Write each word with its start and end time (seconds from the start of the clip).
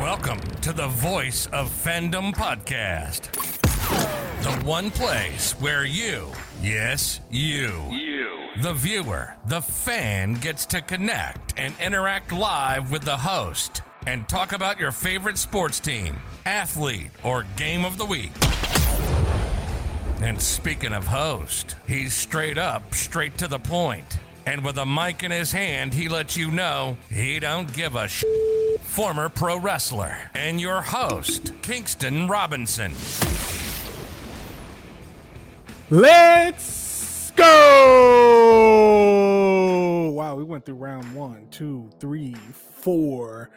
Welcome 0.00 0.40
to 0.62 0.72
the 0.72 0.86
Voice 0.88 1.44
of 1.48 1.68
Fandom 1.68 2.32
podcast. 2.32 3.30
The 4.42 4.66
one 4.66 4.90
place 4.90 5.52
where 5.60 5.84
you, 5.84 6.32
yes, 6.62 7.20
you, 7.30 7.86
you, 7.90 8.48
the 8.62 8.72
viewer, 8.72 9.36
the 9.44 9.60
fan 9.60 10.32
gets 10.32 10.64
to 10.66 10.80
connect 10.80 11.52
and 11.58 11.74
interact 11.78 12.32
live 12.32 12.90
with 12.90 13.02
the 13.02 13.18
host 13.18 13.82
and 14.06 14.26
talk 14.26 14.52
about 14.52 14.80
your 14.80 14.90
favorite 14.90 15.36
sports 15.36 15.78
team, 15.78 16.16
athlete, 16.46 17.10
or 17.22 17.44
game 17.56 17.84
of 17.84 17.98
the 17.98 18.06
week. 18.06 18.32
And 20.22 20.40
speaking 20.40 20.94
of 20.94 21.08
host, 21.08 21.76
he's 21.86 22.14
straight 22.14 22.56
up, 22.56 22.94
straight 22.94 23.36
to 23.36 23.48
the 23.48 23.58
point. 23.58 24.18
And 24.46 24.64
with 24.64 24.78
a 24.78 24.86
mic 24.86 25.22
in 25.22 25.30
his 25.30 25.52
hand, 25.52 25.94
he 25.94 26.08
lets 26.08 26.36
you 26.36 26.50
know 26.50 26.96
he 27.08 27.38
don't 27.38 27.72
give 27.72 27.94
a 27.94 28.08
sh- 28.08 28.24
former 28.80 29.28
pro 29.28 29.58
wrestler 29.58 30.16
and 30.34 30.60
your 30.60 30.80
host, 30.82 31.52
Kingston 31.62 32.26
Robinson. 32.26 32.92
Let's 35.90 37.32
go! 37.32 37.50
Wow, 40.10 40.36
we 40.36 40.44
went 40.44 40.64
through 40.64 40.76
round 40.76 41.14
one, 41.14 41.46
two, 41.50 41.90
three, 41.98 42.34
four. 42.52 43.50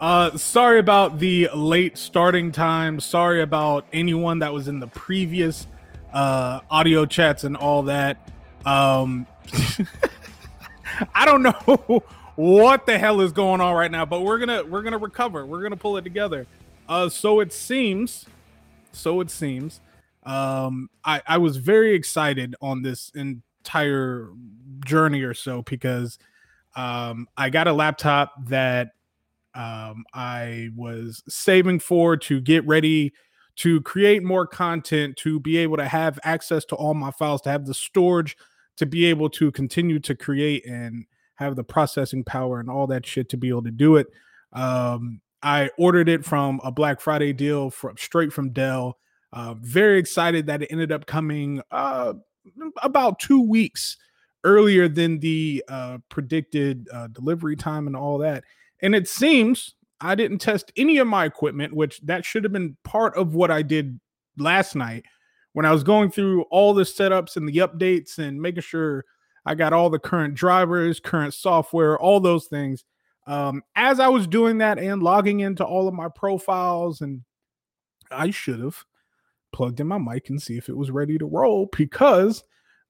Uh, 0.00 0.36
sorry 0.36 0.78
about 0.78 1.18
the 1.18 1.48
late 1.54 1.96
starting 1.98 2.50
time. 2.52 2.98
Sorry 3.00 3.42
about 3.42 3.86
anyone 3.92 4.40
that 4.40 4.52
was 4.52 4.66
in 4.66 4.80
the 4.80 4.88
previous 4.88 5.66
uh, 6.12 6.60
audio 6.70 7.06
chats 7.06 7.44
and 7.44 7.56
all 7.56 7.82
that. 7.84 8.30
Um, 8.64 9.26
I 11.14 11.24
don't 11.24 11.42
know 11.42 12.02
what 12.36 12.86
the 12.86 12.98
hell 12.98 13.20
is 13.20 13.32
going 13.32 13.60
on 13.60 13.74
right 13.74 13.90
now, 13.90 14.04
but 14.04 14.22
we're 14.22 14.38
gonna 14.38 14.64
we're 14.64 14.82
gonna 14.82 14.98
recover. 14.98 15.46
We're 15.46 15.62
gonna 15.62 15.76
pull 15.76 15.96
it 15.96 16.02
together. 16.02 16.46
Uh, 16.88 17.08
so 17.08 17.40
it 17.40 17.52
seems, 17.52 18.26
so 18.92 19.20
it 19.20 19.30
seems. 19.30 19.80
Um, 20.24 20.88
I 21.04 21.22
I 21.26 21.38
was 21.38 21.56
very 21.56 21.94
excited 21.94 22.54
on 22.60 22.82
this 22.82 23.10
entire 23.14 24.30
journey 24.84 25.22
or 25.22 25.34
so 25.34 25.62
because 25.62 26.18
um 26.74 27.28
I 27.36 27.50
got 27.50 27.68
a 27.68 27.72
laptop 27.72 28.32
that 28.46 28.92
um 29.54 30.04
I 30.14 30.70
was 30.74 31.22
saving 31.28 31.80
for 31.80 32.16
to 32.16 32.40
get 32.40 32.66
ready 32.66 33.12
to 33.54 33.80
create 33.82 34.22
more 34.22 34.46
content, 34.46 35.16
to 35.18 35.38
be 35.38 35.58
able 35.58 35.76
to 35.76 35.86
have 35.86 36.18
access 36.24 36.64
to 36.66 36.74
all 36.74 36.94
my 36.94 37.10
files, 37.10 37.42
to 37.42 37.50
have 37.50 37.66
the 37.66 37.74
storage, 37.74 38.36
to 38.76 38.86
be 38.86 39.06
able 39.06 39.28
to 39.30 39.50
continue 39.52 39.98
to 40.00 40.14
create 40.14 40.66
and 40.66 41.04
have 41.34 41.56
the 41.56 41.64
processing 41.64 42.24
power 42.24 42.60
and 42.60 42.70
all 42.70 42.86
that 42.86 43.06
shit 43.06 43.28
to 43.30 43.36
be 43.36 43.48
able 43.48 43.62
to 43.62 43.70
do 43.70 43.96
it. 43.96 44.06
Um, 44.52 45.20
I 45.42 45.70
ordered 45.76 46.08
it 46.08 46.24
from 46.24 46.60
a 46.62 46.70
Black 46.70 47.00
Friday 47.00 47.32
deal 47.32 47.70
from 47.70 47.96
straight 47.96 48.32
from 48.32 48.50
Dell. 48.50 48.98
Uh, 49.32 49.54
very 49.58 49.98
excited 49.98 50.46
that 50.46 50.62
it 50.62 50.68
ended 50.70 50.92
up 50.92 51.06
coming 51.06 51.62
uh, 51.70 52.14
about 52.82 53.18
two 53.18 53.40
weeks 53.40 53.96
earlier 54.44 54.88
than 54.88 55.18
the 55.20 55.64
uh, 55.68 55.98
predicted 56.08 56.88
uh, 56.92 57.08
delivery 57.08 57.56
time 57.56 57.86
and 57.86 57.96
all 57.96 58.18
that. 58.18 58.44
And 58.80 58.94
it 58.94 59.08
seems 59.08 59.74
I 60.00 60.14
didn't 60.14 60.38
test 60.38 60.72
any 60.76 60.98
of 60.98 61.06
my 61.06 61.24
equipment, 61.24 61.74
which 61.74 62.00
that 62.02 62.24
should 62.24 62.44
have 62.44 62.52
been 62.52 62.76
part 62.84 63.16
of 63.16 63.34
what 63.34 63.50
I 63.50 63.62
did 63.62 64.00
last 64.36 64.74
night 64.74 65.04
when 65.52 65.66
I 65.66 65.72
was 65.72 65.84
going 65.84 66.10
through 66.10 66.42
all 66.50 66.74
the 66.74 66.84
setups 66.84 67.36
and 67.36 67.48
the 67.48 67.58
updates 67.58 68.18
and 68.18 68.40
making 68.40 68.62
sure 68.62 69.04
I 69.44 69.54
got 69.54 69.72
all 69.72 69.90
the 69.90 69.98
current 69.98 70.34
drivers, 70.34 71.00
current 71.00 71.34
software, 71.34 71.98
all 71.98 72.20
those 72.20 72.46
things. 72.46 72.84
Um, 73.26 73.62
as 73.76 74.00
I 74.00 74.08
was 74.08 74.26
doing 74.26 74.58
that 74.58 74.78
and 74.78 75.02
logging 75.02 75.40
into 75.40 75.64
all 75.64 75.86
of 75.86 75.94
my 75.94 76.08
profiles, 76.08 77.00
and 77.00 77.22
I 78.10 78.30
should 78.30 78.60
have 78.60 78.84
plugged 79.52 79.80
in 79.80 79.86
my 79.86 79.98
mic 79.98 80.30
and 80.30 80.40
see 80.40 80.56
if 80.56 80.68
it 80.68 80.76
was 80.76 80.90
ready 80.90 81.18
to 81.18 81.26
roll 81.26 81.68
because 81.76 82.42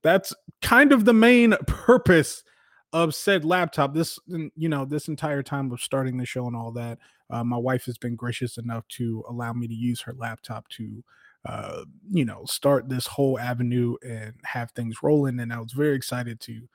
that's 0.02 0.32
kind 0.60 0.92
of 0.92 1.04
the 1.04 1.12
main 1.12 1.54
purpose 1.66 2.44
of 2.92 3.14
said 3.14 3.42
laptop 3.42 3.94
this 3.94 4.18
you 4.28 4.68
know 4.68 4.84
this 4.84 5.08
entire 5.08 5.42
time 5.42 5.72
of 5.72 5.80
starting 5.80 6.18
the 6.18 6.26
show 6.26 6.46
and 6.46 6.54
all 6.54 6.70
that 6.70 6.98
uh, 7.30 7.42
my 7.42 7.56
wife 7.56 7.86
has 7.86 7.96
been 7.96 8.14
gracious 8.14 8.58
enough 8.58 8.86
to 8.88 9.24
allow 9.30 9.52
me 9.52 9.66
to 9.66 9.74
use 9.74 10.02
her 10.02 10.14
laptop 10.18 10.68
to 10.68 11.02
uh, 11.44 11.84
you 12.10 12.24
know 12.24 12.44
start 12.44 12.88
this 12.88 13.06
whole 13.06 13.38
avenue 13.38 13.96
and 14.06 14.34
have 14.44 14.70
things 14.72 15.02
rolling 15.02 15.40
and 15.40 15.52
i 15.52 15.58
was 15.58 15.72
very 15.72 15.96
excited 15.96 16.40
to 16.40 16.68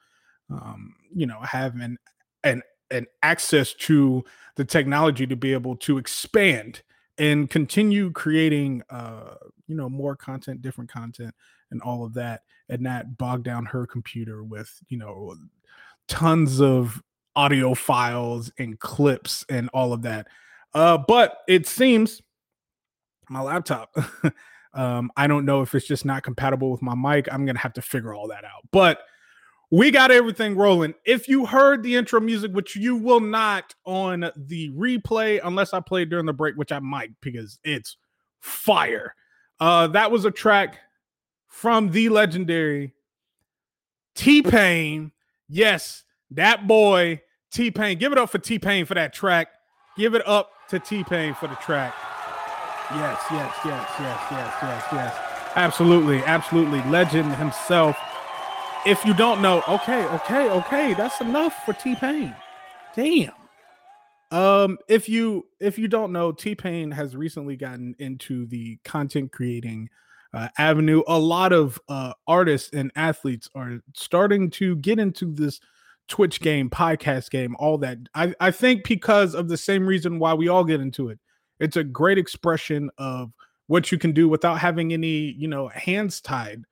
um, 0.49 0.93
you 1.13 1.25
know 1.25 1.39
have 1.41 1.75
an 1.75 1.97
an 2.43 2.61
an 2.91 3.05
access 3.23 3.73
to 3.73 4.23
the 4.55 4.65
technology 4.65 5.27
to 5.27 5.35
be 5.35 5.53
able 5.53 5.75
to 5.75 5.97
expand 5.97 6.81
and 7.17 7.49
continue 7.49 8.11
creating 8.11 8.81
uh 8.89 9.35
you 9.67 9.75
know 9.75 9.89
more 9.89 10.15
content 10.15 10.61
different 10.61 10.89
content 10.89 11.33
and 11.71 11.81
all 11.81 12.05
of 12.05 12.13
that 12.13 12.41
and 12.69 12.81
not 12.81 13.17
bog 13.17 13.43
down 13.43 13.65
her 13.65 13.85
computer 13.87 14.43
with 14.43 14.79
you 14.89 14.97
know 14.97 15.35
tons 16.07 16.61
of 16.61 17.01
audio 17.37 17.75
files 17.75 18.51
and 18.57 18.79
clips 18.79 19.45
and 19.47 19.69
all 19.73 19.93
of 19.93 20.01
that. 20.01 20.27
Uh, 20.73 20.97
but 20.97 21.39
it 21.47 21.67
seems 21.67 22.21
my 23.29 23.41
laptop, 23.41 23.95
um, 24.77 25.11
I 25.17 25.27
don't 25.27 25.45
know 25.45 25.61
if 25.61 25.75
it's 25.75 25.87
just 25.87 26.05
not 26.05 26.23
compatible 26.23 26.71
with 26.71 26.81
my 26.81 26.95
mic. 26.95 27.27
I'm 27.31 27.45
gonna 27.45 27.59
have 27.59 27.73
to 27.73 27.81
figure 27.81 28.13
all 28.13 28.27
that 28.29 28.45
out. 28.45 28.63
But 28.71 28.99
we 29.69 29.91
got 29.91 30.11
everything 30.11 30.55
rolling. 30.55 30.93
If 31.05 31.27
you 31.27 31.45
heard 31.45 31.83
the 31.83 31.95
intro 31.95 32.21
music, 32.21 32.53
which 32.53 32.75
you 32.75 32.95
will 32.95 33.19
not 33.19 33.75
on 33.85 34.31
the 34.35 34.69
replay, 34.71 35.41
unless 35.43 35.73
I 35.73 35.81
play 35.81 36.05
during 36.05 36.25
the 36.25 36.33
break, 36.33 36.55
which 36.55 36.71
I 36.71 36.79
might 36.79 37.11
because 37.21 37.59
it's 37.63 37.97
fire. 38.39 39.13
Uh, 39.59 39.87
that 39.87 40.11
was 40.11 40.23
a 40.23 40.31
track 40.31 40.77
from 41.47 41.91
the 41.91 42.09
legendary 42.09 42.93
T 44.15 44.41
Pain 44.41 45.11
Yes, 45.49 46.03
that 46.31 46.67
boy 46.67 47.21
T 47.51 47.71
Pain. 47.71 47.97
Give 47.97 48.11
it 48.11 48.17
up 48.17 48.29
for 48.29 48.39
T 48.39 48.59
Pain 48.59 48.85
for 48.85 48.95
that 48.95 49.13
track. 49.13 49.49
Give 49.97 50.13
it 50.13 50.27
up 50.27 50.51
to 50.69 50.79
T 50.79 51.03
Pain 51.03 51.33
for 51.33 51.47
the 51.47 51.55
track. 51.55 51.95
Yes, 52.91 53.21
yes, 53.31 53.53
yes, 53.65 53.89
yes, 53.99 54.21
yes, 54.31 54.53
yes, 54.61 54.83
yes. 54.93 55.15
Absolutely, 55.55 56.23
absolutely. 56.23 56.81
Legend 56.83 57.33
himself. 57.35 57.97
If 58.85 59.03
you 59.03 59.13
don't 59.13 59.41
know, 59.41 59.61
okay, 59.67 60.05
okay, 60.05 60.49
okay, 60.49 60.93
that's 60.93 61.19
enough 61.19 61.65
for 61.65 61.73
T 61.73 61.95
Pain. 61.95 62.33
Damn. 62.95 63.33
Um, 64.31 64.77
if 64.87 65.09
you 65.09 65.47
if 65.59 65.77
you 65.77 65.87
don't 65.87 66.11
know, 66.13 66.31
T 66.31 66.55
Pain 66.55 66.91
has 66.91 67.15
recently 67.15 67.57
gotten 67.57 67.95
into 67.99 68.45
the 68.45 68.77
content 68.85 69.31
creating 69.31 69.89
uh, 70.33 70.47
avenue. 70.57 71.01
A 71.07 71.19
lot 71.19 71.51
of 71.51 71.79
uh, 71.89 72.13
artists 72.27 72.69
and 72.71 72.91
athletes 72.95 73.49
are 73.55 73.79
starting 73.93 74.49
to 74.51 74.77
get 74.77 74.99
into 74.99 75.33
this 75.33 75.59
Twitch 76.07 76.39
game, 76.39 76.69
podcast 76.69 77.31
game, 77.31 77.55
all 77.59 77.77
that. 77.79 77.97
I, 78.15 78.33
I 78.39 78.51
think 78.51 78.87
because 78.87 79.35
of 79.35 79.49
the 79.49 79.57
same 79.57 79.85
reason 79.85 80.19
why 80.19 80.33
we 80.33 80.47
all 80.47 80.63
get 80.63 80.79
into 80.79 81.09
it. 81.09 81.19
It's 81.59 81.77
a 81.77 81.83
great 81.83 82.17
expression 82.17 82.89
of 82.97 83.31
what 83.67 83.91
you 83.91 83.97
can 83.97 84.11
do 84.11 84.29
without 84.29 84.59
having 84.59 84.93
any, 84.93 85.31
you 85.37 85.47
know, 85.47 85.67
hands 85.67 86.21
tied 86.21 86.63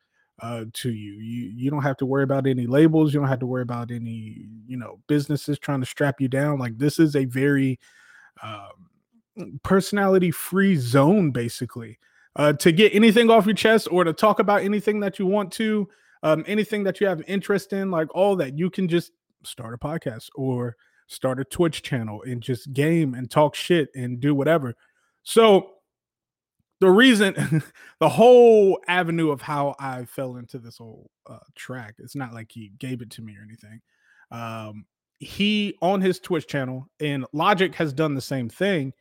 uh, 0.42 0.66
to 0.74 0.92
you. 0.92 1.14
You 1.14 1.52
you 1.56 1.72
don't 1.72 1.84
have 1.84 1.98
to 1.98 2.06
worry 2.06 2.24
about 2.24 2.48
any 2.48 2.68
labels. 2.68 3.14
You 3.14 3.20
don't 3.20 3.30
have 3.30 3.40
to 3.40 3.46
worry 3.46 3.64
about 3.64 3.92
any, 3.92 4.46
you 4.68 4.78
know, 4.78 5.00
businesses 5.08 5.60
trying 5.60 5.82
to 5.82 5.86
strap 5.86 6.22
you 6.22 6.28
down. 6.28 6.60
Like 6.60 6.78
this 6.78 7.00
is 7.00 7.16
a 7.16 7.26
very 7.26 7.80
um, 8.44 9.58
personality 9.64 10.32
free 10.32 10.76
zone, 10.76 11.32
basically 11.32 12.00
uh, 12.36 12.54
to 12.54 12.72
get 12.72 12.94
anything 12.94 13.30
off 13.30 13.46
your 13.46 13.56
chest 13.56 13.88
or 13.92 14.04
to 14.04 14.14
talk 14.14 14.40
about 14.40 14.62
anything 14.62 15.00
that 15.00 15.20
you 15.20 15.26
want 15.26 15.52
to, 15.54 15.88
um, 16.24 16.44
anything 16.48 16.84
that 16.84 17.00
you 17.00 17.08
have 17.08 17.22
interest 17.28 17.74
in, 17.74 17.92
like 17.92 18.14
all 18.14 18.36
that, 18.36 18.58
you 18.58 18.70
can 18.70 18.88
just 18.88 19.12
start 19.44 19.74
a 19.74 19.78
podcast 19.78 20.30
or 20.36 20.76
start 21.08 21.40
a 21.40 21.44
Twitch 21.44 21.82
channel 21.82 22.24
and 22.24 22.42
just 22.42 22.74
game 22.74 23.14
and 23.14 23.30
talk 23.30 23.56
shit 23.56 23.90
and 23.96 24.20
do 24.20 24.34
whatever. 24.34 24.76
So 25.24 25.72
the 26.80 26.90
reason, 26.90 27.64
the 28.00 28.10
whole 28.10 28.80
avenue 28.88 29.32
of 29.32 29.42
how 29.42 29.76
I 29.80 30.06
fell 30.06 30.38
into 30.38 30.60
this 30.60 30.78
whole 30.78 31.10
uh, 31.30 31.40
track, 31.56 31.96
it's 32.00 32.16
not 32.16 32.34
like 32.34 32.52
he 32.52 32.72
gave 32.80 33.02
it 33.02 33.12
to 33.12 33.22
me 33.22 33.36
or 33.38 33.44
anything. 33.44 33.82
Um, 34.32 34.86
he 35.20 35.76
on 35.82 36.02
his 36.02 36.20
Twitch 36.20 36.48
channel 36.48 36.90
and 37.00 37.26
Logic 37.32 37.74
has 37.76 37.94
done 37.94 38.16
the 38.16 38.22
same 38.22 38.50
thing. 38.50 38.94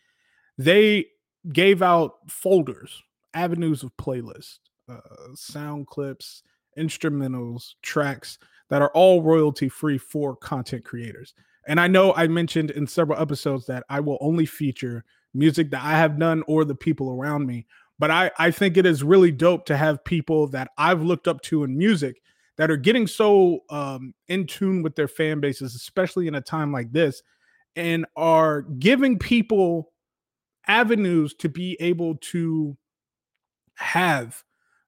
They 0.56 1.06
gave 1.52 1.82
out 1.82 2.30
folders 2.30 3.02
avenues 3.34 3.82
of 3.82 3.96
playlist, 3.96 4.60
uh, 4.88 5.00
sound 5.34 5.86
clips, 5.88 6.42
instrumentals, 6.78 7.74
tracks 7.82 8.38
that 8.70 8.80
are 8.80 8.90
all 8.90 9.22
royalty 9.22 9.68
free 9.68 9.98
for 9.98 10.36
content 10.36 10.84
creators. 10.84 11.34
And 11.66 11.80
I 11.80 11.86
know 11.88 12.12
I 12.14 12.28
mentioned 12.28 12.70
in 12.70 12.86
several 12.86 13.20
episodes 13.20 13.66
that 13.66 13.84
I 13.88 14.00
will 14.00 14.18
only 14.20 14.46
feature 14.46 15.04
music 15.32 15.70
that 15.70 15.82
I 15.82 15.92
have 15.92 16.18
done 16.18 16.42
or 16.46 16.64
the 16.64 16.74
people 16.74 17.10
around 17.10 17.46
me. 17.46 17.66
But 17.98 18.10
I, 18.10 18.30
I 18.38 18.50
think 18.50 18.76
it 18.76 18.86
is 18.86 19.02
really 19.02 19.30
dope 19.30 19.66
to 19.66 19.76
have 19.76 20.04
people 20.04 20.48
that 20.48 20.70
I've 20.78 21.02
looked 21.02 21.28
up 21.28 21.40
to 21.42 21.64
in 21.64 21.76
music 21.76 22.20
that 22.56 22.70
are 22.70 22.76
getting 22.76 23.06
so 23.06 23.60
um, 23.70 24.14
in 24.28 24.46
tune 24.46 24.82
with 24.82 24.94
their 24.94 25.08
fan 25.08 25.40
bases, 25.40 25.74
especially 25.74 26.26
in 26.26 26.34
a 26.34 26.40
time 26.40 26.72
like 26.72 26.92
this, 26.92 27.22
and 27.76 28.06
are 28.16 28.62
giving 28.62 29.18
people 29.18 29.92
avenues 30.66 31.34
to 31.34 31.48
be 31.48 31.76
able 31.80 32.16
to 32.16 32.76
have 33.74 34.42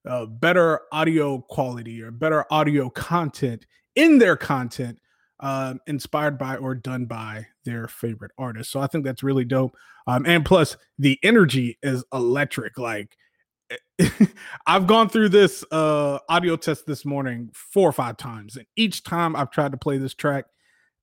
uh, 0.08 0.26
better 0.26 0.81
audio 0.93 1.40
quality 1.40 2.00
or 2.00 2.11
better 2.11 2.44
audio 2.50 2.88
content 2.88 3.67
in 3.96 4.19
their 4.19 4.37
content 4.37 4.99
uh, 5.40 5.74
inspired 5.86 6.38
by 6.38 6.56
or 6.56 6.74
done 6.74 7.06
by 7.06 7.46
their 7.64 7.88
favorite 7.88 8.32
artist. 8.38 8.70
So 8.70 8.80
I 8.80 8.86
think 8.86 9.04
that's 9.04 9.22
really 9.22 9.44
dope. 9.44 9.76
Um, 10.06 10.24
and 10.26 10.44
plus, 10.44 10.76
the 10.98 11.18
energy 11.22 11.78
is 11.82 12.04
electric. 12.12 12.78
Like, 12.78 13.16
I've 14.66 14.86
gone 14.86 15.08
through 15.08 15.30
this 15.30 15.64
uh, 15.72 16.18
audio 16.28 16.56
test 16.56 16.86
this 16.86 17.04
morning 17.04 17.50
four 17.52 17.88
or 17.88 17.92
five 17.92 18.16
times, 18.16 18.56
and 18.56 18.66
each 18.76 19.02
time 19.02 19.34
I've 19.34 19.50
tried 19.50 19.72
to 19.72 19.78
play 19.78 19.98
this 19.98 20.14
track, 20.14 20.44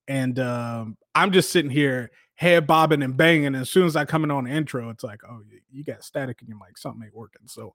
and 0.08 0.40
um, 0.40 0.98
I'm 1.14 1.32
just 1.32 1.52
sitting 1.52 1.72
here 1.72 2.12
head 2.36 2.66
bobbing 2.66 3.04
and 3.04 3.16
banging. 3.16 3.48
And 3.48 3.56
as 3.56 3.70
soon 3.70 3.86
as 3.86 3.96
I 3.96 4.06
come 4.06 4.24
in 4.24 4.32
on 4.32 4.46
the 4.46 4.52
intro, 4.52 4.90
it's 4.90 5.04
like, 5.04 5.22
oh, 5.30 5.42
you 5.72 5.84
got 5.84 6.04
static 6.04 6.42
in 6.42 6.48
your 6.48 6.58
mic, 6.58 6.78
something 6.78 7.04
ain't 7.04 7.16
working. 7.16 7.44
So 7.46 7.74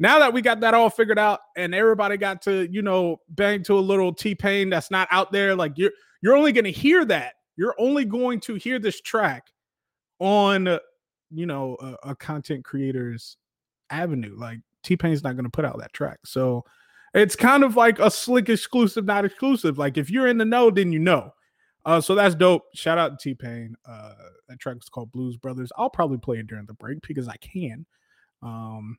now 0.00 0.18
that 0.18 0.32
we 0.32 0.40
got 0.40 0.60
that 0.60 0.72
all 0.72 0.88
figured 0.88 1.18
out 1.18 1.40
and 1.56 1.74
everybody 1.74 2.16
got 2.16 2.40
to, 2.42 2.66
you 2.72 2.80
know, 2.80 3.18
bang 3.28 3.62
to 3.64 3.78
a 3.78 3.80
little 3.80 4.14
T 4.14 4.34
Pain 4.34 4.70
that's 4.70 4.90
not 4.90 5.06
out 5.10 5.30
there, 5.30 5.54
like 5.54 5.74
you're 5.76 5.92
you're 6.22 6.34
only 6.34 6.52
gonna 6.52 6.70
hear 6.70 7.04
that. 7.04 7.34
You're 7.56 7.74
only 7.78 8.06
going 8.06 8.40
to 8.40 8.54
hear 8.54 8.78
this 8.78 9.02
track 9.02 9.48
on, 10.18 10.78
you 11.30 11.44
know, 11.44 11.76
a, 11.80 12.10
a 12.10 12.16
content 12.16 12.64
creator's 12.64 13.36
avenue. 13.90 14.34
Like 14.38 14.60
T 14.82 14.96
Pain's 14.96 15.22
not 15.22 15.36
gonna 15.36 15.50
put 15.50 15.66
out 15.66 15.78
that 15.78 15.92
track. 15.92 16.20
So 16.24 16.64
it's 17.12 17.36
kind 17.36 17.62
of 17.62 17.76
like 17.76 17.98
a 17.98 18.10
slick 18.10 18.48
exclusive, 18.48 19.04
not 19.04 19.26
exclusive. 19.26 19.76
Like 19.76 19.98
if 19.98 20.10
you're 20.10 20.28
in 20.28 20.38
the 20.38 20.46
know, 20.46 20.70
then 20.70 20.92
you 20.92 20.98
know. 20.98 21.34
Uh, 21.84 22.00
so 22.00 22.14
that's 22.14 22.34
dope. 22.34 22.62
Shout 22.74 22.96
out 22.96 23.18
to 23.18 23.28
T 23.30 23.34
Pain. 23.34 23.74
Uh, 23.86 24.14
that 24.48 24.58
track 24.60 24.78
is 24.80 24.88
called 24.88 25.12
Blues 25.12 25.36
Brothers. 25.36 25.70
I'll 25.76 25.90
probably 25.90 26.18
play 26.18 26.38
it 26.38 26.46
during 26.46 26.64
the 26.64 26.74
break 26.74 27.06
because 27.06 27.28
I 27.28 27.36
can. 27.36 27.84
Um, 28.42 28.96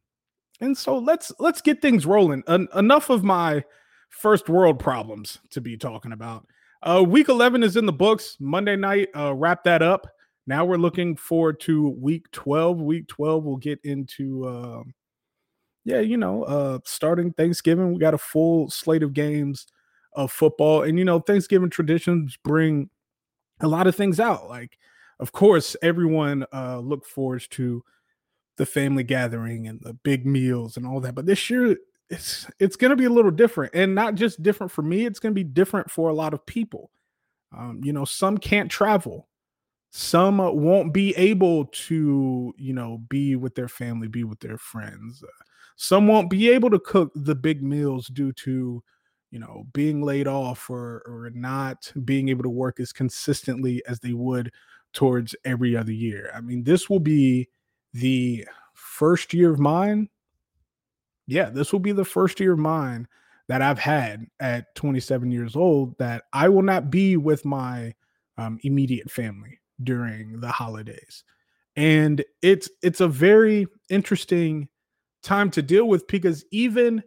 and 0.62 0.78
so 0.78 0.98
let's 0.98 1.32
let's 1.40 1.62
get 1.62 1.82
things 1.82 2.06
rolling. 2.06 2.44
En- 2.48 2.68
enough 2.76 3.10
of 3.10 3.24
my 3.24 3.64
first 4.10 4.50
world 4.50 4.80
problems 4.80 5.40
to 5.50 5.62
be 5.62 5.76
talking 5.76 6.12
about. 6.12 6.46
Uh, 6.84 7.04
week 7.08 7.30
11 7.30 7.64
is 7.64 7.78
in 7.78 7.86
the 7.86 7.94
books. 7.94 8.38
Monday 8.40 8.76
night, 8.76 9.10
uh, 9.16 9.34
wrap 9.34 9.64
that 9.64 9.82
up. 9.82 10.08
Now 10.48 10.66
we're 10.66 10.78
looking 10.78 11.16
forward 11.16 11.60
to 11.62 11.90
week 11.90 12.30
12. 12.32 12.82
Week 12.82 13.08
12, 13.08 13.44
we'll 13.44 13.58
get 13.58 13.80
into, 13.84 14.46
uh, 14.46 14.84
yeah, 15.86 16.00
you 16.00 16.18
know, 16.18 16.44
uh, 16.44 16.80
starting 16.84 17.32
Thanksgiving. 17.34 17.94
We 17.94 18.00
got 18.00 18.16
a 18.16 18.20
full 18.20 18.70
slate 18.70 19.04
of 19.04 19.14
games 19.14 19.68
of 20.14 20.32
football. 20.32 20.84
And, 20.84 20.98
you 20.98 21.06
know, 21.06 21.20
Thanksgiving 21.20 21.70
traditions 21.70 22.38
bring 22.44 22.90
a 23.62 23.68
lot 23.68 23.88
of 23.88 23.96
things 23.96 24.20
out. 24.20 24.50
Like, 24.50 24.78
of 25.20 25.32
course, 25.32 25.76
everyone 25.84 26.46
uh, 26.52 26.80
look 26.80 27.06
forward 27.06 27.46
to 27.52 27.84
the 28.62 28.66
family 28.68 29.02
gathering 29.02 29.68
and 29.68 29.82
the 29.82 29.96
big 29.96 30.24
meals 30.24 30.78
and 30.78 30.86
all 30.86 31.00
that. 31.00 31.16
But 31.16 31.26
this 31.26 31.50
year, 31.50 31.76
it's 32.12 32.46
it's 32.60 32.76
going 32.76 32.92
to 32.92 32.96
be 32.96 33.06
a 33.06 33.10
little 33.10 33.32
different, 33.32 33.74
and 33.74 33.96
not 33.96 34.14
just 34.14 34.44
different 34.44 34.72
for 34.72 34.84
me. 34.84 35.08
It's 35.08 35.18
going 35.18 35.34
to 35.34 35.44
be 35.44 35.44
different 35.44 35.90
for 35.90 36.10
a 36.10 36.14
lot 36.14 36.36
of 36.36 36.46
people. 36.46 36.92
Um, 37.58 37.82
you 37.84 37.92
know, 37.92 38.06
some 38.06 38.38
can't 38.38 38.70
travel. 38.70 39.28
Some 39.90 40.38
won't 40.38 40.94
be 40.94 41.16
able 41.18 41.66
to, 41.66 42.54
you 42.56 42.74
know, 42.74 43.00
be 43.10 43.36
with 43.36 43.56
their 43.56 43.68
family, 43.68 44.08
be 44.08 44.24
with 44.24 44.40
their 44.42 44.60
friends. 44.60 45.24
Uh, 45.24 45.44
some 45.76 46.08
won't 46.08 46.30
be 46.30 46.48
able 46.52 46.70
to 46.70 46.80
cook 46.80 47.12
the 47.16 47.34
big 47.36 47.64
meals 47.64 48.10
due 48.10 48.32
to 48.34 48.84
you 49.32 49.40
know, 49.40 49.64
being 49.74 50.02
laid 50.04 50.28
off 50.28 50.70
or 50.70 51.02
or 51.08 51.32
not 51.34 51.92
being 52.06 52.30
able 52.30 52.44
to 52.44 52.50
work 52.50 52.80
as 52.80 52.94
consistently 52.94 53.82
as 53.88 54.02
they 54.02 54.14
would 54.14 54.52
towards 54.94 55.36
every 55.46 55.76
other 55.76 55.94
year. 55.94 56.32
I 56.36 56.42
mean, 56.42 56.64
this 56.64 56.90
will 56.90 57.00
be 57.00 57.48
the 57.94 58.48
first 58.74 59.34
year 59.34 59.52
of 59.52 59.60
mine. 59.60 60.10
Yeah, 61.28 61.50
this 61.50 61.72
will 61.72 61.80
be 61.80 61.92
the 61.92 62.06
first 62.06 62.40
year 62.40 62.54
of 62.54 62.60
mine 62.60 63.08
that 63.48 63.62
I've 63.62 63.80
had 63.80 64.28
at 64.40 64.74
27 64.76 65.32
years 65.32 65.56
old 65.56 65.98
that 65.98 66.24
I 66.34 66.50
will 66.50 66.62
not 66.62 66.90
be 66.90 67.18
with 67.18 67.46
my 67.46 67.94
um, 68.38 68.60
immediate 68.64 69.12
family 69.12 69.60
during 69.84 70.40
the 70.40 70.50
holidays. 70.50 71.24
And 71.76 72.24
it's 72.42 72.70
it's 72.82 73.02
a 73.02 73.08
very 73.08 73.68
interesting 73.90 74.68
time 75.24 75.50
to 75.52 75.62
deal 75.62 75.88
with 75.88 76.08
because 76.08 76.44
even 76.52 77.04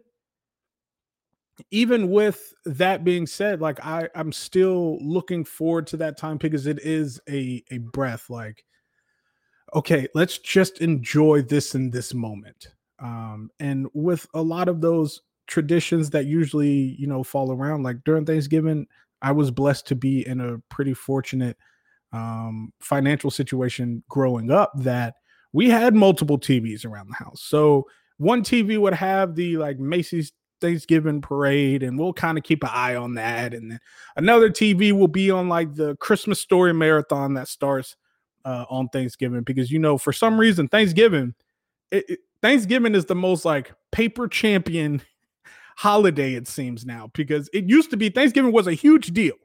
even 1.71 2.09
with 2.09 2.53
that 2.65 3.03
being 3.03 3.27
said, 3.27 3.61
like 3.61 3.83
I, 3.85 4.09
I'm 4.15 4.31
still 4.31 4.97
looking 5.01 5.45
forward 5.45 5.87
to 5.87 5.97
that 5.97 6.17
time 6.17 6.37
because 6.37 6.67
it 6.67 6.79
is 6.79 7.19
a 7.29 7.63
a 7.71 7.77
breath. 7.77 8.29
Like, 8.29 8.65
okay, 9.75 10.07
let's 10.15 10.37
just 10.37 10.79
enjoy 10.79 11.41
this 11.41 11.75
in 11.75 11.91
this 11.91 12.13
moment. 12.13 12.69
Um, 12.99 13.49
and 13.59 13.87
with 13.93 14.25
a 14.33 14.41
lot 14.41 14.69
of 14.69 14.81
those 14.81 15.21
traditions 15.47 16.09
that 16.11 16.25
usually, 16.25 16.95
you 16.97 17.07
know, 17.07 17.23
fall 17.23 17.51
around, 17.51 17.83
like 17.83 17.97
during 18.05 18.25
Thanksgiving, 18.25 18.87
I 19.21 19.31
was 19.33 19.51
blessed 19.51 19.87
to 19.87 19.95
be 19.95 20.25
in 20.25 20.41
a 20.41 20.57
pretty 20.69 20.93
fortunate 20.93 21.57
um 22.13 22.71
financial 22.79 23.29
situation 23.31 24.01
growing 24.07 24.49
up 24.49 24.71
that 24.77 25.15
we 25.51 25.69
had 25.69 25.95
multiple 25.95 26.39
TVs 26.39 26.85
around 26.85 27.09
the 27.09 27.15
house. 27.15 27.41
So 27.41 27.85
one 28.17 28.43
TV 28.43 28.77
would 28.77 28.93
have 28.93 29.35
the 29.35 29.57
like 29.57 29.79
Macy's 29.79 30.31
Thanksgiving 30.61 31.21
parade, 31.21 31.83
and 31.83 31.99
we'll 31.99 32.13
kind 32.13 32.37
of 32.37 32.43
keep 32.43 32.63
an 32.63 32.69
eye 32.71 32.95
on 32.95 33.15
that. 33.15 33.53
And 33.53 33.71
then 33.71 33.79
another 34.15 34.49
TV 34.49 34.91
will 34.91 35.09
be 35.09 35.29
on 35.29 35.49
like 35.49 35.75
the 35.75 35.95
Christmas 35.97 36.39
story 36.39 36.73
marathon 36.73 37.33
that 37.33 37.47
starts 37.47 37.97
uh, 38.45 38.65
on 38.69 38.87
Thanksgiving 38.89 39.41
because 39.41 39.71
you 39.71 39.79
know 39.79 39.97
for 39.97 40.13
some 40.13 40.39
reason 40.39 40.67
Thanksgiving, 40.67 41.33
it, 41.91 42.09
it, 42.09 42.19
Thanksgiving 42.41 42.95
is 42.95 43.05
the 43.05 43.15
most 43.15 43.43
like 43.43 43.73
paper 43.91 44.27
champion 44.27 45.01
holiday 45.77 46.35
it 46.35 46.47
seems 46.47 46.85
now 46.85 47.09
because 47.13 47.49
it 47.51 47.65
used 47.65 47.89
to 47.91 47.97
be 47.97 48.09
Thanksgiving 48.09 48.51
was 48.51 48.67
a 48.67 48.73
huge 48.73 49.07
deal. 49.07 49.35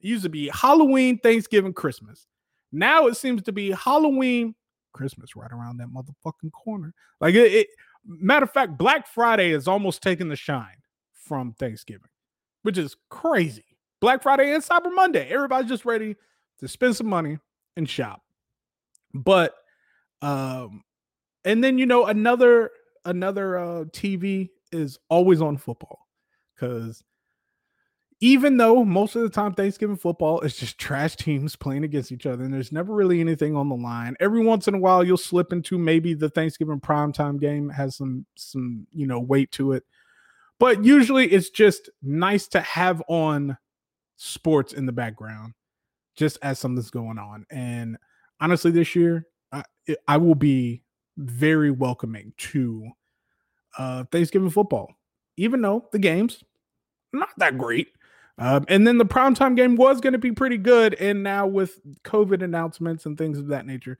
It 0.00 0.06
used 0.06 0.22
to 0.22 0.28
be 0.28 0.48
Halloween, 0.54 1.18
Thanksgiving, 1.18 1.72
Christmas. 1.72 2.26
Now 2.70 3.06
it 3.08 3.16
seems 3.16 3.42
to 3.42 3.52
be 3.52 3.72
Halloween, 3.72 4.54
Christmas 4.92 5.34
right 5.36 5.50
around 5.50 5.78
that 5.78 5.88
motherfucking 5.88 6.52
corner. 6.52 6.94
Like 7.20 7.34
it, 7.34 7.52
it 7.52 7.68
Matter 8.08 8.44
of 8.44 8.52
fact, 8.52 8.78
Black 8.78 9.06
Friday 9.06 9.50
is 9.50 9.68
almost 9.68 10.02
taking 10.02 10.28
the 10.28 10.36
shine 10.36 10.82
from 11.12 11.52
Thanksgiving, 11.52 12.08
which 12.62 12.78
is 12.78 12.96
crazy. 13.10 13.64
Black 14.00 14.22
Friday 14.22 14.54
and 14.54 14.62
Cyber 14.62 14.94
Monday, 14.94 15.28
everybody's 15.28 15.68
just 15.68 15.84
ready 15.84 16.16
to 16.60 16.68
spend 16.68 16.96
some 16.96 17.08
money 17.08 17.38
and 17.76 17.88
shop. 17.88 18.22
But 19.24 19.54
um 20.22 20.82
and 21.44 21.62
then 21.62 21.78
you 21.78 21.86
know 21.86 22.06
another 22.06 22.70
another 23.04 23.58
uh 23.58 23.84
TV 23.86 24.50
is 24.72 24.98
always 25.08 25.40
on 25.40 25.56
football 25.56 26.06
cuz 26.58 27.02
even 28.20 28.56
though 28.56 28.84
most 28.84 29.14
of 29.14 29.22
the 29.22 29.28
time 29.28 29.54
Thanksgiving 29.54 29.96
football 29.96 30.40
is 30.40 30.56
just 30.56 30.78
trash 30.80 31.16
teams 31.16 31.56
playing 31.56 31.84
against 31.84 32.10
each 32.10 32.26
other 32.26 32.44
and 32.44 32.52
there's 32.52 32.72
never 32.72 32.92
really 32.92 33.20
anything 33.20 33.54
on 33.56 33.68
the 33.68 33.76
line. 33.76 34.16
Every 34.20 34.44
once 34.44 34.66
in 34.66 34.74
a 34.74 34.78
while 34.78 35.04
you'll 35.04 35.16
slip 35.16 35.52
into 35.52 35.78
maybe 35.78 36.14
the 36.14 36.28
Thanksgiving 36.28 36.80
primetime 36.80 37.40
game 37.40 37.68
has 37.70 37.96
some 37.96 38.26
some, 38.36 38.86
you 38.92 39.06
know, 39.06 39.20
weight 39.20 39.52
to 39.52 39.72
it. 39.72 39.84
But 40.58 40.84
usually 40.84 41.30
it's 41.30 41.50
just 41.50 41.88
nice 42.02 42.48
to 42.48 42.60
have 42.60 43.02
on 43.08 43.56
sports 44.16 44.72
in 44.72 44.86
the 44.86 44.92
background 44.92 45.54
just 46.16 46.38
as 46.42 46.58
something's 46.58 46.90
going 46.90 47.18
on. 47.18 47.46
And 47.50 47.96
honestly 48.40 48.70
this 48.70 48.94
year 48.94 49.26
I, 49.52 49.62
I 50.06 50.16
will 50.16 50.34
be 50.34 50.82
very 51.16 51.70
welcoming 51.70 52.32
to 52.38 52.88
uh 53.78 54.04
Thanksgiving 54.10 54.50
football. 54.50 54.94
Even 55.36 55.62
though 55.62 55.88
the 55.92 55.98
games 55.98 56.42
not 57.12 57.28
that 57.38 57.56
great 57.58 57.88
um, 58.38 58.64
and 58.68 58.86
then 58.86 58.98
the 58.98 59.04
primetime 59.04 59.56
game 59.56 59.74
was 59.74 60.00
going 60.00 60.12
to 60.12 60.18
be 60.18 60.32
pretty 60.32 60.58
good. 60.58 60.94
And 60.94 61.22
now 61.22 61.46
with 61.46 61.80
COVID 62.04 62.42
announcements 62.42 63.04
and 63.04 63.18
things 63.18 63.38
of 63.38 63.48
that 63.48 63.66
nature, 63.66 63.98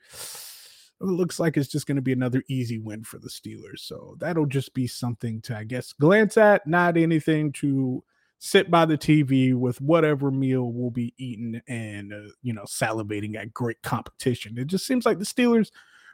it 1.01 1.05
looks 1.05 1.41
like 1.41 1.57
it's 1.57 1.69
just 1.69 1.87
going 1.87 1.97
to 1.97 2.03
be 2.03 2.13
another 2.13 2.45
easy 2.49 2.79
win 2.79 3.03
for 3.03 3.19
the 3.19 3.29
Steelers. 3.29 3.81
So 3.81 4.17
that'll 4.19 4.47
just 4.47 4.75
be 4.75 4.87
something 4.87 5.41
to, 5.43 5.57
I 5.57 5.65
guess, 5.65 5.93
glance 5.93 6.37
at, 6.37 6.67
not 6.67 6.97
anything 6.97 7.53
to 7.55 8.05
sit 8.39 8.71
by 8.71 8.85
the 8.85 8.97
TV 8.97 9.55
with 9.55 9.81
whatever 9.81 10.31
meal 10.31 10.73
will 10.73 10.91
be 10.91 11.13
eaten 11.19 11.61
and, 11.67 12.13
uh, 12.13 12.31
you 12.43 12.53
know, 12.53 12.63
salivating 12.63 13.37
at 13.37 13.53
great 13.53 13.83
competition. 13.83 14.59
It 14.59 14.69
just 14.69 14.87
seems 14.87 15.05
like 15.05 15.19
the 15.19 15.25
Steelers 15.25 15.71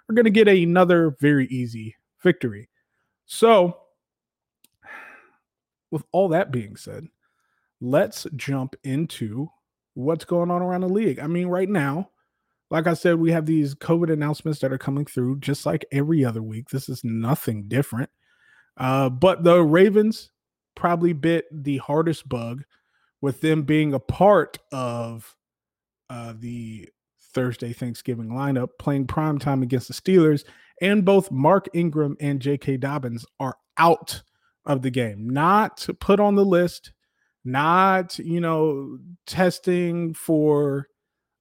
are 0.08 0.14
going 0.14 0.24
to 0.24 0.30
get 0.30 0.48
another 0.48 1.16
very 1.20 1.46
easy 1.46 1.96
victory. 2.22 2.68
So, 3.26 3.78
with 5.90 6.04
all 6.12 6.28
that 6.28 6.50
being 6.50 6.76
said, 6.76 7.06
let's 7.80 8.26
jump 8.36 8.74
into 8.82 9.48
what's 9.94 10.24
going 10.24 10.50
on 10.50 10.62
around 10.62 10.80
the 10.80 10.88
league. 10.88 11.20
I 11.20 11.26
mean, 11.26 11.46
right 11.46 11.68
now, 11.68 12.10
like 12.70 12.86
I 12.86 12.94
said, 12.94 13.16
we 13.16 13.30
have 13.30 13.46
these 13.46 13.74
COVID 13.74 14.12
announcements 14.12 14.58
that 14.60 14.72
are 14.72 14.78
coming 14.78 15.04
through 15.04 15.38
just 15.38 15.66
like 15.66 15.84
every 15.92 16.24
other 16.24 16.42
week. 16.42 16.70
This 16.70 16.88
is 16.88 17.04
nothing 17.04 17.68
different. 17.68 18.10
Uh, 18.76 19.08
but 19.08 19.44
the 19.44 19.62
Ravens 19.62 20.30
probably 20.74 21.12
bit 21.12 21.46
the 21.50 21.78
hardest 21.78 22.28
bug 22.28 22.64
with 23.20 23.40
them 23.40 23.62
being 23.62 23.94
a 23.94 24.00
part 24.00 24.58
of 24.72 25.36
uh, 26.10 26.34
the 26.38 26.88
Thursday 27.32 27.72
Thanksgiving 27.72 28.28
lineup, 28.28 28.68
playing 28.78 29.06
prime 29.06 29.38
time 29.38 29.62
against 29.62 29.88
the 29.88 29.94
Steelers, 29.94 30.44
and 30.80 31.04
both 31.04 31.30
Mark 31.30 31.68
Ingram 31.74 32.16
and 32.20 32.40
J.K. 32.40 32.76
Dobbins 32.78 33.24
are 33.40 33.56
out 33.78 34.22
of 34.66 34.82
the 34.82 34.90
game, 34.90 35.28
not 35.28 35.86
put 36.00 36.20
on 36.20 36.34
the 36.34 36.44
list, 36.44 36.92
not 37.44 38.18
you 38.18 38.40
know 38.40 38.98
testing 39.26 40.14
for 40.14 40.88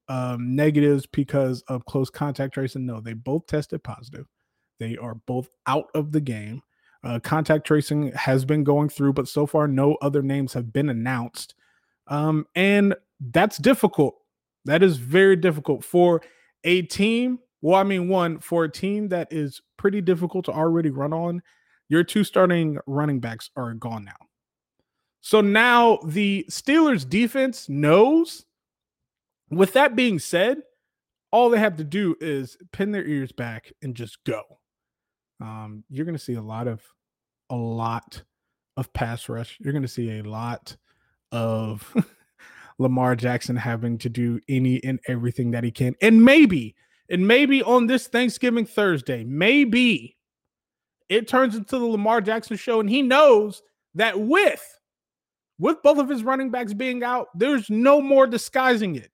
um, 0.08 0.56
negatives 0.56 1.06
because 1.06 1.62
of 1.64 1.86
close 1.86 2.10
contact 2.10 2.54
tracing. 2.54 2.86
No, 2.86 3.00
they 3.00 3.14
both 3.14 3.48
tested 3.48 3.84
positive. 3.84 4.28
They 4.80 4.98
are 4.98 5.16
both 5.16 5.50
out 5.68 5.90
of 5.94 6.12
the 6.12 6.22
game. 6.22 6.62
Uh, 7.04 7.20
contact 7.20 7.68
tracing 7.68 8.12
has 8.14 8.46
been 8.46 8.64
going 8.64 8.88
through, 8.90 9.14
but 9.14 9.28
so 9.28 9.46
far 9.46 9.68
no 9.68 9.96
other 10.02 10.22
names 10.22 10.54
have 10.54 10.72
been 10.72 10.90
announced. 10.90 11.56
Um, 12.08 12.46
and 12.56 12.96
that's 13.32 13.58
difficult. 13.58 14.16
That 14.66 14.82
is 14.82 14.98
very 14.98 15.36
difficult 15.36 15.84
for 15.84 16.22
a 16.64 16.84
team. 16.84 17.40
Well, 17.62 17.76
I 17.76 17.84
mean, 17.84 18.08
one, 18.08 18.40
for 18.40 18.64
a 18.64 18.72
team 18.72 19.10
that 19.10 19.32
is 19.32 19.62
pretty 19.78 20.02
difficult 20.02 20.46
to 20.46 20.52
already 20.52 20.90
run 20.90 21.14
on, 21.14 21.42
your 21.90 22.04
two 22.04 22.24
starting 22.24 22.78
running 22.88 23.20
backs 23.20 23.50
are 23.56 23.74
gone 23.74 24.06
now. 24.06 24.16
So 25.22 25.42
now 25.42 26.00
the 26.06 26.46
Steelers 26.50 27.08
defense 27.08 27.70
knows. 27.70 28.46
With 29.50 29.74
that 29.74 29.96
being 29.96 30.20
said, 30.20 30.64
all 31.32 31.50
they 31.50 31.60
have 31.60 31.78
to 31.78 31.84
do 31.84 32.16
is 32.20 32.58
pin 32.72 32.92
their 32.92 33.06
ears 33.06 33.32
back 33.32 33.72
and 33.82 33.96
just 33.96 34.24
go. 34.24 34.42
Um, 35.42 35.84
you're 35.90 36.06
going 36.06 36.18
to 36.18 36.24
see 36.24 36.36
a 36.36 36.42
lot 36.42 36.68
of, 36.68 36.82
a 37.50 37.56
lot 37.56 38.22
of 38.78 38.92
pass 38.94 39.30
rush. 39.30 39.58
You're 39.60 39.74
going 39.74 39.84
to 39.84 39.88
see 39.88 40.20
a 40.20 40.24
lot 40.24 40.76
of 41.32 41.94
Lamar 42.80 43.16
Jackson 43.16 43.56
having 43.56 43.98
to 44.00 44.10
do 44.10 44.40
any 44.48 44.84
and 44.84 45.00
everything 45.08 45.52
that 45.52 45.64
he 45.64 45.72
can. 45.72 45.96
And 46.02 46.24
maybe, 46.24 46.76
and 47.10 47.28
maybe 47.28 47.62
on 47.64 47.88
this 47.88 48.08
Thanksgiving 48.08 48.66
Thursday, 48.66 49.24
maybe 49.24 50.18
it 51.10 51.28
turns 51.28 51.56
into 51.56 51.78
the 51.78 51.86
Lamar 51.86 52.22
Jackson 52.22 52.58
show 52.58 52.80
and 52.80 52.90
he 52.90 53.02
knows 53.02 53.62
that 53.96 54.20
with 54.20 54.80
with 55.60 55.82
both 55.84 56.00
of 56.00 56.10
his 56.10 56.24
running 56.24 56.50
backs 56.50 56.74
being 56.74 57.04
out, 57.04 57.28
there's 57.36 57.70
no 57.70 58.02
more 58.02 58.26
disguising 58.26 58.96
it. 58.96 59.12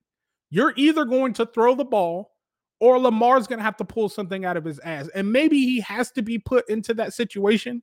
You're 0.48 0.72
either 0.76 1.04
going 1.04 1.34
to 1.34 1.46
throw 1.46 1.74
the 1.74 1.84
ball 1.84 2.32
or 2.80 2.98
Lamar's 2.98 3.46
going 3.46 3.58
to 3.58 3.64
have 3.64 3.76
to 3.76 3.84
pull 3.84 4.08
something 4.08 4.44
out 4.44 4.56
of 4.56 4.64
his 4.64 4.78
ass. 4.80 5.08
And 5.14 5.30
maybe 5.30 5.58
he 5.58 5.80
has 5.80 6.10
to 6.12 6.22
be 6.22 6.38
put 6.38 6.68
into 6.68 6.94
that 6.94 7.12
situation 7.12 7.82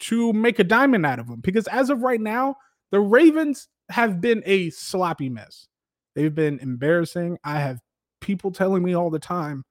to 0.00 0.32
make 0.32 0.58
a 0.58 0.64
diamond 0.64 1.04
out 1.04 1.18
of 1.18 1.28
him 1.28 1.40
because 1.40 1.66
as 1.68 1.90
of 1.90 2.02
right 2.02 2.20
now, 2.20 2.56
the 2.90 3.00
Ravens 3.00 3.68
have 3.88 4.20
been 4.20 4.42
a 4.46 4.70
sloppy 4.70 5.28
mess. 5.28 5.66
They've 6.14 6.34
been 6.34 6.58
embarrassing. 6.58 7.38
I 7.44 7.60
have 7.60 7.80
people 8.20 8.50
telling 8.50 8.82
me 8.82 8.94
all 8.94 9.10
the 9.10 9.18
time 9.18 9.64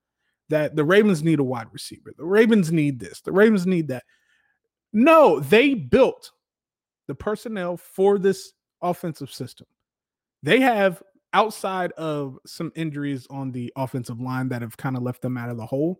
that 0.50 0.75
the 0.75 0.84
Ravens 0.84 1.24
need 1.24 1.39
a 1.39 1.44
wide 1.44 1.68
receiver. 1.72 2.12
The 2.18 2.25
Ravens 2.25 2.72
need 2.72 3.00
this. 3.00 3.22
The 3.22 3.32
Ravens 3.32 3.68
need 3.68 3.88
that. 3.89 4.03
No, 4.94 5.39
they 5.39 5.75
built 5.75 6.32
the 7.08 7.15
personnel 7.15 7.77
for 7.77 8.18
this 8.18 8.53
offensive 8.82 9.32
system. 9.32 9.68
They 10.41 10.60
have 10.60 11.03
outside 11.34 11.92
of 11.94 12.38
some 12.46 12.72
injuries 12.76 13.28
on 13.30 13.52
the 13.52 13.72
offensive 13.76 14.20
line 14.20 14.50
that 14.50 14.62
have 14.62 14.78
kind 14.78 14.98
of 14.98 15.04
left 15.04 15.22
them 15.22 15.38
out 15.38 15.50
of 15.50 15.58
the 15.58 15.66
hole, 15.66 16.00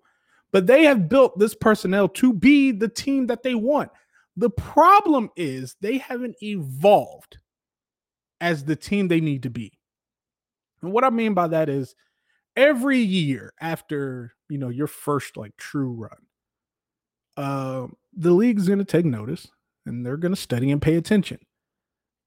but 0.52 0.68
they 0.68 0.84
have 0.84 1.10
built 1.10 1.38
this 1.38 1.56
personnel 1.56 2.08
to 2.08 2.34
be 2.34 2.72
the 2.72 2.88
team 2.88 3.28
that 3.28 3.44
they 3.44 3.56
want. 3.56 3.92
The 4.36 4.50
problem 4.50 5.30
is 5.36 5.76
they 5.82 5.98
haven't 5.98 6.36
evolved 6.42 7.38
as 8.42 8.64
the 8.64 8.76
team 8.76 9.08
they 9.08 9.22
need 9.22 9.44
to 9.44 9.50
be. 9.50 9.74
And 10.82 10.92
what 10.92 11.04
I 11.04 11.10
mean 11.10 11.34
by 11.34 11.48
that 11.50 11.70
is 11.70 11.94
every 12.56 13.00
year 13.00 13.54
after, 13.60 14.34
you 14.48 14.58
know, 14.58 14.70
your 14.70 14.88
first 14.88 15.38
like 15.38 15.56
true 15.58 15.92
run, 15.92 16.18
uh, 17.38 17.88
the 18.14 18.32
league's 18.32 18.68
going 18.68 18.80
to 18.80 18.86
take 18.86 19.06
notice 19.06 19.48
and 19.86 20.06
they're 20.06 20.18
going 20.18 20.34
to 20.34 20.40
study 20.40 20.72
and 20.72 20.82
pay 20.82 20.96
attention. 20.96 21.40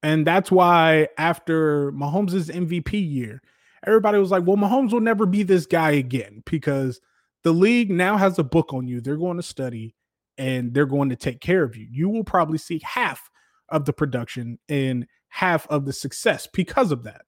And 0.03 0.27
that's 0.27 0.51
why 0.51 1.07
after 1.17 1.91
Mahomes' 1.93 2.51
MVP 2.51 2.91
year, 2.91 3.41
everybody 3.87 4.17
was 4.17 4.31
like, 4.31 4.45
well, 4.45 4.57
Mahomes 4.57 4.91
will 4.91 4.99
never 4.99 5.25
be 5.25 5.43
this 5.43 5.65
guy 5.65 5.91
again 5.91 6.43
because 6.45 6.99
the 7.43 7.53
league 7.53 7.89
now 7.89 8.17
has 8.17 8.37
a 8.37 8.43
book 8.43 8.73
on 8.73 8.87
you. 8.87 8.99
They're 8.99 9.17
going 9.17 9.37
to 9.37 9.43
study 9.43 9.95
and 10.37 10.73
they're 10.73 10.85
going 10.85 11.09
to 11.09 11.15
take 11.15 11.39
care 11.39 11.63
of 11.63 11.77
you. 11.77 11.87
You 11.89 12.09
will 12.09 12.23
probably 12.23 12.57
see 12.57 12.81
half 12.83 13.29
of 13.69 13.85
the 13.85 13.93
production 13.93 14.59
and 14.67 15.07
half 15.29 15.65
of 15.67 15.85
the 15.85 15.93
success 15.93 16.47
because 16.51 16.91
of 16.91 17.03
that. 17.03 17.21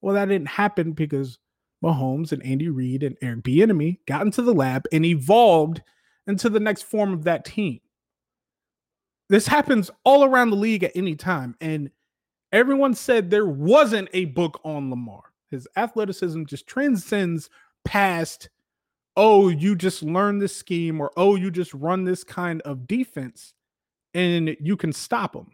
Well, 0.00 0.14
that 0.14 0.28
didn't 0.28 0.48
happen 0.48 0.92
because 0.92 1.38
Mahomes 1.84 2.32
and 2.32 2.44
Andy 2.44 2.68
Reid 2.68 3.02
and 3.02 3.16
Eric 3.20 3.42
Bieniemy 3.42 3.98
got 4.06 4.22
into 4.22 4.42
the 4.42 4.54
lab 4.54 4.84
and 4.92 5.04
evolved 5.04 5.82
into 6.26 6.48
the 6.48 6.60
next 6.60 6.82
form 6.82 7.12
of 7.12 7.24
that 7.24 7.44
team. 7.44 7.80
This 9.28 9.48
happens 9.48 9.90
all 10.04 10.24
around 10.24 10.50
the 10.50 10.56
league 10.56 10.84
at 10.84 10.92
any 10.94 11.16
time, 11.16 11.56
and 11.60 11.90
everyone 12.56 12.94
said 12.94 13.28
there 13.28 13.46
wasn't 13.46 14.08
a 14.14 14.24
book 14.24 14.60
on 14.64 14.88
Lamar. 14.88 15.22
His 15.50 15.68
athleticism 15.76 16.44
just 16.44 16.66
transcends 16.66 17.50
past 17.84 18.48
oh, 19.18 19.48
you 19.48 19.74
just 19.74 20.02
learn 20.02 20.38
this 20.38 20.54
scheme 20.54 21.00
or 21.00 21.10
oh, 21.16 21.36
you 21.36 21.50
just 21.50 21.72
run 21.72 22.04
this 22.04 22.22
kind 22.22 22.60
of 22.62 22.86
defense 22.86 23.54
and 24.12 24.56
you 24.60 24.76
can 24.76 24.92
stop 24.92 25.32
them. 25.32 25.52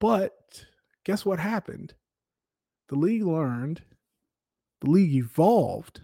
But 0.00 0.64
guess 1.04 1.24
what 1.24 1.38
happened? 1.38 1.94
The 2.88 2.96
league 2.96 3.24
learned, 3.24 3.82
the 4.80 4.90
league 4.90 5.14
evolved, 5.14 6.00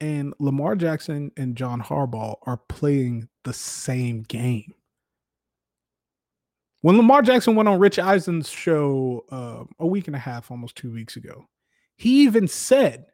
and 0.00 0.34
Lamar 0.38 0.76
Jackson 0.76 1.32
and 1.36 1.56
John 1.56 1.82
Harbaugh 1.82 2.36
are 2.42 2.60
playing 2.68 3.28
the 3.44 3.54
same 3.54 4.22
game. 4.22 4.74
When 6.86 6.96
Lamar 6.96 7.20
Jackson 7.20 7.56
went 7.56 7.68
on 7.68 7.80
Rich 7.80 7.98
Eisen's 7.98 8.48
show 8.48 9.24
uh, 9.32 9.64
a 9.80 9.86
week 9.88 10.06
and 10.06 10.14
a 10.14 10.20
half, 10.20 10.52
almost 10.52 10.76
two 10.76 10.92
weeks 10.92 11.16
ago, 11.16 11.48
he 11.96 12.22
even 12.22 12.46
said 12.46 13.06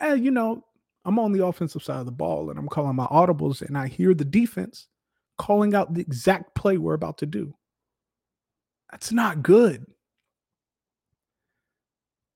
eh, 0.00 0.14
you 0.14 0.30
know, 0.30 0.64
I'm 1.04 1.18
on 1.18 1.32
the 1.32 1.44
offensive 1.44 1.82
side 1.82 2.00
of 2.00 2.06
the 2.06 2.10
ball 2.10 2.48
and 2.48 2.58
I'm 2.58 2.68
calling 2.68 2.96
my 2.96 3.04
audibles 3.08 3.60
and 3.60 3.76
I 3.76 3.88
hear 3.88 4.14
the 4.14 4.24
defense 4.24 4.88
calling 5.36 5.74
out 5.74 5.92
the 5.92 6.00
exact 6.00 6.54
play 6.54 6.78
we're 6.78 6.94
about 6.94 7.18
to 7.18 7.26
do. 7.26 7.54
That's 8.90 9.12
not 9.12 9.42
good. 9.42 9.84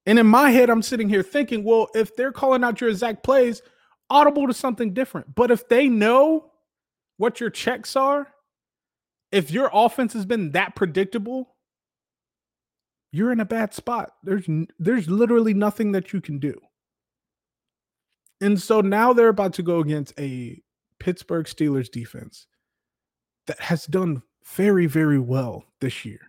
And 0.05 0.19
in 0.19 0.27
my 0.27 0.51
head, 0.51 0.69
I'm 0.69 0.83
sitting 0.83 1.09
here 1.09 1.23
thinking, 1.23 1.65
well, 1.65 1.89
if 1.95 2.15
they're 2.15 2.33
calling 2.33 2.65
out 2.65 2.83
your 2.83 2.91
exact 2.91 3.25
plays, 3.25 3.63
audible 4.11 4.47
to 4.47 4.53
something 4.53 4.93
different. 4.93 5.35
But 5.35 5.51
if 5.51 5.71
they 5.71 5.89
know 5.89 6.51
what 7.17 7.41
your 7.41 7.49
checks 7.49 7.97
are, 7.97 8.29
if 9.31 9.51
your 9.51 9.71
offense 9.73 10.13
has 10.15 10.25
been 10.25 10.53
that 10.53 10.75
predictable, 10.75 11.55
you're 13.13 13.33
in 13.33 13.41
a 13.41 13.45
bad 13.45 13.75
spot. 13.75 14.13
There's 14.23 14.47
there's 14.79 15.09
literally 15.09 15.55
nothing 15.55 15.93
that 15.93 16.13
you 16.13 16.21
can 16.21 16.39
do. 16.39 16.61
And 18.41 18.61
so 18.61 18.81
now 18.81 19.13
they're 19.13 19.29
about 19.29 19.55
to 19.55 19.63
go 19.63 19.81
against 19.81 20.19
a 20.19 20.63
Pittsburgh 21.01 21.47
Steelers 21.47 21.91
defense 21.91 22.47
that 23.47 23.61
has 23.61 23.87
done 23.87 24.23
very, 24.45 24.87
very 24.87 25.19
well 25.19 25.65
this 25.81 26.05
year. 26.05 26.21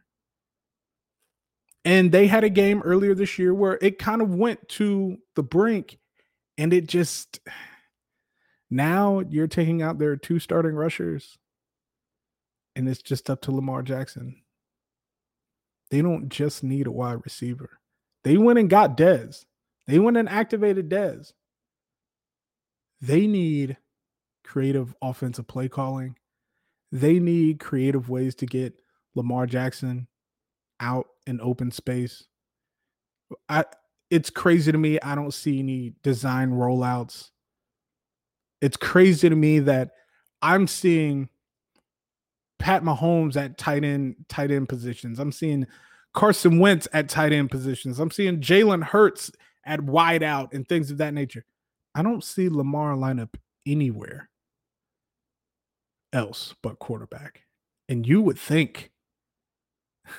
And 1.85 2.11
they 2.11 2.27
had 2.27 2.43
a 2.43 2.49
game 2.49 2.81
earlier 2.83 3.13
this 3.13 3.39
year 3.39 3.53
where 3.53 3.77
it 3.81 3.99
kind 3.99 4.21
of 4.21 4.33
went 4.33 4.67
to 4.69 5.17
the 5.35 5.43
brink 5.43 5.97
and 6.57 6.73
it 6.73 6.87
just 6.87 7.39
now 8.69 9.21
you're 9.29 9.47
taking 9.47 9.81
out 9.81 9.99
their 9.99 10.15
two 10.15 10.39
starting 10.39 10.73
rushers 10.73 11.37
and 12.75 12.87
it's 12.87 13.01
just 13.01 13.29
up 13.29 13.41
to 13.41 13.51
Lamar 13.51 13.81
Jackson. 13.81 14.41
They 15.91 16.01
don't 16.01 16.29
just 16.29 16.63
need 16.63 16.87
a 16.87 16.91
wide 16.91 17.21
receiver. 17.23 17.79
They 18.23 18.37
went 18.37 18.59
and 18.59 18.69
got 18.69 18.97
Dez. 18.97 19.45
They 19.87 19.99
went 19.99 20.17
and 20.17 20.29
activated 20.29 20.89
Dez. 20.89 21.33
They 23.01 23.27
need 23.27 23.77
creative 24.43 24.93
offensive 25.01 25.47
play 25.47 25.69
calling. 25.69 26.15
They 26.91 27.19
need 27.19 27.59
creative 27.59 28.09
ways 28.09 28.35
to 28.35 28.45
get 28.45 28.81
Lamar 29.15 29.45
Jackson 29.45 30.07
out 30.79 31.07
in 31.27 31.41
open 31.41 31.71
space. 31.71 32.25
I 33.47 33.65
it's 34.09 34.29
crazy 34.29 34.71
to 34.71 34.77
me. 34.77 34.99
I 35.01 35.15
don't 35.15 35.33
see 35.33 35.59
any 35.59 35.93
design 36.01 36.51
rollouts. 36.51 37.29
It's 38.61 38.77
crazy 38.77 39.29
to 39.29 39.35
me 39.35 39.59
that 39.59 39.91
I'm 40.41 40.67
seeing 40.67 41.29
Pat 42.59 42.83
Mahomes 42.83 43.35
at 43.37 43.57
tight 43.57 43.83
end 43.83 44.15
tight 44.27 44.51
end 44.51 44.69
positions. 44.69 45.19
I'm 45.19 45.31
seeing 45.31 45.65
Carson 46.13 46.59
Wentz 46.59 46.87
at 46.93 47.09
tight 47.09 47.33
end 47.33 47.49
positions. 47.49 47.99
I'm 47.99 48.11
seeing 48.11 48.41
Jalen 48.41 48.83
Hurts 48.83 49.31
at 49.65 49.81
wide 49.81 50.23
out 50.23 50.53
and 50.53 50.67
things 50.67 50.91
of 50.91 50.97
that 50.97 51.13
nature. 51.13 51.45
I 51.95 52.03
don't 52.03 52.23
see 52.23 52.49
Lamar 52.49 52.95
lineup 52.95 53.33
anywhere 53.65 54.29
else 56.13 56.55
but 56.61 56.79
quarterback. 56.79 57.43
And 57.87 58.05
you 58.05 58.21
would 58.21 58.37
think, 58.37 58.91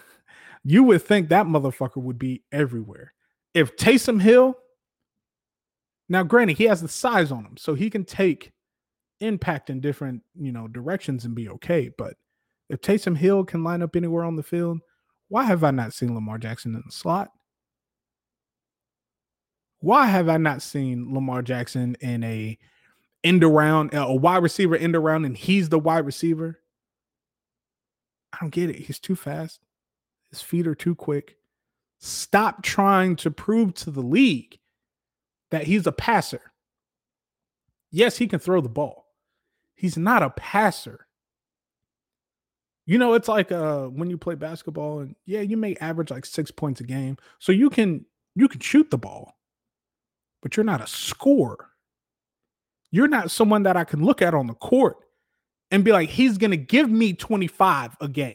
you 0.65 0.83
would 0.85 1.03
think 1.03 1.29
that 1.29 1.47
motherfucker 1.47 2.03
would 2.03 2.19
be 2.19 2.43
everywhere. 2.53 3.13
if 3.55 3.77
Taysom 3.77 4.21
Hill, 4.21 4.57
now 6.09 6.23
granted, 6.23 6.59
he 6.59 6.65
has 6.65 6.83
the 6.83 6.89
size 6.89 7.31
on 7.31 7.45
him, 7.45 7.57
so 7.57 7.75
he 7.75 7.91
can 7.91 8.05
take 8.05 8.53
impact 9.21 9.71
in 9.71 9.81
different, 9.81 10.23
you 10.35 10.51
know, 10.51 10.67
directions 10.67 11.25
and 11.25 11.35
be 11.35 11.49
okay. 11.49 11.91
But 11.97 12.15
if 12.71 12.81
Taysom 12.81 13.17
Hill 13.17 13.45
can 13.45 13.65
line 13.65 13.83
up 13.83 13.97
anywhere 13.97 14.25
on 14.25 14.37
the 14.37 14.43
field, 14.43 14.79
why 15.29 15.45
have 15.45 15.65
I 15.65 15.73
not 15.73 15.93
seen 15.93 16.15
Lamar 16.15 16.39
Jackson 16.39 16.75
in 16.75 16.83
the 16.87 16.93
slot? 16.93 17.31
Why 19.81 20.07
have 20.07 20.29
I 20.29 20.37
not 20.37 20.63
seen 20.63 21.13
Lamar 21.13 21.43
Jackson 21.43 21.97
in 22.01 22.23
a 22.23 22.57
end 23.25 23.43
around, 23.43 23.91
a 23.93 24.15
wide 24.15 24.43
receiver 24.43 24.77
end 24.77 24.95
around, 24.95 25.25
and 25.25 25.37
he's 25.37 25.69
the 25.69 25.79
wide 25.79 26.07
receiver? 26.07 26.61
I 28.33 28.39
don't 28.41 28.51
get 28.51 28.71
it. 28.71 28.77
He's 28.77 29.01
too 29.01 29.17
fast. 29.17 29.61
His 30.31 30.41
feet 30.41 30.69
are 30.69 30.75
too 30.75 30.95
quick. 30.95 31.37
Stop 31.99 32.63
trying 32.63 33.17
to 33.17 33.31
prove 33.31 33.75
to 33.75 33.91
the 33.91 34.03
league 34.03 34.59
that 35.51 35.65
he's 35.65 35.87
a 35.87 35.93
passer. 35.93 36.53
Yes, 37.91 38.17
he 38.17 38.29
can 38.29 38.39
throw 38.39 38.61
the 38.61 38.69
ball. 38.69 39.07
He's 39.75 39.97
not 39.97 40.23
a 40.23 40.31
passer. 40.31 41.07
You 42.87 42.99
know, 42.99 43.15
it's 43.15 43.29
like 43.29 43.53
uh 43.53 43.87
when 43.87 44.11
you 44.11 44.19
play 44.19 44.35
basketball 44.35 45.01
and 45.01 45.15
yeah, 45.27 45.41
you 45.41 45.57
may 45.57 45.77
average 45.77 46.11
like 46.11 46.27
6 46.27 46.51
points 46.53 46.81
a 46.81 46.85
game. 46.85 47.17
So 47.39 47.53
you 47.53 47.71
can 47.71 48.05
you 48.35 48.49
can 48.49 48.61
shoot 48.61 48.91
the 48.91 48.99
ball. 48.99 49.37
But 50.43 50.57
you're 50.57 50.65
not 50.65 50.81
a 50.81 50.87
scorer. 50.87 51.69
You're 52.91 53.09
not 53.09 53.31
someone 53.31 53.63
that 53.65 53.77
I 53.77 53.85
can 53.85 54.05
look 54.05 54.23
at 54.23 54.35
on 54.35 54.47
the 54.47 54.55
court 54.55 54.97
and 55.71 55.85
be 55.85 55.93
like 55.93 56.09
he's 56.09 56.39
going 56.39 56.51
to 56.51 56.57
give 56.57 56.91
me 56.91 57.13
25 57.13 57.97
a 58.01 58.09
game. 58.09 58.35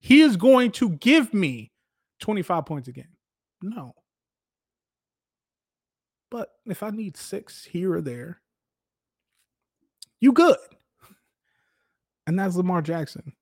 He 0.00 0.22
is 0.22 0.36
going 0.36 0.72
to 0.72 0.90
give 0.90 1.32
me 1.32 1.70
25 2.20 2.66
points 2.66 2.88
a 2.88 2.92
game. 2.92 3.16
No. 3.60 3.94
But 6.30 6.48
if 6.66 6.82
I 6.82 6.90
need 6.90 7.16
6 7.16 7.64
here 7.64 7.94
or 7.94 8.00
there, 8.00 8.40
you 10.20 10.32
good. 10.32 10.56
And 12.26 12.38
that's 12.38 12.56
Lamar 12.56 12.82
Jackson. 12.82 13.32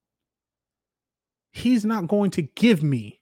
He's 1.52 1.84
not 1.84 2.06
going 2.06 2.30
to 2.32 2.42
give 2.42 2.82
me 2.82 3.20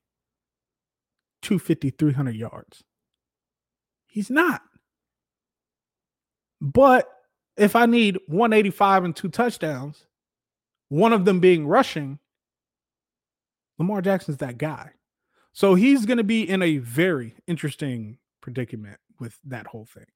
250, 1.43 1.91
300 1.91 2.35
yards. 2.35 2.85
He's 4.07 4.31
not. 4.31 4.63
But 6.61 7.09
if 7.57 7.77
I 7.77 7.87
need 7.87 8.19
185 8.27 9.05
and 9.05 9.17
two 9.17 9.29
touchdowns, 9.29 10.07
one 10.89 11.13
of 11.13 11.25
them 11.25 11.41
being 11.41 11.67
rushing, 11.67 12.19
Lamar 13.79 14.03
Jackson's 14.03 14.39
that 14.39 14.59
guy. 14.59 14.91
So 15.53 15.75
he's 15.75 16.07
going 16.07 16.19
to 16.19 16.25
be 16.25 16.49
in 16.49 16.63
a 16.63 16.79
very 16.79 17.35
interesting 17.47 18.19
predicament 18.41 18.99
with 19.19 19.39
that 19.45 19.67
whole 19.67 19.87
thing. 19.87 20.07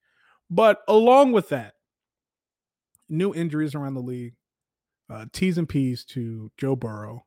But 0.50 0.82
along 0.88 1.32
with 1.32 1.48
that, 1.50 1.74
new 3.08 3.34
injuries 3.34 3.74
around 3.74 3.94
the 3.94 4.00
league, 4.00 4.34
uh, 5.10 5.26
T's 5.32 5.58
and 5.58 5.68
P's 5.68 6.04
to 6.06 6.50
Joe 6.56 6.76
Burrow, 6.76 7.24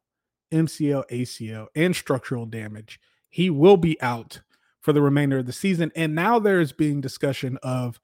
MCL, 0.51 1.09
ACL, 1.09 1.67
and 1.75 1.95
structural 1.95 2.45
damage. 2.45 2.99
He 3.29 3.49
will 3.49 3.77
be 3.77 4.01
out 4.01 4.41
for 4.81 4.93
the 4.93 5.01
remainder 5.01 5.39
of 5.39 5.45
the 5.45 5.53
season. 5.53 5.91
And 5.95 6.13
now 6.13 6.39
there 6.39 6.61
is 6.61 6.71
being 6.71 7.01
discussion 7.01 7.57
of 7.63 7.99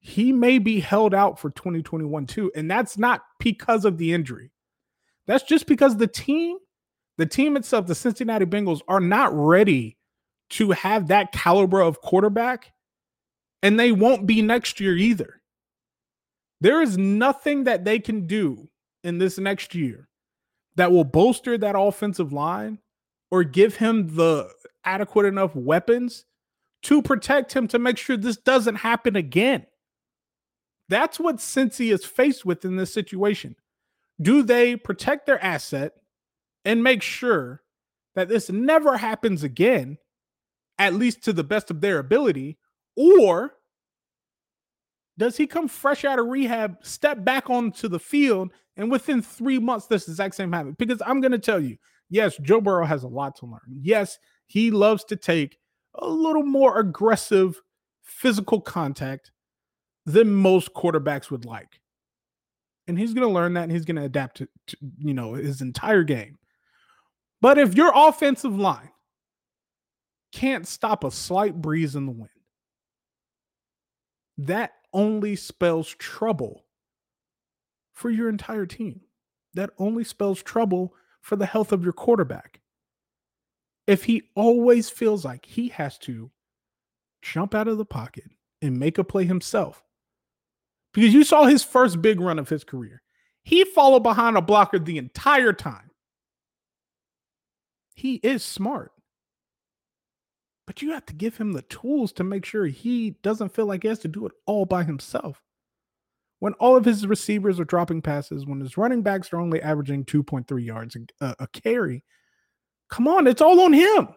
he 0.00 0.32
may 0.32 0.58
be 0.58 0.80
held 0.80 1.14
out 1.14 1.38
for 1.38 1.50
2021 1.50 2.26
too. 2.26 2.52
And 2.54 2.70
that's 2.70 2.98
not 2.98 3.22
because 3.38 3.84
of 3.84 3.98
the 3.98 4.12
injury. 4.12 4.50
That's 5.26 5.44
just 5.44 5.66
because 5.66 5.96
the 5.96 6.06
team, 6.06 6.58
the 7.16 7.26
team 7.26 7.56
itself, 7.56 7.86
the 7.86 7.94
Cincinnati 7.94 8.44
Bengals, 8.44 8.80
are 8.88 9.00
not 9.00 9.30
ready 9.34 9.98
to 10.50 10.72
have 10.72 11.08
that 11.08 11.32
caliber 11.32 11.80
of 11.80 12.00
quarterback. 12.00 12.72
And 13.62 13.80
they 13.80 13.90
won't 13.90 14.26
be 14.26 14.42
next 14.42 14.80
year 14.80 14.96
either. 14.96 15.40
There 16.60 16.82
is 16.82 16.96
nothing 16.96 17.64
that 17.64 17.84
they 17.84 17.98
can 17.98 18.26
do 18.26 18.68
in 19.02 19.18
this 19.18 19.38
next 19.38 19.74
year 19.74 20.08
that 20.76 20.92
will 20.92 21.04
bolster 21.04 21.58
that 21.58 21.78
offensive 21.78 22.32
line 22.32 22.78
or 23.30 23.44
give 23.44 23.76
him 23.76 24.14
the 24.16 24.48
adequate 24.84 25.26
enough 25.26 25.54
weapons 25.54 26.24
to 26.82 27.02
protect 27.02 27.52
him 27.52 27.66
to 27.68 27.78
make 27.78 27.98
sure 27.98 28.16
this 28.16 28.36
doesn't 28.36 28.76
happen 28.76 29.16
again. 29.16 29.66
That's 30.88 31.18
what 31.18 31.36
Cincy 31.36 31.92
is 31.92 32.04
faced 32.04 32.44
with 32.44 32.64
in 32.64 32.76
this 32.76 32.92
situation. 32.92 33.56
Do 34.20 34.42
they 34.42 34.76
protect 34.76 35.26
their 35.26 35.42
asset 35.42 35.94
and 36.64 36.82
make 36.82 37.02
sure 37.02 37.62
that 38.14 38.28
this 38.28 38.50
never 38.50 38.96
happens 38.96 39.42
again, 39.42 39.98
at 40.78 40.94
least 40.94 41.24
to 41.24 41.32
the 41.32 41.44
best 41.44 41.70
of 41.70 41.80
their 41.80 41.98
ability? 41.98 42.58
Or 42.96 43.54
does 45.18 45.36
he 45.36 45.46
come 45.46 45.68
fresh 45.68 46.04
out 46.04 46.18
of 46.18 46.26
rehab, 46.26 46.78
step 46.82 47.24
back 47.24 47.50
onto 47.50 47.88
the 47.88 47.98
field, 47.98 48.52
and 48.76 48.90
within 48.90 49.22
three 49.22 49.58
months, 49.58 49.86
this 49.86 50.08
exact 50.08 50.34
same 50.34 50.52
happens? 50.52 50.76
Because 50.78 51.00
I'm 51.04 51.20
going 51.20 51.32
to 51.32 51.38
tell 51.38 51.60
you, 51.60 51.76
yes, 52.10 52.36
Joe 52.38 52.60
Burrow 52.60 52.84
has 52.84 53.02
a 53.02 53.08
lot 53.08 53.36
to 53.36 53.46
learn. 53.46 53.80
Yes, 53.80 54.18
he 54.46 54.70
loves 54.70 55.04
to 55.04 55.16
take 55.16 55.58
a 55.94 56.06
little 56.06 56.44
more 56.44 56.78
aggressive 56.78 57.60
physical 58.02 58.60
contact 58.60 59.32
than 60.04 60.30
most 60.30 60.72
quarterbacks 60.74 61.30
would 61.30 61.44
like. 61.44 61.80
And 62.86 62.98
he's 62.98 63.14
going 63.14 63.26
to 63.26 63.34
learn 63.34 63.54
that 63.54 63.64
and 63.64 63.72
he's 63.72 63.84
going 63.84 63.96
to 63.96 64.04
adapt 64.04 64.36
to, 64.36 64.48
to, 64.68 64.76
you 64.98 65.14
know, 65.14 65.34
his 65.34 65.60
entire 65.60 66.04
game. 66.04 66.38
But 67.40 67.58
if 67.58 67.74
your 67.74 67.92
offensive 67.94 68.56
line 68.56 68.90
can't 70.32 70.68
stop 70.68 71.02
a 71.02 71.10
slight 71.10 71.60
breeze 71.60 71.96
in 71.96 72.06
the 72.06 72.12
wind, 72.12 72.30
that 74.38 74.72
only 74.92 75.34
spells 75.34 75.88
trouble 75.98 76.65
for 77.96 78.10
your 78.10 78.28
entire 78.28 78.66
team. 78.66 79.00
That 79.54 79.70
only 79.78 80.04
spells 80.04 80.42
trouble 80.42 80.94
for 81.22 81.34
the 81.34 81.46
health 81.46 81.72
of 81.72 81.82
your 81.82 81.94
quarterback. 81.94 82.60
If 83.86 84.04
he 84.04 84.24
always 84.36 84.90
feels 84.90 85.24
like 85.24 85.46
he 85.46 85.68
has 85.70 85.96
to 86.00 86.30
jump 87.22 87.54
out 87.54 87.66
of 87.66 87.78
the 87.78 87.84
pocket 87.84 88.30
and 88.60 88.78
make 88.78 88.98
a 88.98 89.04
play 89.04 89.24
himself, 89.24 89.82
because 90.92 91.14
you 91.14 91.24
saw 91.24 91.44
his 91.46 91.64
first 91.64 92.02
big 92.02 92.20
run 92.20 92.38
of 92.38 92.48
his 92.48 92.64
career, 92.64 93.02
he 93.42 93.64
followed 93.64 94.02
behind 94.02 94.36
a 94.36 94.42
blocker 94.42 94.78
the 94.78 94.98
entire 94.98 95.52
time. 95.52 95.90
He 97.94 98.16
is 98.16 98.44
smart. 98.44 98.92
But 100.66 100.82
you 100.82 100.90
have 100.90 101.06
to 101.06 101.14
give 101.14 101.38
him 101.38 101.52
the 101.52 101.62
tools 101.62 102.12
to 102.14 102.24
make 102.24 102.44
sure 102.44 102.66
he 102.66 103.10
doesn't 103.22 103.54
feel 103.54 103.66
like 103.66 103.84
he 103.84 103.88
has 103.88 104.00
to 104.00 104.08
do 104.08 104.26
it 104.26 104.32
all 104.44 104.66
by 104.66 104.82
himself. 104.82 105.45
When 106.38 106.52
all 106.54 106.76
of 106.76 106.84
his 106.84 107.06
receivers 107.06 107.58
are 107.58 107.64
dropping 107.64 108.02
passes, 108.02 108.46
when 108.46 108.60
his 108.60 108.76
running 108.76 109.02
backs 109.02 109.32
are 109.32 109.40
only 109.40 109.62
averaging 109.62 110.04
2.3 110.04 110.64
yards 110.64 110.96
a, 111.20 111.34
a 111.38 111.48
carry, 111.48 112.04
come 112.90 113.08
on, 113.08 113.26
it's 113.26 113.40
all 113.40 113.60
on 113.60 113.72
him. 113.72 114.08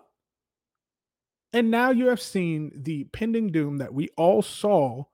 And 1.53 1.71
now 1.71 1.91
you 1.91 2.07
have 2.07 2.21
seen 2.21 2.71
the 2.75 3.05
pending 3.05 3.51
doom 3.51 3.77
that 3.77 3.93
we 3.93 4.09
all 4.17 4.41
saw 4.41 5.05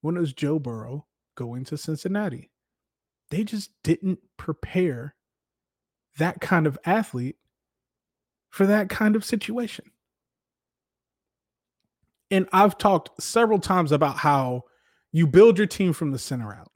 when 0.00 0.16
it 0.16 0.20
was 0.20 0.32
Joe 0.32 0.58
Burrow 0.58 1.06
going 1.36 1.64
to 1.66 1.76
Cincinnati. 1.76 2.50
They 3.30 3.44
just 3.44 3.70
didn't 3.84 4.18
prepare 4.36 5.14
that 6.18 6.40
kind 6.40 6.66
of 6.66 6.78
athlete 6.84 7.36
for 8.50 8.66
that 8.66 8.88
kind 8.88 9.14
of 9.14 9.24
situation. 9.24 9.84
And 12.30 12.48
I've 12.52 12.76
talked 12.76 13.22
several 13.22 13.58
times 13.58 13.92
about 13.92 14.16
how 14.16 14.64
you 15.12 15.26
build 15.26 15.58
your 15.58 15.66
team 15.66 15.92
from 15.92 16.10
the 16.10 16.18
center 16.18 16.52
out. 16.54 16.70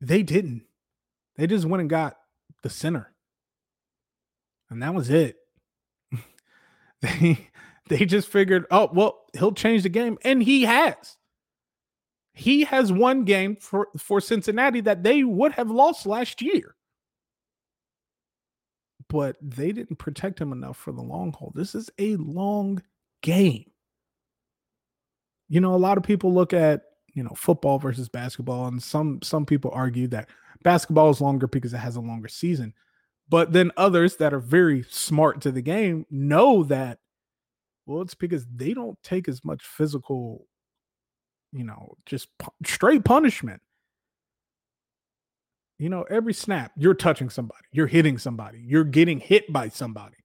They 0.00 0.22
didn't. 0.22 0.62
They 1.36 1.46
just 1.46 1.66
went 1.66 1.80
and 1.80 1.90
got 1.90 2.16
the 2.62 2.70
center. 2.70 3.12
And 4.70 4.82
that 4.82 4.94
was 4.94 5.10
it. 5.10 5.36
they 7.00 7.48
they 7.88 8.04
just 8.04 8.28
figured, 8.28 8.66
oh, 8.70 8.90
well, 8.92 9.24
he'll 9.38 9.52
change 9.52 9.82
the 9.82 9.88
game. 9.88 10.18
And 10.22 10.42
he 10.42 10.62
has. 10.62 11.16
He 12.34 12.64
has 12.64 12.92
one 12.92 13.24
game 13.24 13.56
for, 13.56 13.88
for 13.96 14.20
Cincinnati 14.20 14.80
that 14.82 15.02
they 15.02 15.24
would 15.24 15.52
have 15.52 15.70
lost 15.70 16.06
last 16.06 16.40
year. 16.40 16.76
But 19.08 19.36
they 19.40 19.72
didn't 19.72 19.96
protect 19.96 20.40
him 20.40 20.52
enough 20.52 20.76
for 20.76 20.92
the 20.92 21.02
long 21.02 21.32
haul. 21.32 21.52
This 21.54 21.74
is 21.74 21.90
a 21.98 22.16
long 22.16 22.82
game. 23.22 23.70
You 25.48 25.60
know, 25.60 25.74
a 25.74 25.76
lot 25.76 25.98
of 25.98 26.04
people 26.04 26.32
look 26.32 26.52
at, 26.52 26.82
you 27.14 27.22
know, 27.22 27.32
football 27.34 27.78
versus 27.78 28.08
basketball 28.08 28.66
and 28.66 28.82
some 28.82 29.20
some 29.22 29.46
people 29.46 29.70
argue 29.74 30.06
that 30.08 30.28
basketball 30.62 31.10
is 31.10 31.20
longer 31.20 31.46
because 31.46 31.72
it 31.72 31.78
has 31.78 31.96
a 31.96 32.00
longer 32.00 32.28
season. 32.28 32.74
But 33.28 33.52
then 33.52 33.72
others 33.76 34.16
that 34.16 34.32
are 34.32 34.40
very 34.40 34.84
smart 34.88 35.40
to 35.42 35.52
the 35.52 35.62
game 35.62 36.06
know 36.10 36.64
that 36.64 36.98
well, 37.86 38.02
it's 38.02 38.14
because 38.14 38.46
they 38.54 38.74
don't 38.74 38.98
take 39.02 39.28
as 39.28 39.42
much 39.44 39.64
physical, 39.64 40.46
you 41.52 41.64
know, 41.64 41.96
just 42.04 42.28
pu- 42.38 42.50
straight 42.64 43.04
punishment. 43.04 43.62
You 45.78 45.88
know, 45.88 46.04
every 46.10 46.34
snap, 46.34 46.72
you're 46.76 46.92
touching 46.92 47.30
somebody, 47.30 47.64
you're 47.72 47.86
hitting 47.86 48.18
somebody, 48.18 48.60
you're 48.60 48.84
getting 48.84 49.20
hit 49.20 49.50
by 49.52 49.68
somebody 49.68 50.16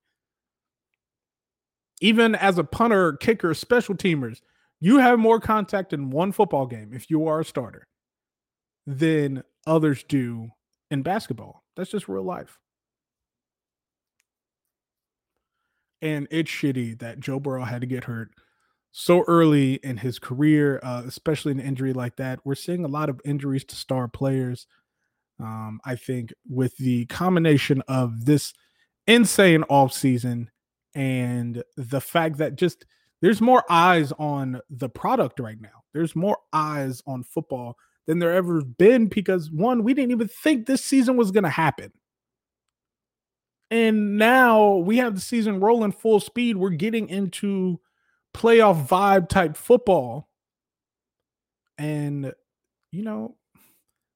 even 2.03 2.35
as 2.35 2.57
a 2.57 2.63
punter, 2.65 3.13
kicker, 3.13 3.53
special 3.53 3.95
teamers, 3.95 4.41
you 4.83 4.97
have 4.97 5.17
more 5.17 5.39
contact 5.39 5.93
in 5.93 6.09
one 6.09 6.33
football 6.33 6.65
game 6.65 6.91
if 6.93 7.09
you 7.09 7.25
are 7.25 7.39
a 7.39 7.45
starter 7.45 7.87
than 8.85 9.41
others 9.65 10.03
do 10.03 10.49
in 10.91 11.01
basketball. 11.01 11.63
That's 11.77 11.91
just 11.91 12.09
real 12.09 12.25
life. 12.25 12.59
And 16.01 16.27
it's 16.31 16.51
shitty 16.51 16.99
that 16.99 17.21
Joe 17.21 17.39
Burrow 17.39 17.63
had 17.63 17.79
to 17.79 17.87
get 17.87 18.03
hurt 18.03 18.31
so 18.91 19.23
early 19.25 19.75
in 19.75 19.95
his 19.95 20.19
career, 20.19 20.81
uh, 20.83 21.03
especially 21.07 21.53
an 21.53 21.61
injury 21.61 21.93
like 21.93 22.17
that. 22.17 22.41
We're 22.43 22.53
seeing 22.53 22.83
a 22.83 22.89
lot 22.89 23.09
of 23.09 23.21
injuries 23.23 23.63
to 23.63 23.77
star 23.77 24.09
players. 24.09 24.67
Um, 25.39 25.79
I 25.85 25.95
think 25.95 26.33
with 26.49 26.75
the 26.75 27.05
combination 27.05 27.83
of 27.87 28.25
this 28.25 28.53
insane 29.07 29.63
off 29.69 29.93
season 29.93 30.51
and 30.93 31.63
the 31.77 32.01
fact 32.01 32.39
that 32.39 32.57
just 32.57 32.85
there's 33.23 33.39
more 33.39 33.63
eyes 33.69 34.11
on 34.19 34.59
the 34.69 34.89
product 34.89 35.39
right 35.39 35.59
now. 35.61 35.85
There's 35.93 36.13
more 36.13 36.39
eyes 36.51 37.01
on 37.07 37.23
football 37.23 37.77
than 38.05 38.19
there 38.19 38.33
ever 38.33 38.61
been 38.65 39.07
because 39.07 39.49
one, 39.49 39.85
we 39.85 39.93
didn't 39.93 40.11
even 40.11 40.27
think 40.27 40.65
this 40.65 40.83
season 40.83 41.15
was 41.15 41.31
going 41.31 41.45
to 41.45 41.49
happen. 41.49 41.93
And 43.71 44.17
now 44.17 44.75
we 44.75 44.97
have 44.97 45.15
the 45.15 45.21
season 45.21 45.61
rolling 45.61 45.93
full 45.93 46.19
speed. 46.19 46.57
We're 46.57 46.71
getting 46.71 47.07
into 47.07 47.79
playoff 48.35 48.89
vibe 48.89 49.29
type 49.29 49.55
football. 49.55 50.27
And, 51.77 52.33
you 52.91 53.03
know, 53.03 53.37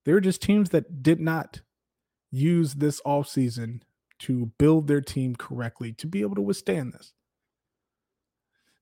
there 0.04 0.18
are 0.18 0.22
just 0.22 0.42
teams 0.42 0.72
that 0.72 1.02
did 1.02 1.22
not 1.22 1.62
use 2.30 2.74
this 2.74 3.00
offseason 3.06 3.84
to 4.20 4.52
build 4.58 4.88
their 4.88 5.00
team 5.00 5.34
correctly 5.38 5.94
to 5.94 6.08
be 6.08 6.20
able 6.20 6.36
to 6.36 6.42
withstand 6.42 6.92
this. 6.92 7.14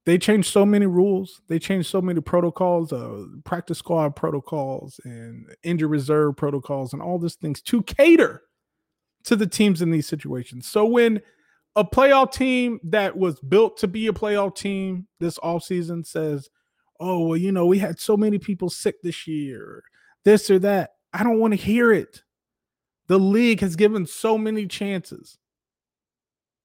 They 0.06 0.20
changed 0.20 0.52
so 0.52 0.66
many 0.66 0.86
rules. 0.86 1.42
They 1.48 1.58
changed 1.58 1.90
so 1.90 2.00
many 2.02 2.22
protocols, 2.22 2.94
uh, 2.94 3.26
practice 3.44 3.80
squad 3.80 4.16
protocols, 4.16 5.00
and 5.04 5.48
injury 5.64 5.90
reserve 5.90 6.38
protocols, 6.38 6.94
and 6.94 7.02
all 7.02 7.18
these 7.18 7.36
things 7.36 7.62
to 7.64 7.82
cater 7.84 8.44
to 9.24 9.36
the 9.36 9.48
teams 9.48 9.82
in 9.82 9.90
these 9.90 10.08
situations. 10.08 10.68
So 10.68 10.86
when 10.86 11.22
a 11.76 11.84
playoff 11.84 12.32
team 12.32 12.80
that 12.84 13.18
was 13.18 13.40
built 13.40 13.78
to 13.78 13.88
be 13.88 14.08
a 14.08 14.14
playoff 14.14 14.56
team 14.56 15.08
this 15.20 15.40
offseason 15.40 16.06
says, 16.06 16.50
oh, 17.00 17.28
well, 17.28 17.38
you 17.38 17.52
know, 17.52 17.66
we 17.66 17.80
had 17.80 18.00
so 18.00 18.16
many 18.16 18.38
people 18.38 18.70
sick 18.70 19.02
this 19.02 19.28
year, 19.28 19.84
this 20.24 20.50
or 20.50 20.60
that. 20.60 20.92
I 21.14 21.24
don't 21.24 21.40
want 21.40 21.54
to 21.54 21.58
hear 21.58 21.92
it. 21.92 22.22
The 23.08 23.20
league 23.20 23.62
has 23.62 23.76
given 23.76 24.06
so 24.06 24.38
many 24.38 24.68
chances, 24.68 25.38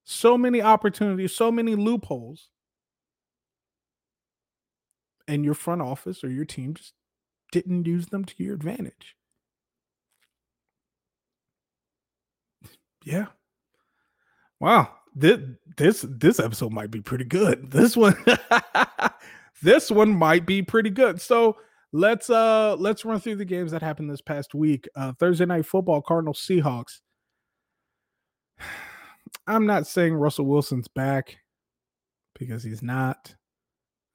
so 0.05 0.37
many 0.39 0.61
opportunities, 0.61 1.35
so 1.35 1.51
many 1.51 1.75
loopholes. 1.75 2.49
And 5.29 5.45
your 5.45 5.55
front 5.55 5.83
office 5.83 6.25
or 6.25 6.31
your 6.31 6.45
team 6.45 6.75
just 6.75 6.95
didn't 7.53 7.87
use 7.87 8.07
them 8.07 8.25
to 8.25 8.35
your 8.39 8.55
advantage. 8.55 9.17
Yeah. 13.05 13.27
Wow. 14.59 14.95
This 15.15 15.41
this 15.77 16.05
this 16.09 16.39
episode 16.39 16.73
might 16.73 16.91
be 16.91 17.01
pretty 17.01 17.25
good. 17.25 17.71
This 17.71 17.97
one 17.97 18.17
this 19.63 19.91
one 19.91 20.11
might 20.11 20.47
be 20.47 20.63
pretty 20.63 20.91
good. 20.91 21.21
So 21.21 21.57
let's 21.93 22.31
uh 22.31 22.77
let's 22.79 23.05
run 23.05 23.21
through 23.21 23.37
the 23.37 23.45
games 23.45 23.73
that 23.73 23.83
happened 23.83 24.11
this 24.11 24.21
past 24.21 24.55
week. 24.55 24.89
Uh 24.95 25.13
Thursday 25.19 25.47
night 25.47 25.67
football, 25.67 26.03
Cardinals 26.03 26.45
Seahawks. 26.49 27.01
I'm 29.47 29.67
not 29.67 29.87
saying 29.87 30.15
Russell 30.15 30.47
Wilson's 30.47 30.89
back 30.89 31.39
because 32.39 32.63
he's 32.63 32.83
not. 32.83 33.35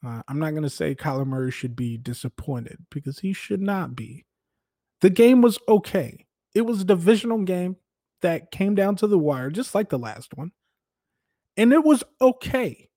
Uh, 0.05 0.21
I'm 0.27 0.39
not 0.39 0.51
going 0.51 0.63
to 0.63 0.69
say 0.69 0.93
Kyler 0.93 1.25
Murray 1.25 1.51
should 1.51 1.75
be 1.75 1.97
disappointed 1.97 2.77
because 2.91 3.19
he 3.19 3.33
should 3.33 3.61
not 3.61 3.95
be. 3.95 4.25
The 5.01 5.09
game 5.09 5.41
was 5.41 5.57
okay. 5.67 6.25
It 6.53 6.61
was 6.61 6.81
a 6.81 6.85
divisional 6.85 7.39
game 7.39 7.77
that 8.21 8.51
came 8.51 8.75
down 8.75 8.95
to 8.97 9.07
the 9.07 9.17
wire, 9.17 9.49
just 9.49 9.73
like 9.73 9.89
the 9.89 9.99
last 9.99 10.37
one. 10.37 10.51
And 11.57 11.73
it 11.73 11.83
was 11.83 12.03
okay. 12.21 12.89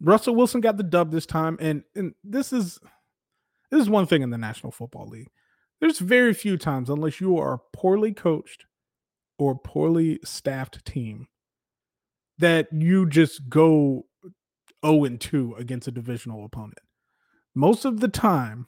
Russell 0.00 0.34
Wilson 0.34 0.60
got 0.60 0.76
the 0.76 0.82
dub 0.82 1.12
this 1.12 1.26
time. 1.26 1.56
And, 1.60 1.84
and 1.94 2.14
this 2.24 2.52
is 2.52 2.78
this 3.70 3.80
is 3.80 3.90
one 3.90 4.06
thing 4.06 4.22
in 4.22 4.30
the 4.30 4.38
National 4.38 4.72
Football 4.72 5.08
League. 5.08 5.30
There's 5.80 5.98
very 5.98 6.34
few 6.34 6.56
times, 6.56 6.90
unless 6.90 7.20
you 7.20 7.38
are 7.38 7.54
a 7.54 7.76
poorly 7.76 8.12
coached 8.12 8.66
or 9.38 9.58
poorly 9.58 10.18
staffed 10.24 10.84
team, 10.84 11.28
that 12.38 12.68
you 12.72 13.06
just 13.08 13.48
go 13.48 14.06
0 14.84 15.04
and 15.04 15.20
2 15.20 15.56
against 15.58 15.88
a 15.88 15.92
divisional 15.92 16.44
opponent. 16.44 16.78
Most 17.54 17.84
of 17.84 18.00
the 18.00 18.08
time, 18.08 18.66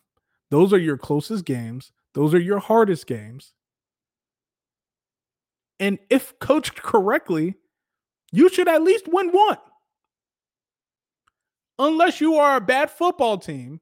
those 0.51 0.72
are 0.72 0.79
your 0.79 0.98
closest 0.98 1.44
games, 1.44 1.92
those 2.14 2.35
are 2.35 2.40
your 2.40 2.59
hardest 2.59 3.07
games. 3.07 3.53
And 5.81 5.98
if 6.11 6.38
coached 6.38 6.83
correctly, 6.83 7.55
you 8.31 8.48
should 8.48 8.68
at 8.68 8.83
least 8.83 9.09
win 9.09 9.31
one. 9.31 9.59
Unless 11.79 12.20
you 12.20 12.37
are 12.37 12.57
a 12.57 12.61
bad 12.61 12.90
football 12.90 13.38
team 13.38 13.81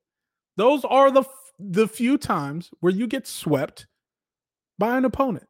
those 0.60 0.84
are 0.84 1.10
the 1.10 1.24
the 1.58 1.88
few 1.88 2.18
times 2.18 2.70
where 2.80 2.92
you 2.92 3.06
get 3.06 3.26
swept 3.26 3.86
by 4.78 4.98
an 4.98 5.06
opponent. 5.06 5.46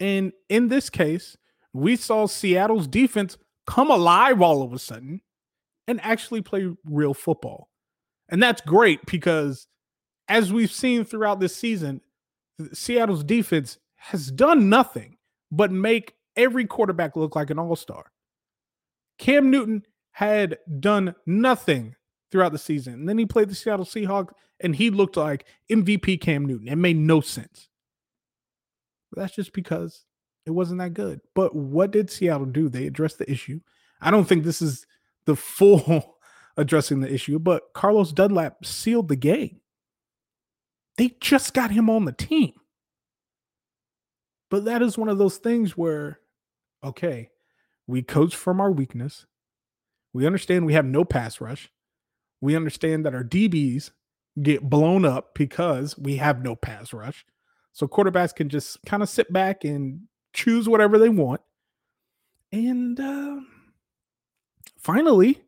And 0.00 0.32
in 0.48 0.66
this 0.68 0.90
case, 0.90 1.36
we 1.72 1.94
saw 1.94 2.26
Seattle's 2.26 2.88
defense 2.88 3.38
come 3.64 3.92
alive 3.92 4.42
all 4.42 4.62
of 4.64 4.72
a 4.72 4.78
sudden 4.80 5.20
and 5.88 6.00
actually 6.02 6.42
play 6.42 6.70
real 6.84 7.14
football. 7.14 7.68
And 8.28 8.42
that's 8.42 8.60
great 8.60 9.04
because 9.06 9.66
as 10.28 10.52
we've 10.52 10.72
seen 10.72 11.04
throughout 11.04 11.40
this 11.40 11.54
season, 11.56 12.00
Seattle's 12.72 13.24
defense 13.24 13.78
has 13.96 14.30
done 14.30 14.68
nothing 14.68 15.16
but 15.50 15.70
make 15.70 16.14
every 16.36 16.64
quarterback 16.64 17.16
look 17.16 17.36
like 17.36 17.50
an 17.50 17.58
all-star. 17.58 18.10
Cam 19.18 19.50
Newton 19.50 19.84
had 20.12 20.58
done 20.80 21.14
nothing 21.26 21.94
throughout 22.30 22.52
the 22.52 22.58
season. 22.58 22.94
And 22.94 23.08
then 23.08 23.18
he 23.18 23.26
played 23.26 23.48
the 23.48 23.54
Seattle 23.54 23.84
Seahawks 23.84 24.32
and 24.60 24.74
he 24.74 24.90
looked 24.90 25.16
like 25.16 25.46
MVP 25.70 26.20
Cam 26.20 26.46
Newton. 26.46 26.68
It 26.68 26.76
made 26.76 26.96
no 26.96 27.20
sense. 27.20 27.68
But 29.10 29.20
that's 29.20 29.34
just 29.34 29.52
because 29.52 30.04
it 30.46 30.50
wasn't 30.50 30.80
that 30.80 30.94
good. 30.94 31.20
But 31.34 31.54
what 31.54 31.90
did 31.90 32.10
Seattle 32.10 32.46
do? 32.46 32.68
They 32.68 32.86
addressed 32.86 33.18
the 33.18 33.30
issue. 33.30 33.60
I 34.00 34.10
don't 34.10 34.24
think 34.24 34.44
this 34.44 34.62
is 34.62 34.86
the 35.26 35.36
full 35.36 36.16
addressing 36.56 37.00
the 37.00 37.12
issue, 37.12 37.38
but 37.38 37.62
Carlos 37.74 38.12
Dunlap 38.12 38.64
sealed 38.64 39.08
the 39.08 39.16
game. 39.16 39.60
They 40.98 41.16
just 41.20 41.54
got 41.54 41.70
him 41.70 41.88
on 41.88 42.04
the 42.04 42.12
team. 42.12 42.52
But 44.50 44.66
that 44.66 44.82
is 44.82 44.98
one 44.98 45.08
of 45.08 45.16
those 45.16 45.38
things 45.38 45.78
where, 45.78 46.20
okay, 46.84 47.30
we 47.86 48.02
coach 48.02 48.36
from 48.36 48.60
our 48.60 48.70
weakness. 48.70 49.24
We 50.12 50.26
understand 50.26 50.66
we 50.66 50.74
have 50.74 50.84
no 50.84 51.04
pass 51.04 51.40
rush. 51.40 51.70
We 52.42 52.54
understand 52.54 53.06
that 53.06 53.14
our 53.14 53.24
DBs 53.24 53.92
get 54.42 54.68
blown 54.68 55.04
up 55.04 55.34
because 55.34 55.96
we 55.96 56.16
have 56.16 56.42
no 56.42 56.54
pass 56.54 56.92
rush. 56.92 57.24
So 57.72 57.88
quarterbacks 57.88 58.34
can 58.34 58.50
just 58.50 58.78
kind 58.84 59.02
of 59.02 59.08
sit 59.08 59.32
back 59.32 59.64
and 59.64 60.02
choose 60.34 60.68
whatever 60.68 60.98
they 60.98 61.08
want. 61.08 61.40
And 62.52 63.00
uh, 63.00 63.40
finally, 64.82 65.42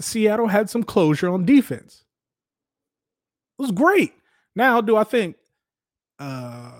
Seattle 0.00 0.48
had 0.48 0.70
some 0.70 0.82
closure 0.82 1.28
on 1.28 1.44
defense. 1.44 2.04
It 3.58 3.62
was 3.62 3.72
great. 3.72 4.12
Now, 4.56 4.80
do 4.80 4.96
I 4.96 5.04
think 5.04 5.36
uh, 6.18 6.72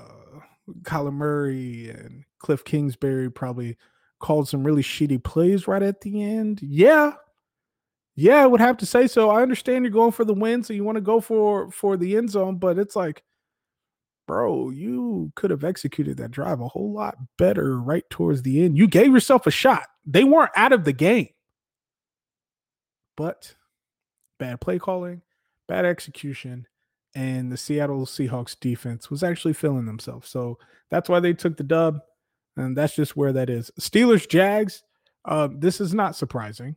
Kyler 0.83 1.13
Murray 1.13 1.91
and 1.91 2.25
Cliff 2.39 2.65
Kingsbury 2.65 3.31
probably 3.31 3.77
called 4.19 4.49
some 4.49 4.65
really 4.65 4.83
shitty 4.83 5.23
plays 5.23 5.69
right 5.69 5.83
at 5.83 6.01
the 6.01 6.23
end? 6.23 6.61
Yeah, 6.63 7.13
yeah, 8.17 8.43
I 8.43 8.47
would 8.47 8.61
have 8.61 8.77
to 8.79 8.87
say 8.87 9.07
so. 9.07 9.31
I 9.31 9.43
understand 9.43 9.85
you're 9.85 9.93
going 9.93 10.13
for 10.13 10.25
the 10.25 10.35
win, 10.35 10.63
so 10.63 10.73
you 10.73 10.85
want 10.85 10.97
to 10.97 11.03
go 11.03 11.21
for 11.21 11.71
for 11.71 11.97
the 11.97 12.17
end 12.17 12.31
zone, 12.31 12.57
but 12.57 12.79
it's 12.79 12.97
like, 12.97 13.23
bro, 14.27 14.71
you 14.71 15.33
could 15.37 15.51
have 15.51 15.65
executed 15.65 16.17
that 16.19 16.31
drive 16.31 16.61
a 16.61 16.69
whole 16.69 16.93
lot 16.93 17.17
better 17.39 17.81
right 17.81 18.05
towards 18.11 18.43
the 18.43 18.65
end. 18.65 18.77
You 18.77 18.87
gave 18.87 19.13
yourself 19.13 19.47
a 19.47 19.51
shot. 19.51 19.87
They 20.07 20.25
weren't 20.25 20.53
out 20.57 20.73
of 20.73 20.85
the 20.85 20.93
game. 20.93 21.29
But 23.17 23.55
bad 24.39 24.61
play 24.61 24.79
calling, 24.79 25.23
bad 25.69 25.85
execution, 25.85 26.67
and 27.15 27.51
the 27.51 27.57
Seattle 27.57 28.07
Seahawks 28.07 28.59
defense 28.59 29.11
was 29.11 29.23
actually 29.23 29.53
filling 29.53 29.87
themselves. 29.87 30.29
So 30.29 30.59
that's 30.91 31.09
why 31.09 31.21
they 31.21 31.33
took 31.33 31.57
the 31.57 31.65
dub. 31.65 32.01
And 32.57 32.77
that's 32.77 32.95
just 32.95 33.17
where 33.17 33.33
that 33.33 33.51
is. 33.51 33.71
Steelers 33.81 34.29
Jags. 34.29 34.83
Uh, 35.25 35.49
this 35.53 35.81
is 35.81 35.93
not 35.93 36.17
surprising. 36.17 36.77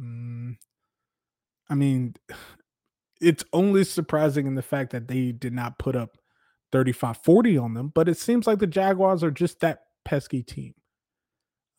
Mm, 0.00 0.56
I 1.68 1.74
mean, 1.74 2.14
it's 3.20 3.44
only 3.52 3.84
surprising 3.84 4.46
in 4.46 4.54
the 4.54 4.62
fact 4.62 4.92
that 4.92 5.08
they 5.08 5.32
did 5.32 5.52
not 5.52 5.78
put 5.78 5.94
up 5.94 6.16
35 6.72 7.18
40 7.18 7.58
on 7.58 7.74
them, 7.74 7.92
but 7.94 8.08
it 8.08 8.16
seems 8.16 8.46
like 8.46 8.60
the 8.60 8.66
Jaguars 8.66 9.22
are 9.22 9.30
just 9.30 9.60
that 9.60 9.82
pesky 10.04 10.42
team. 10.42 10.74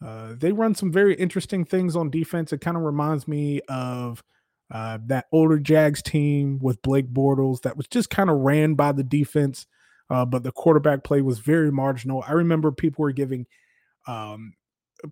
Uh, 0.03 0.33
they 0.37 0.51
run 0.51 0.73
some 0.73 0.91
very 0.91 1.13
interesting 1.15 1.63
things 1.63 1.95
on 1.95 2.09
defense. 2.09 2.51
It 2.51 2.61
kind 2.61 2.77
of 2.77 2.83
reminds 2.83 3.27
me 3.27 3.61
of 3.69 4.23
uh, 4.71 4.97
that 5.07 5.25
older 5.31 5.59
Jags 5.59 6.01
team 6.01 6.59
with 6.59 6.81
Blake 6.81 7.11
Bortles 7.11 7.61
that 7.61 7.77
was 7.77 7.87
just 7.87 8.09
kind 8.09 8.29
of 8.29 8.37
ran 8.37 8.73
by 8.73 8.91
the 8.93 9.03
defense, 9.03 9.67
uh, 10.09 10.25
but 10.25 10.43
the 10.43 10.51
quarterback 10.51 11.03
play 11.03 11.21
was 11.21 11.39
very 11.39 11.71
marginal. 11.71 12.23
I 12.27 12.31
remember 12.31 12.71
people 12.71 13.03
were 13.03 13.11
giving 13.11 13.45
um, 14.07 14.53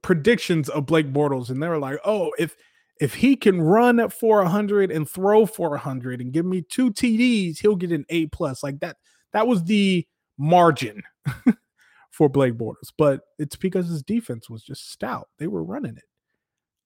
predictions 0.02 0.69
of 0.69 0.86
Blake 0.86 1.12
Bortles, 1.12 1.49
and 1.49 1.62
they 1.62 1.67
were 1.67 1.78
like, 1.78 1.99
"Oh, 2.06 2.32
if 2.39 2.56
if 2.99 3.15
he 3.15 3.36
can 3.36 3.62
run 3.62 4.10
for 4.10 4.41
100 4.41 4.91
and 4.91 5.10
throw 5.10 5.45
for 5.45 5.69
100 5.71 6.21
and 6.21 6.34
give 6.34 6.45
me 6.45 6.62
two 6.62 6.91
TDs, 6.91 7.60
he'll 7.60 7.75
get 7.75 7.91
an 7.91 8.06
A 8.10 8.28
plus." 8.28 8.63
Like 8.63 8.80
that. 8.80 8.97
That 9.34 9.45
was 9.45 9.63
the 9.65 10.08
margin 10.39 11.04
for 12.19 12.27
Blake 12.27 12.55
Bortles, 12.55 12.91
but 12.97 13.21
it's 13.38 13.55
because 13.55 13.88
his 13.88 14.03
defense 14.03 14.49
was 14.49 14.62
just 14.62 14.91
stout. 14.91 15.29
They 15.38 15.47
were 15.47 15.63
running 15.63 15.95
it. 15.95 16.03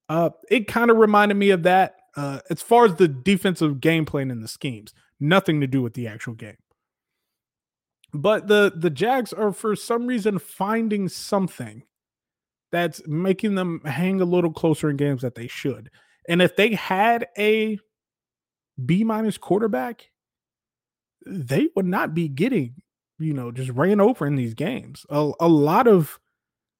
Uh, 0.07 0.29
it 0.51 0.67
kind 0.67 0.91
of 0.91 0.97
reminded 0.97 1.37
me 1.37 1.49
of 1.49 1.63
that. 1.63 1.95
Uh, 2.15 2.37
as 2.51 2.61
far 2.61 2.85
as 2.85 2.93
the 2.97 3.07
defensive 3.07 3.81
game 3.81 4.05
plan 4.05 4.29
and 4.29 4.43
the 4.43 4.47
schemes, 4.47 4.93
nothing 5.19 5.59
to 5.59 5.65
do 5.65 5.81
with 5.81 5.95
the 5.95 6.07
actual 6.07 6.35
game. 6.35 6.57
But 8.13 8.47
the 8.47 8.73
the 8.75 8.91
Jags 8.91 9.33
are 9.33 9.51
for 9.51 9.75
some 9.75 10.05
reason 10.05 10.37
finding 10.37 11.09
something 11.09 11.81
that's 12.71 13.01
making 13.07 13.55
them 13.55 13.81
hang 13.85 14.21
a 14.21 14.25
little 14.25 14.53
closer 14.53 14.87
in 14.91 14.97
games 14.97 15.23
that 15.23 15.33
they 15.33 15.47
should. 15.47 15.89
And 16.29 16.43
if 16.43 16.55
they 16.55 16.75
had 16.75 17.25
a 17.39 17.79
B 18.85 19.03
minus 19.03 19.39
quarterback, 19.39 20.11
they 21.25 21.69
would 21.75 21.87
not 21.87 22.13
be 22.13 22.27
getting, 22.27 22.83
you 23.23 23.33
know, 23.33 23.51
just 23.51 23.71
ran 23.71 23.99
over 23.99 24.25
in 24.25 24.35
these 24.35 24.53
games. 24.53 25.05
A, 25.09 25.31
a 25.39 25.47
lot 25.47 25.87
of 25.87 26.19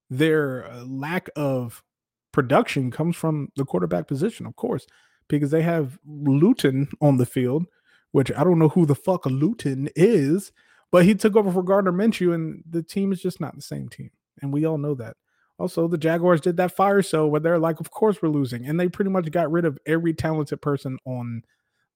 their 0.09 0.69
uh, 0.69 0.83
lack 0.85 1.29
of 1.35 1.83
production 2.31 2.91
comes 2.91 3.15
from 3.15 3.49
the 3.55 3.65
quarterback 3.65 4.07
position, 4.07 4.45
of 4.45 4.55
course, 4.55 4.85
because 5.27 5.51
they 5.51 5.61
have 5.61 5.97
Luton 6.05 6.89
on 7.01 7.17
the 7.17 7.25
field, 7.25 7.65
which 8.11 8.31
I 8.31 8.43
don't 8.43 8.59
know 8.59 8.69
who 8.69 8.85
the 8.85 8.95
fuck 8.95 9.25
Luton 9.25 9.89
is, 9.95 10.51
but 10.91 11.05
he 11.05 11.15
took 11.15 11.35
over 11.35 11.51
for 11.51 11.63
Gardner 11.63 11.91
Minshew, 11.91 12.33
and 12.33 12.63
the 12.69 12.83
team 12.83 13.11
is 13.11 13.21
just 13.21 13.41
not 13.41 13.55
the 13.55 13.61
same 13.61 13.89
team. 13.89 14.11
And 14.41 14.53
we 14.53 14.65
all 14.65 14.77
know 14.77 14.95
that. 14.95 15.15
Also, 15.59 15.87
the 15.87 15.97
Jaguars 15.97 16.41
did 16.41 16.57
that 16.57 16.75
fire 16.75 17.01
so 17.01 17.27
where 17.27 17.39
they're 17.39 17.59
like, 17.59 17.79
of 17.79 17.91
course 17.91 18.21
we're 18.21 18.29
losing. 18.29 18.65
And 18.65 18.79
they 18.79 18.89
pretty 18.89 19.11
much 19.11 19.29
got 19.31 19.51
rid 19.51 19.65
of 19.65 19.77
every 19.85 20.13
talented 20.13 20.61
person 20.61 20.97
on 21.05 21.43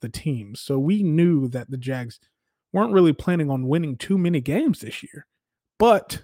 the 0.01 0.09
team. 0.09 0.55
So 0.55 0.77
we 0.77 1.03
knew 1.03 1.47
that 1.49 1.69
the 1.69 1.77
Jags 1.77 2.19
weren't 2.73 2.93
really 2.93 3.13
planning 3.13 3.49
on 3.49 3.67
winning 3.67 3.97
too 3.97 4.17
many 4.17 4.41
games 4.41 4.79
this 4.79 5.03
year. 5.03 5.25
But 5.79 6.23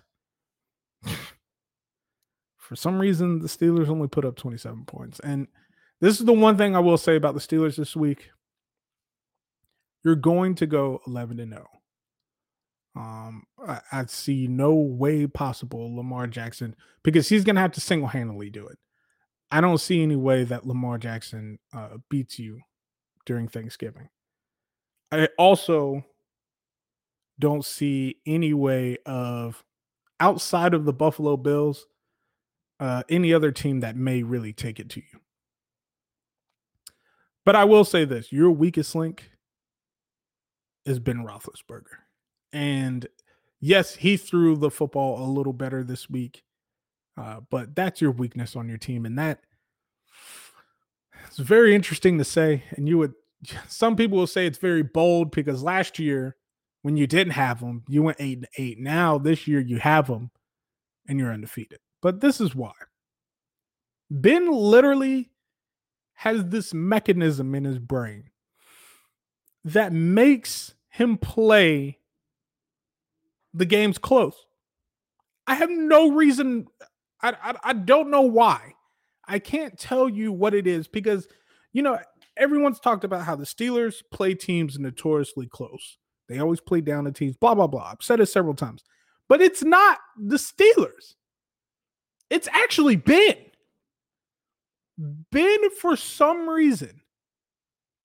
for 2.57 2.75
some 2.75 2.99
reason, 2.99 3.39
the 3.39 3.47
Steelers 3.47 3.89
only 3.89 4.07
put 4.07 4.25
up 4.25 4.35
27 4.35 4.85
points. 4.85 5.19
And 5.19 5.47
this 6.01 6.19
is 6.19 6.25
the 6.25 6.33
one 6.33 6.57
thing 6.57 6.75
I 6.75 6.79
will 6.79 6.97
say 6.97 7.15
about 7.15 7.33
the 7.33 7.39
Steelers 7.39 7.75
this 7.75 7.95
week. 7.95 8.29
You're 10.03 10.15
going 10.15 10.55
to 10.55 10.65
go 10.65 11.01
11 11.07 11.37
to 11.37 11.47
0. 11.47 11.67
Um, 12.95 13.43
I, 13.65 13.79
I 13.91 14.05
see 14.05 14.47
no 14.47 14.73
way 14.73 15.27
possible 15.27 15.95
Lamar 15.95 16.27
Jackson 16.27 16.75
because 17.03 17.27
he's 17.29 17.43
going 17.43 17.55
to 17.55 17.61
have 17.61 17.71
to 17.73 17.81
single 17.81 18.07
handedly 18.07 18.49
do 18.49 18.67
it. 18.67 18.77
I 19.49 19.61
don't 19.61 19.79
see 19.79 20.01
any 20.01 20.15
way 20.15 20.43
that 20.43 20.65
Lamar 20.65 20.97
Jackson 20.97 21.59
uh, 21.73 21.97
beats 22.09 22.39
you 22.39 22.59
during 23.25 23.47
Thanksgiving. 23.47 24.09
I 25.11 25.29
also 25.37 26.03
don't 27.43 27.65
see 27.65 28.15
any 28.25 28.53
way 28.53 28.97
of 29.05 29.65
outside 30.21 30.73
of 30.73 30.85
the 30.85 30.93
Buffalo 30.93 31.35
Bills, 31.35 31.87
uh, 32.79 33.03
any 33.09 33.33
other 33.33 33.51
team 33.51 33.81
that 33.81 33.97
may 33.97 34.23
really 34.23 34.53
take 34.53 34.79
it 34.79 34.87
to 34.91 35.01
you. 35.01 35.19
But 37.45 37.57
I 37.57 37.65
will 37.65 37.83
say 37.83 38.05
this: 38.05 38.31
your 38.31 38.49
weakest 38.49 38.95
link 38.95 39.29
is 40.85 40.99
Ben 40.99 41.25
Roethlisberger, 41.25 41.97
and 42.53 43.07
yes, 43.59 43.95
he 43.95 44.15
threw 44.15 44.55
the 44.55 44.71
football 44.71 45.21
a 45.21 45.27
little 45.27 45.51
better 45.51 45.83
this 45.83 46.09
week, 46.09 46.45
uh, 47.17 47.41
but 47.49 47.75
that's 47.75 47.99
your 47.99 48.11
weakness 48.11 48.55
on 48.55 48.69
your 48.69 48.77
team, 48.77 49.05
and 49.05 49.19
that 49.19 49.41
it's 51.27 51.39
very 51.39 51.75
interesting 51.75 52.17
to 52.19 52.23
say. 52.23 52.63
And 52.77 52.87
you 52.87 52.99
would, 52.99 53.15
some 53.67 53.97
people 53.97 54.17
will 54.17 54.27
say 54.27 54.45
it's 54.45 54.59
very 54.59 54.81
bold 54.81 55.31
because 55.31 55.61
last 55.61 55.99
year 55.99 56.37
when 56.83 56.97
you 56.97 57.07
didn't 57.07 57.33
have 57.33 57.59
them, 57.59 57.83
you 57.87 58.03
went 58.03 58.17
eight 58.19 58.37
and 58.37 58.47
eight. 58.57 58.77
Now 58.77 59.17
this 59.17 59.47
year 59.47 59.59
you 59.59 59.79
have 59.79 60.07
them 60.07 60.29
and 61.07 61.17
you're 61.17 61.33
undefeated. 61.33 61.79
But 62.01 62.21
this 62.21 62.39
is 62.39 62.53
why. 62.53 62.73
Ben 64.11 64.51
literally 64.51 65.31
has 66.13 66.45
this 66.45 66.73
mechanism 66.73 67.55
in 67.55 67.63
his 67.63 67.79
brain 67.79 68.29
that 69.65 69.93
makes 69.93 70.75
him 70.89 71.17
play 71.17 71.99
the 73.53 73.65
games 73.65 73.97
close. 73.97 74.45
I 75.47 75.55
have 75.55 75.69
no 75.69 76.11
reason. 76.11 76.67
I, 77.21 77.33
I, 77.41 77.55
I 77.63 77.73
don't 77.73 78.11
know 78.11 78.21
why. 78.21 78.73
I 79.25 79.39
can't 79.39 79.79
tell 79.79 80.09
you 80.09 80.33
what 80.33 80.53
it 80.53 80.67
is 80.67 80.87
because, 80.87 81.27
you 81.71 81.81
know, 81.81 81.97
everyone's 82.35 82.79
talked 82.79 83.05
about 83.05 83.23
how 83.23 83.37
the 83.37 83.45
Steelers 83.45 84.01
play 84.11 84.35
teams 84.35 84.77
notoriously 84.77 85.47
close. 85.47 85.97
They 86.29 86.39
always 86.39 86.61
play 86.61 86.81
down 86.81 87.03
the 87.03 87.11
teams, 87.11 87.35
blah, 87.35 87.53
blah, 87.53 87.67
blah. 87.67 87.91
I've 87.91 88.01
said 88.03 88.19
it 88.19 88.27
several 88.27 88.53
times. 88.53 88.83
But 89.27 89.41
it's 89.41 89.63
not 89.63 89.99
the 90.17 90.37
Steelers. 90.37 91.15
It's 92.29 92.47
actually 92.47 92.95
Ben. 92.95 93.37
Ben, 94.97 95.69
for 95.81 95.95
some 95.95 96.47
reason, 96.49 97.01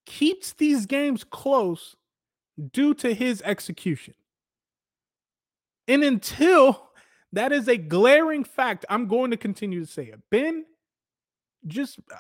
keeps 0.07 0.53
these 0.55 0.87
games 0.87 1.23
close 1.23 1.97
due 2.73 2.95
to 2.95 3.15
his 3.15 3.43
execution. 3.43 4.15
And 5.87 6.03
until 6.03 6.91
that 7.33 7.53
is 7.53 7.69
a 7.69 7.77
glaring 7.77 8.45
fact, 8.45 8.85
I'm 8.89 9.07
going 9.07 9.31
to 9.31 9.37
continue 9.37 9.81
to 9.81 9.91
say 9.91 10.05
it. 10.05 10.21
Ben 10.31 10.65
just 11.67 11.99
uh, 12.13 12.17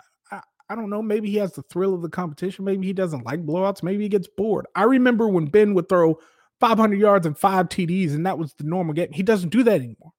I 0.68 0.74
don't 0.74 0.90
know. 0.90 1.02
Maybe 1.02 1.30
he 1.30 1.36
has 1.36 1.52
the 1.52 1.62
thrill 1.62 1.94
of 1.94 2.02
the 2.02 2.10
competition. 2.10 2.64
Maybe 2.64 2.86
he 2.86 2.92
doesn't 2.92 3.24
like 3.24 3.44
blowouts. 3.44 3.82
Maybe 3.82 4.02
he 4.02 4.08
gets 4.08 4.28
bored. 4.28 4.66
I 4.74 4.84
remember 4.84 5.28
when 5.28 5.46
Ben 5.46 5.74
would 5.74 5.88
throw 5.88 6.18
500 6.60 6.98
yards 6.98 7.26
and 7.26 7.38
five 7.38 7.68
TDs, 7.68 8.14
and 8.14 8.26
that 8.26 8.38
was 8.38 8.54
the 8.54 8.64
normal 8.64 8.94
game. 8.94 9.12
He 9.12 9.22
doesn't 9.22 9.50
do 9.50 9.62
that 9.62 9.80
anymore. 9.80 10.12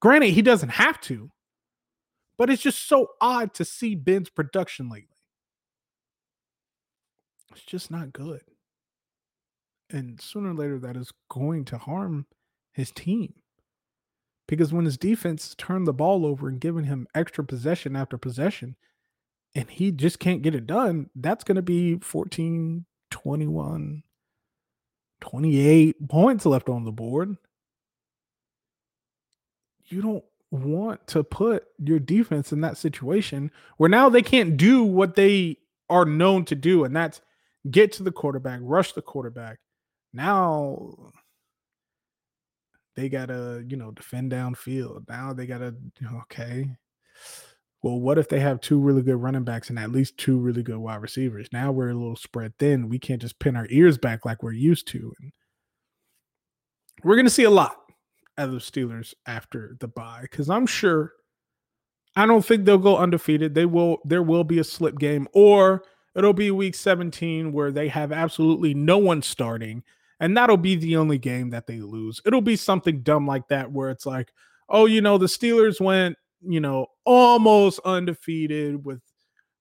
Granted, 0.00 0.30
he 0.30 0.42
doesn't 0.42 0.68
have 0.68 1.00
to, 1.02 1.30
but 2.38 2.50
it's 2.50 2.62
just 2.62 2.86
so 2.86 3.08
odd 3.20 3.54
to 3.54 3.64
see 3.64 3.94
Ben's 3.94 4.28
production 4.28 4.88
lately. 4.88 5.08
It's 7.52 7.64
just 7.64 7.90
not 7.90 8.12
good. 8.12 8.42
And 9.90 10.20
sooner 10.20 10.50
or 10.50 10.54
later, 10.54 10.78
that 10.80 10.96
is 10.96 11.12
going 11.30 11.64
to 11.66 11.78
harm 11.78 12.26
his 12.72 12.90
team. 12.90 13.34
Because 14.46 14.72
when 14.72 14.84
his 14.84 14.98
defense 14.98 15.54
turned 15.56 15.86
the 15.86 15.92
ball 15.92 16.26
over 16.26 16.48
and 16.48 16.60
giving 16.60 16.84
him 16.84 17.08
extra 17.14 17.42
possession 17.42 17.96
after 17.96 18.18
possession, 18.18 18.76
and 19.56 19.70
he 19.70 19.90
just 19.90 20.18
can't 20.18 20.42
get 20.42 20.54
it 20.54 20.66
done, 20.66 21.08
that's 21.16 21.42
going 21.42 21.56
to 21.56 21.62
be 21.62 21.96
14, 21.96 22.84
21, 23.10 24.02
28 25.22 26.08
points 26.08 26.44
left 26.44 26.68
on 26.68 26.84
the 26.84 26.92
board. 26.92 27.38
You 29.86 30.02
don't 30.02 30.24
want 30.50 31.06
to 31.06 31.24
put 31.24 31.64
your 31.82 31.98
defense 31.98 32.52
in 32.52 32.60
that 32.60 32.76
situation 32.76 33.50
where 33.78 33.88
now 33.88 34.10
they 34.10 34.20
can't 34.20 34.58
do 34.58 34.84
what 34.84 35.14
they 35.14 35.56
are 35.88 36.04
known 36.04 36.44
to 36.44 36.54
do, 36.54 36.84
and 36.84 36.94
that's 36.94 37.22
get 37.70 37.92
to 37.92 38.02
the 38.02 38.12
quarterback, 38.12 38.60
rush 38.62 38.92
the 38.92 39.00
quarterback. 39.00 39.58
Now 40.12 41.12
they 42.94 43.08
gotta, 43.08 43.64
you 43.66 43.78
know, 43.78 43.90
defend 43.90 44.32
downfield. 44.32 45.08
Now 45.08 45.32
they 45.32 45.46
gotta, 45.46 45.74
okay, 46.24 46.68
well, 47.86 48.00
what 48.00 48.18
if 48.18 48.28
they 48.28 48.40
have 48.40 48.60
two 48.60 48.80
really 48.80 49.00
good 49.00 49.14
running 49.14 49.44
backs 49.44 49.70
and 49.70 49.78
at 49.78 49.92
least 49.92 50.18
two 50.18 50.40
really 50.40 50.64
good 50.64 50.78
wide 50.78 51.00
receivers? 51.00 51.46
Now 51.52 51.70
we're 51.70 51.90
a 51.90 51.94
little 51.94 52.16
spread 52.16 52.58
thin. 52.58 52.88
We 52.88 52.98
can't 52.98 53.22
just 53.22 53.38
pin 53.38 53.54
our 53.54 53.68
ears 53.70 53.96
back 53.96 54.24
like 54.24 54.42
we're 54.42 54.50
used 54.50 54.88
to. 54.88 55.12
And 55.20 55.32
we're 57.04 57.14
going 57.14 57.26
to 57.26 57.30
see 57.30 57.44
a 57.44 57.50
lot 57.50 57.76
of 58.36 58.50
the 58.50 58.58
Steelers 58.58 59.14
after 59.24 59.76
the 59.78 59.86
bye 59.86 60.22
because 60.22 60.50
I'm 60.50 60.66
sure 60.66 61.12
I 62.16 62.26
don't 62.26 62.44
think 62.44 62.64
they'll 62.64 62.76
go 62.76 62.96
undefeated. 62.96 63.54
They 63.54 63.66
will. 63.66 63.98
There 64.04 64.24
will 64.24 64.42
be 64.42 64.58
a 64.58 64.64
slip 64.64 64.98
game, 64.98 65.28
or 65.32 65.84
it'll 66.16 66.32
be 66.32 66.50
week 66.50 66.74
17 66.74 67.52
where 67.52 67.70
they 67.70 67.86
have 67.86 68.10
absolutely 68.10 68.74
no 68.74 68.98
one 68.98 69.22
starting, 69.22 69.84
and 70.18 70.36
that'll 70.36 70.56
be 70.56 70.74
the 70.74 70.96
only 70.96 71.18
game 71.18 71.50
that 71.50 71.68
they 71.68 71.78
lose. 71.78 72.20
It'll 72.26 72.40
be 72.40 72.56
something 72.56 73.02
dumb 73.02 73.28
like 73.28 73.46
that 73.46 73.70
where 73.70 73.90
it's 73.90 74.06
like, 74.06 74.32
oh, 74.68 74.86
you 74.86 75.00
know, 75.00 75.18
the 75.18 75.26
Steelers 75.26 75.80
went 75.80 76.16
you 76.40 76.60
know, 76.60 76.86
almost 77.04 77.80
undefeated 77.84 78.84
with 78.84 79.00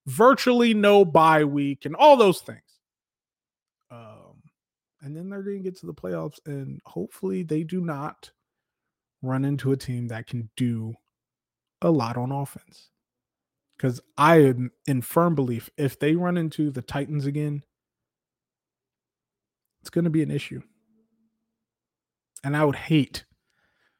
virtually 0.05 0.73
no 0.73 1.03
bye 1.03 1.43
week 1.43 1.85
and 1.85 1.95
all 1.95 2.17
those 2.17 2.41
things. 2.41 2.61
Um, 3.91 4.41
and 5.01 5.15
then 5.15 5.29
they're 5.29 5.43
going 5.43 5.57
to 5.57 5.63
get 5.63 5.79
to 5.79 5.85
the 5.85 5.93
playoffs, 5.93 6.39
and 6.45 6.81
hopefully 6.85 7.43
they 7.43 7.63
do 7.63 7.81
not 7.81 8.31
run 9.21 9.45
into 9.45 9.71
a 9.71 9.77
team 9.77 10.07
that 10.09 10.27
can 10.27 10.49
do 10.55 10.93
a 11.81 11.89
lot 11.89 12.17
on 12.17 12.31
offense. 12.31 12.89
Because 13.77 13.99
I 14.17 14.37
am 14.37 14.71
in 14.87 15.01
firm 15.01 15.35
belief 15.35 15.69
if 15.77 15.99
they 15.99 16.15
run 16.15 16.37
into 16.37 16.71
the 16.71 16.81
Titans 16.81 17.25
again, 17.25 17.63
it's 19.81 19.89
going 19.89 20.05
to 20.05 20.09
be 20.09 20.23
an 20.23 20.31
issue. 20.31 20.61
And 22.43 22.55
I 22.55 22.63
would 22.63 22.75
hate 22.75 23.25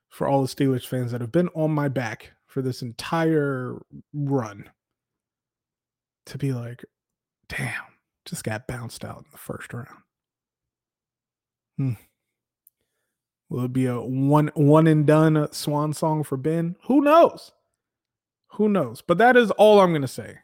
for 0.08 0.28
all 0.28 0.42
the 0.42 0.48
Steelers 0.48 0.88
fans 0.88 1.12
that 1.12 1.20
have 1.20 1.32
been 1.32 1.50
on 1.50 1.72
my 1.72 1.90
back 1.90 2.35
for 2.56 2.62
this 2.62 2.82
entire 2.82 3.82
run 4.14 4.70
to 6.26 6.38
be 6.38 6.54
like, 6.54 6.86
damn, 7.50 7.84
just 8.24 8.46
got 8.46 8.66
bounced 8.66 9.04
out 9.04 9.18
in 9.18 9.26
the 9.34 9.38
first 9.38 9.74
round. 9.74 9.90
Hmm. 11.76 11.92
Will 13.50 13.66
it 13.66 13.74
be 13.74 13.88
a 13.88 14.00
one 14.00 14.52
one 14.54 14.88
and 14.88 15.06
done 15.06 15.50
swan 15.52 15.92
song 15.92 16.24
for 16.24 16.38
Ben? 16.38 16.78
Who 16.84 17.02
knows? 17.02 17.52
Who 18.52 18.70
knows? 18.70 19.02
But 19.02 19.18
that 19.18 19.36
is 19.36 19.52
all 19.52 19.82
I'm 19.82 19.92
to 20.02 20.08
say 20.08 20.38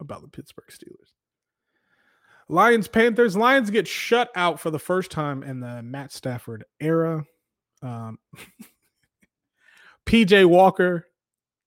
about 0.00 0.22
the 0.22 0.28
Pittsburgh 0.28 0.68
Steelers. 0.68 1.12
Lions 2.48 2.88
Panthers. 2.88 3.36
Lions 3.36 3.70
get 3.70 3.86
shut 3.86 4.32
out 4.34 4.58
for 4.58 4.72
the 4.72 4.80
first 4.80 5.12
time 5.12 5.44
in 5.44 5.60
the 5.60 5.80
Matt 5.80 6.10
Stafford 6.10 6.64
era. 6.80 7.24
Um, 7.82 8.18
PJ 10.06 10.46
Walker, 10.46 11.06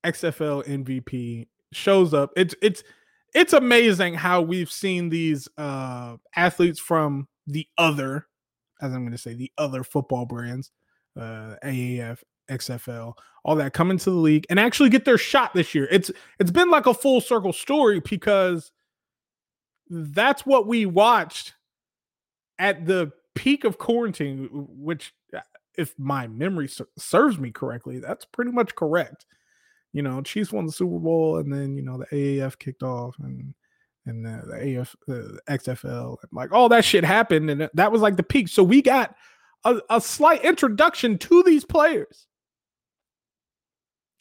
XFL 0.06 0.66
MVP, 0.66 1.48
shows 1.74 2.14
up. 2.14 2.32
It's 2.36 2.56
it's 2.62 2.84
it's 3.34 3.54
amazing 3.54 4.16
how 4.16 4.42
we've 4.42 4.72
seen 4.72 5.10
these 5.10 5.48
uh, 5.58 6.18
athletes 6.36 6.80
from 6.80 7.28
the 7.46 7.68
other, 7.78 8.28
as 8.82 8.94
I'm 8.94 9.02
going 9.02 9.12
to 9.12 9.18
say, 9.18 9.34
the 9.34 9.52
other 9.58 9.84
football 9.84 10.26
brands, 10.26 10.72
uh, 11.16 11.56
AAF, 11.64 12.20
XFL, 12.50 13.14
all 13.44 13.56
that 13.56 13.74
come 13.74 13.92
into 13.92 14.10
the 14.10 14.16
league 14.16 14.46
and 14.50 14.60
actually 14.60 14.90
get 14.90 15.06
their 15.06 15.18
shot 15.18 15.54
this 15.54 15.76
year. 15.76 15.88
It's 15.92 16.12
it's 16.40 16.52
been 16.52 16.70
like 16.70 16.86
a 16.86 16.94
full 16.94 17.22
circle 17.22 17.54
story 17.54 18.00
because 18.00 18.72
that's 19.90 20.46
what 20.46 20.68
we 20.68 20.86
watched 20.86 21.54
at 22.60 22.86
the 22.86 23.12
peak 23.36 23.64
of 23.64 23.78
quarantine, 23.78 24.50
which, 24.52 25.14
uh, 25.36 25.40
if 25.78 25.98
my 25.98 26.28
memory 26.28 26.70
serves 26.98 27.38
me 27.38 27.52
correctly, 27.52 28.00
that's 28.00 28.26
pretty 28.26 28.52
much 28.52 28.76
correct. 28.76 29.26
You 29.94 30.02
know, 30.02 30.22
Chiefs 30.22 30.52
won 30.52 30.66
the 30.66 30.72
Super 30.72 31.00
Bowl, 31.00 31.38
and 31.38 31.52
then 31.52 31.76
you 31.76 31.84
know 31.84 31.98
the 31.98 32.06
AAF 32.08 32.60
kicked 32.60 32.84
off, 32.84 33.16
and 33.20 33.54
and 34.06 34.26
the, 34.26 34.42
the 34.48 34.80
AF, 34.80 34.96
the 35.08 35.40
XFL, 35.50 36.18
like 36.32 36.52
all 36.52 36.70
that 36.70 36.86
shit 36.86 37.04
happened, 37.04 37.50
and 37.50 37.70
that 37.74 37.92
was 37.92 38.02
like 38.02 38.16
the 38.16 38.24
peak. 38.24 38.48
So 38.48 38.64
we 38.64 38.82
got 38.82 39.16
a, 39.64 39.82
a 39.90 40.02
slight 40.02 40.44
introduction 40.44 41.18
to 41.20 41.44
these 41.44 41.66
players 41.66 42.28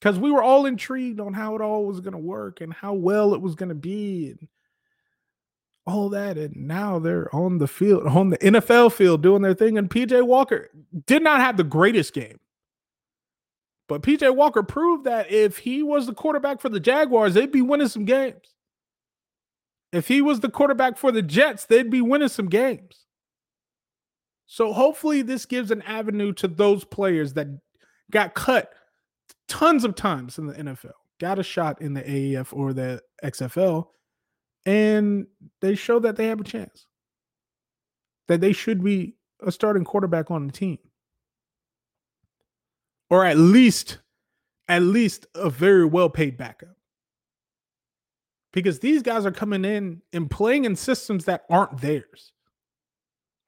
because 0.00 0.18
we 0.18 0.30
were 0.30 0.42
all 0.42 0.66
intrigued 0.66 1.20
on 1.20 1.32
how 1.32 1.54
it 1.54 1.62
all 1.62 1.86
was 1.86 2.00
going 2.00 2.12
to 2.12 2.18
work 2.18 2.60
and 2.60 2.72
how 2.72 2.94
well 2.94 3.34
it 3.34 3.40
was 3.40 3.54
going 3.54 3.68
to 3.68 3.74
be 3.74 4.30
and 4.30 4.48
all 5.86 6.08
that 6.08 6.36
and 6.36 6.56
now 6.56 6.98
they're 6.98 7.32
on 7.34 7.58
the 7.58 7.68
field 7.68 8.06
on 8.06 8.30
the 8.30 8.38
NFL 8.38 8.92
field 8.92 9.22
doing 9.22 9.42
their 9.42 9.54
thing 9.54 9.78
and 9.78 9.88
PJ 9.88 10.26
Walker 10.26 10.68
did 11.06 11.22
not 11.22 11.40
have 11.40 11.56
the 11.56 11.64
greatest 11.64 12.12
game. 12.12 12.40
But 13.88 14.02
PJ 14.02 14.34
Walker 14.34 14.64
proved 14.64 15.04
that 15.04 15.30
if 15.30 15.58
he 15.58 15.84
was 15.84 16.06
the 16.06 16.14
quarterback 16.14 16.60
for 16.60 16.68
the 16.68 16.80
Jaguars 16.80 17.34
they'd 17.34 17.52
be 17.52 17.62
winning 17.62 17.88
some 17.88 18.04
games. 18.04 18.54
If 19.92 20.08
he 20.08 20.20
was 20.20 20.40
the 20.40 20.48
quarterback 20.48 20.98
for 20.98 21.12
the 21.12 21.22
Jets 21.22 21.66
they'd 21.66 21.90
be 21.90 22.00
winning 22.00 22.28
some 22.28 22.48
games. 22.48 23.06
So 24.46 24.72
hopefully 24.72 25.22
this 25.22 25.46
gives 25.46 25.70
an 25.70 25.82
avenue 25.82 26.32
to 26.34 26.48
those 26.48 26.84
players 26.84 27.34
that 27.34 27.46
got 28.10 28.34
cut 28.34 28.72
tons 29.48 29.84
of 29.84 29.94
times 29.94 30.38
in 30.38 30.46
the 30.46 30.54
NFL, 30.54 30.92
got 31.20 31.38
a 31.38 31.42
shot 31.42 31.80
in 31.80 31.94
the 31.94 32.02
AAF 32.02 32.52
or 32.52 32.72
the 32.72 33.00
XFL, 33.24 33.86
and 34.66 35.26
they 35.62 35.74
show 35.74 35.98
that 36.00 36.16
they 36.16 36.26
have 36.26 36.40
a 36.40 36.44
chance. 36.44 36.86
That 38.28 38.40
they 38.40 38.52
should 38.52 38.82
be 38.82 39.14
a 39.40 39.52
starting 39.52 39.84
quarterback 39.84 40.30
on 40.30 40.46
the 40.46 40.52
team. 40.52 40.78
Or 43.08 43.24
at 43.24 43.38
least, 43.38 43.98
at 44.68 44.82
least 44.82 45.26
a 45.34 45.48
very 45.48 45.86
well 45.86 46.10
paid 46.10 46.36
backup. 46.36 46.76
Because 48.52 48.80
these 48.80 49.02
guys 49.02 49.24
are 49.24 49.32
coming 49.32 49.64
in 49.64 50.02
and 50.12 50.30
playing 50.30 50.64
in 50.64 50.74
systems 50.76 51.26
that 51.26 51.44
aren't 51.48 51.80
theirs. 51.80 52.32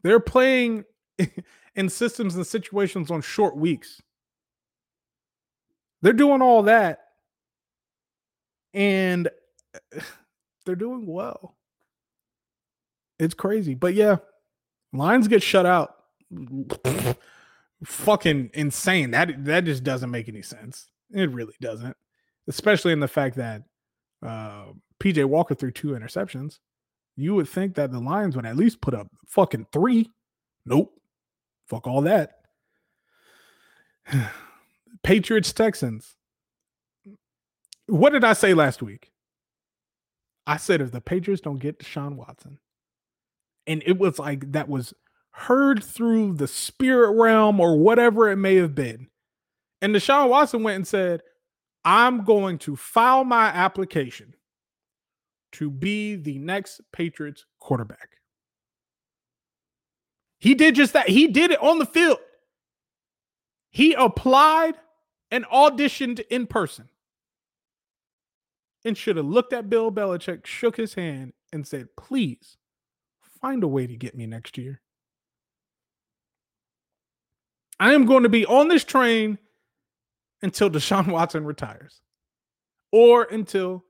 They're 0.02 0.20
playing 0.20 0.84
in 1.74 1.88
systems 1.88 2.36
and 2.36 2.46
situations 2.46 3.10
on 3.10 3.20
short 3.22 3.56
weeks. 3.56 4.00
They're 6.02 6.12
doing 6.12 6.40
all 6.40 6.62
that 6.64 7.00
and 8.74 9.28
they're 10.68 10.76
doing 10.76 11.06
well. 11.06 11.56
It's 13.18 13.32
crazy. 13.32 13.74
But 13.74 13.94
yeah, 13.94 14.16
Lions 14.92 15.26
get 15.26 15.42
shut 15.42 15.64
out. 15.64 15.96
Fucking 17.84 18.50
insane. 18.52 19.12
That 19.12 19.46
that 19.46 19.64
just 19.64 19.82
doesn't 19.82 20.10
make 20.10 20.28
any 20.28 20.42
sense. 20.42 20.88
It 21.10 21.30
really 21.30 21.54
doesn't. 21.62 21.96
Especially 22.48 22.92
in 22.92 23.00
the 23.00 23.08
fact 23.08 23.36
that 23.36 23.62
uh, 24.22 24.66
PJ 25.00 25.24
Walker 25.24 25.54
threw 25.54 25.70
two 25.70 25.88
interceptions. 25.88 26.58
You 27.16 27.34
would 27.34 27.48
think 27.48 27.74
that 27.76 27.90
the 27.90 27.98
Lions 27.98 28.36
would 28.36 28.44
at 28.44 28.56
least 28.56 28.82
put 28.82 28.92
up 28.92 29.08
fucking 29.26 29.68
three. 29.72 30.10
Nope. 30.66 30.92
Fuck 31.66 31.86
all 31.86 32.02
that. 32.02 32.40
Patriots 35.02 35.54
Texans. 35.54 36.14
What 37.86 38.12
did 38.12 38.22
I 38.22 38.34
say 38.34 38.52
last 38.52 38.82
week? 38.82 39.12
I 40.48 40.56
said 40.56 40.80
if 40.80 40.92
the 40.92 41.02
Patriots 41.02 41.42
don't 41.42 41.58
get 41.58 41.78
Deshaun 41.78 42.16
Watson, 42.16 42.58
and 43.66 43.82
it 43.84 43.98
was 43.98 44.18
like 44.18 44.52
that 44.52 44.66
was 44.66 44.94
heard 45.30 45.84
through 45.84 46.32
the 46.32 46.48
spirit 46.48 47.10
realm 47.10 47.60
or 47.60 47.78
whatever 47.78 48.30
it 48.30 48.36
may 48.36 48.56
have 48.56 48.74
been. 48.74 49.08
And 49.82 49.94
Deshaun 49.94 50.30
Watson 50.30 50.62
went 50.62 50.76
and 50.76 50.88
said, 50.88 51.20
I'm 51.84 52.24
going 52.24 52.56
to 52.60 52.76
file 52.76 53.24
my 53.24 53.48
application 53.48 54.34
to 55.52 55.70
be 55.70 56.16
the 56.16 56.38
next 56.38 56.80
Patriots 56.92 57.44
quarterback. 57.60 58.16
He 60.38 60.54
did 60.54 60.74
just 60.74 60.94
that. 60.94 61.10
He 61.10 61.28
did 61.28 61.50
it 61.50 61.62
on 61.62 61.78
the 61.78 61.86
field. 61.86 62.18
He 63.70 63.92
applied 63.92 64.76
and 65.30 65.44
auditioned 65.46 66.20
in 66.30 66.46
person 66.46 66.88
and 68.84 68.96
should 68.96 69.16
have 69.16 69.26
looked 69.26 69.52
at 69.52 69.68
Bill 69.68 69.90
Belichick, 69.90 70.46
shook 70.46 70.76
his 70.76 70.94
hand, 70.94 71.32
and 71.52 71.66
said, 71.66 71.88
Please 71.96 72.56
find 73.40 73.62
a 73.62 73.68
way 73.68 73.86
to 73.86 73.96
get 73.96 74.16
me 74.16 74.26
next 74.26 74.58
year. 74.58 74.80
I 77.80 77.92
am 77.94 78.06
going 78.06 78.24
to 78.24 78.28
be 78.28 78.44
on 78.46 78.68
this 78.68 78.84
train 78.84 79.38
until 80.42 80.70
Deshaun 80.70 81.08
Watson 81.12 81.44
retires 81.44 82.00
or 82.92 83.24
until 83.24 83.84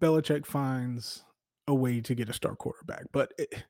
Belichick 0.00 0.46
finds 0.46 1.24
a 1.68 1.74
way 1.74 2.00
to 2.00 2.14
get 2.14 2.28
a 2.28 2.32
star 2.32 2.56
quarterback. 2.56 3.04
But 3.12 3.32
it, 3.38 3.64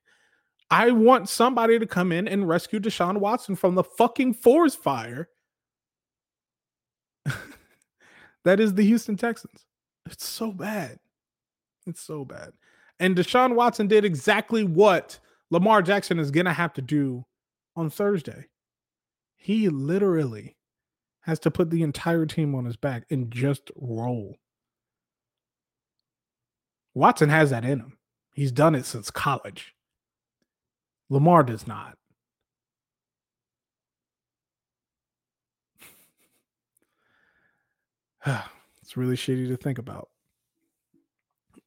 I 0.70 0.90
want 0.90 1.28
somebody 1.28 1.78
to 1.78 1.86
come 1.86 2.12
in 2.12 2.26
and 2.26 2.48
rescue 2.48 2.80
Deshaun 2.80 3.18
Watson 3.18 3.54
from 3.56 3.74
the 3.74 3.84
fucking 3.84 4.34
forest 4.34 4.82
fire 4.82 5.28
that 8.44 8.58
is 8.58 8.74
the 8.74 8.82
Houston 8.82 9.16
Texans. 9.16 9.66
It's 10.06 10.26
so 10.26 10.52
bad. 10.52 10.98
It's 11.86 12.00
so 12.00 12.24
bad. 12.24 12.52
And 12.98 13.16
Deshaun 13.16 13.54
Watson 13.54 13.88
did 13.88 14.04
exactly 14.04 14.64
what 14.64 15.18
Lamar 15.50 15.82
Jackson 15.82 16.18
is 16.18 16.30
going 16.30 16.46
to 16.46 16.52
have 16.52 16.72
to 16.74 16.82
do 16.82 17.24
on 17.76 17.90
Thursday. 17.90 18.46
He 19.36 19.68
literally 19.68 20.56
has 21.22 21.38
to 21.40 21.50
put 21.50 21.70
the 21.70 21.82
entire 21.82 22.26
team 22.26 22.54
on 22.54 22.64
his 22.64 22.76
back 22.76 23.04
and 23.10 23.30
just 23.30 23.70
roll. 23.76 24.36
Watson 26.94 27.28
has 27.28 27.50
that 27.50 27.64
in 27.64 27.80
him. 27.80 27.98
He's 28.34 28.52
done 28.52 28.74
it 28.74 28.86
since 28.86 29.10
college. 29.10 29.74
Lamar 31.08 31.42
does 31.42 31.66
not. 31.66 31.96
it's 38.92 38.96
really 38.98 39.16
shitty 39.16 39.48
to 39.48 39.56
think 39.56 39.78
about. 39.78 40.10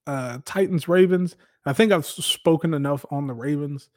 Uh, 0.05 0.37
Titans 0.45 0.87
Ravens. 0.87 1.35
I 1.65 1.73
think 1.73 1.91
I've 1.91 2.05
spoken 2.05 2.75
enough 2.75 3.03
on 3.09 3.25
the 3.25 3.33
Ravens 3.33 3.89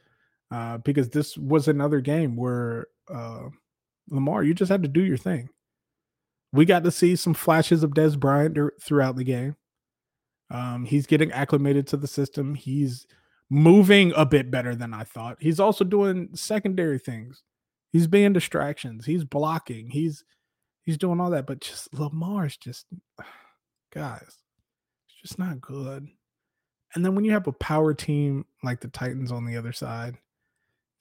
uh, 0.50 0.78
because 0.78 1.10
this 1.10 1.36
was 1.36 1.68
another 1.68 2.00
game 2.00 2.36
where 2.36 2.86
uh, 3.12 3.48
Lamar, 4.08 4.44
you 4.44 4.54
just 4.54 4.70
had 4.70 4.82
to 4.82 4.88
do 4.88 5.02
your 5.02 5.18
thing. 5.18 5.50
We 6.54 6.64
got 6.64 6.84
to 6.84 6.90
see 6.90 7.16
some 7.16 7.34
flashes 7.34 7.82
of 7.82 7.90
Dez 7.90 8.18
Bryant 8.18 8.56
throughout 8.80 9.16
the 9.16 9.24
game. 9.24 9.56
Um, 10.50 10.86
he's 10.86 11.06
getting 11.06 11.30
acclimated 11.30 11.86
to 11.88 11.98
the 11.98 12.06
system. 12.06 12.54
He's 12.54 13.06
moving 13.50 14.14
a 14.16 14.24
bit 14.24 14.50
better 14.50 14.74
than 14.74 14.94
I 14.94 15.04
thought. 15.04 15.36
He's 15.38 15.60
also 15.60 15.84
doing 15.84 16.30
secondary 16.32 16.98
things. 16.98 17.42
He's 17.92 18.06
being 18.06 18.32
distractions. 18.32 19.04
He's 19.04 19.24
blocking. 19.24 19.90
He's 19.90 20.24
He's 20.88 20.96
doing 20.96 21.20
all 21.20 21.28
that, 21.32 21.46
but 21.46 21.60
just 21.60 21.92
Lamar's 21.92 22.56
just 22.56 22.86
guys, 23.92 24.22
it's 24.24 25.20
just 25.20 25.38
not 25.38 25.60
good. 25.60 26.08
And 26.94 27.04
then 27.04 27.14
when 27.14 27.26
you 27.26 27.32
have 27.32 27.46
a 27.46 27.52
power 27.52 27.92
team 27.92 28.46
like 28.62 28.80
the 28.80 28.88
Titans 28.88 29.30
on 29.30 29.44
the 29.44 29.58
other 29.58 29.74
side 29.74 30.16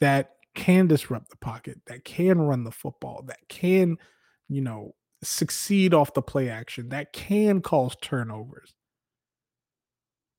that 0.01 0.31
can 0.55 0.87
disrupt 0.87 1.29
the 1.29 1.37
pocket, 1.37 1.79
that 1.87 2.03
can 2.03 2.37
run 2.37 2.65
the 2.65 2.71
football, 2.71 3.23
that 3.27 3.47
can, 3.47 3.95
you 4.49 4.59
know, 4.59 4.93
succeed 5.23 5.93
off 5.93 6.13
the 6.13 6.21
play 6.21 6.49
action, 6.49 6.89
that 6.89 7.13
can 7.13 7.61
cause 7.61 7.95
turnovers. 8.01 8.75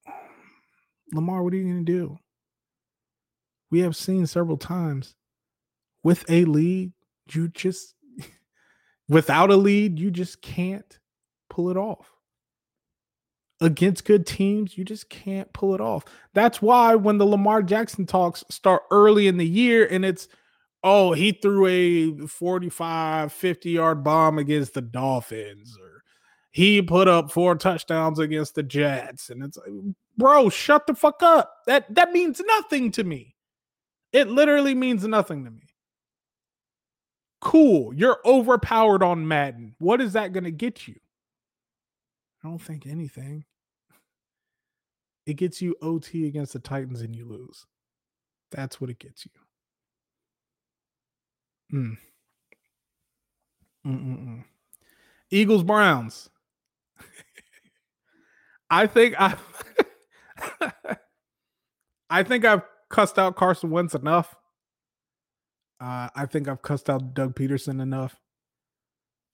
Lamar, 1.15 1.43
what 1.43 1.55
are 1.55 1.57
you 1.57 1.73
going 1.73 1.87
to 1.87 1.91
do? 1.91 2.19
We 3.71 3.81
have 3.81 3.97
seen 3.97 4.27
several 4.27 4.59
times 4.59 5.15
with 6.03 6.27
a 6.29 6.45
lead, 6.45 6.93
you 7.33 7.49
just, 7.49 7.95
without 9.09 9.51
a 9.51 9.57
lead, 9.57 9.99
you 9.99 10.11
just 10.11 10.43
can't 10.43 10.99
pull 11.49 11.71
it 11.71 11.77
off 11.77 12.11
against 13.61 14.05
good 14.05 14.27
teams, 14.27 14.79
you 14.79 14.85
just 14.85 15.11
can't 15.11 15.53
pull 15.53 15.75
it 15.75 15.81
off. 15.81 16.05
That's 16.35 16.63
why 16.63 16.95
when 16.95 17.19
the 17.19 17.27
Lamar 17.27 17.63
Jackson 17.63 18.07
talks 18.07 18.45
start 18.51 18.83
early 18.91 19.27
in 19.27 19.37
the 19.37 19.47
year 19.47 19.87
and 19.91 20.05
it's, 20.05 20.29
oh, 20.85 21.13
he 21.13 21.33
threw 21.33 21.67
a 21.67 22.27
45, 22.27 23.33
50 23.33 23.71
yard 23.71 24.05
bomb 24.05 24.39
against 24.39 24.75
the 24.75 24.83
Dolphins 24.83 25.77
or 25.81 26.03
he 26.51 26.81
put 26.83 27.09
up 27.09 27.31
four 27.31 27.57
touchdowns 27.57 28.19
against 28.19 28.55
the 28.55 28.63
Jets. 28.63 29.31
And 29.31 29.43
it's 29.43 29.57
like, 29.57 29.69
bro, 30.17 30.49
shut 30.49 30.87
the 30.87 30.95
fuck 30.95 31.23
up. 31.23 31.53
That 31.67 31.93
that 31.95 32.13
means 32.13 32.41
nothing 32.45 32.91
to 32.93 33.05
me. 33.05 33.35
It 34.13 34.29
literally 34.29 34.75
means 34.75 35.07
nothing 35.07 35.45
to 35.45 35.51
me. 35.51 35.68
Cool. 37.41 37.95
You're 37.95 38.19
overpowered 38.25 39.03
on 39.03 39.29
Madden. 39.29 39.75
What 39.79 40.01
is 40.01 40.15
that 40.15 40.33
going 40.33 40.45
to 40.45 40.51
get 40.51 40.89
you? 40.89 40.97
I 42.43 42.49
don't 42.49 42.59
think 42.59 42.87
anything. 42.87 43.45
It 45.27 45.35
gets 45.35 45.61
you 45.61 45.77
OT 45.83 46.27
against 46.27 46.55
the 46.55 46.59
Titans 46.59 47.03
and 47.03 47.15
you 47.15 47.27
lose. 47.27 47.67
That's 48.51 48.81
what 48.81 48.91
it 48.91 48.99
gets 48.99 49.27
you. 49.27 49.33
Mm. 53.87 54.45
Eagles 55.31 55.63
Browns. 55.63 56.31
I 58.71 58.87
think 58.87 59.15
I 59.19 59.35
I 62.11 62.23
think 62.23 62.45
I've 62.45 62.63
cussed 62.89 63.19
out 63.19 63.37
Carson 63.37 63.71
Wentz 63.71 63.95
enough. 63.95 64.35
Uh, 65.81 66.09
I 66.15 66.27
think 66.27 66.49
I've 66.49 66.63
cussed 66.63 66.91
out 66.91 67.15
Doug 67.15 67.35
Pederson 67.35 67.81
enough. 67.81 68.21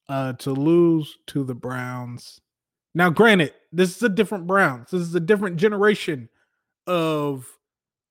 Uh, 0.07 0.35
to 0.35 0.53
lose 0.53 1.17
to 1.27 1.45
the 1.45 1.55
Browns 1.55 2.43
now, 2.95 3.11
granted, 3.11 3.53
this 3.73 3.97
is 3.97 4.03
a 4.03 4.09
different 4.09 4.47
Browns. 4.47 4.91
This 4.91 5.03
is 5.03 5.15
a 5.15 5.21
different 5.21 5.57
generation 5.57 6.29
of 6.87 7.49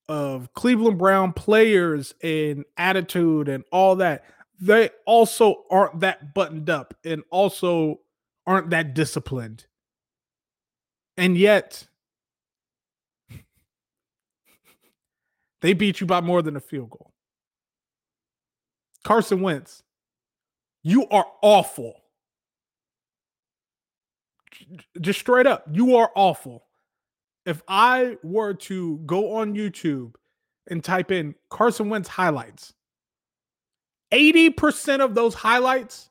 of 0.10 0.54
Cleveland 0.54 0.98
Brown 0.98 1.32
players 1.32 2.14
and 2.22 2.66
attitude 2.76 3.48
and 3.48 3.64
all 3.72 3.96
that. 3.98 4.26
They 4.60 4.90
also 5.06 5.64
aren't 5.72 6.02
that 6.02 6.34
buttoned 6.34 6.70
up 6.70 6.94
and 7.06 7.24
also 7.30 8.02
aren't 8.46 8.72
that 8.72 8.94
disciplined. 8.94 9.66
And 11.16 11.38
yet 11.38 11.88
they 15.62 15.72
beat 15.74 16.02
you 16.02 16.08
by 16.08 16.20
more 16.20 16.42
than 16.42 16.58
a 16.58 16.62
field 16.62 16.90
goal. 16.90 17.13
Carson 19.04 19.42
Wentz, 19.42 19.84
you 20.84 21.08
are 21.10 21.26
awful 21.42 22.04
just 25.02 25.20
straight 25.20 25.48
up, 25.48 25.66
you 25.72 25.96
are 25.98 26.12
awful. 26.16 26.64
If 27.46 27.62
I 27.68 28.18
were 28.24 28.54
to 28.54 28.98
go 29.06 29.36
on 29.36 29.56
YouTube 29.56 30.16
and 30.68 30.84
type 30.84 31.12
in 31.12 31.36
Carson 31.50 31.90
Wentz 31.90 32.08
highlights, 32.08 32.74
80% 34.12 35.02
of 35.02 35.16
those 35.16 35.34
highlights 35.34 36.10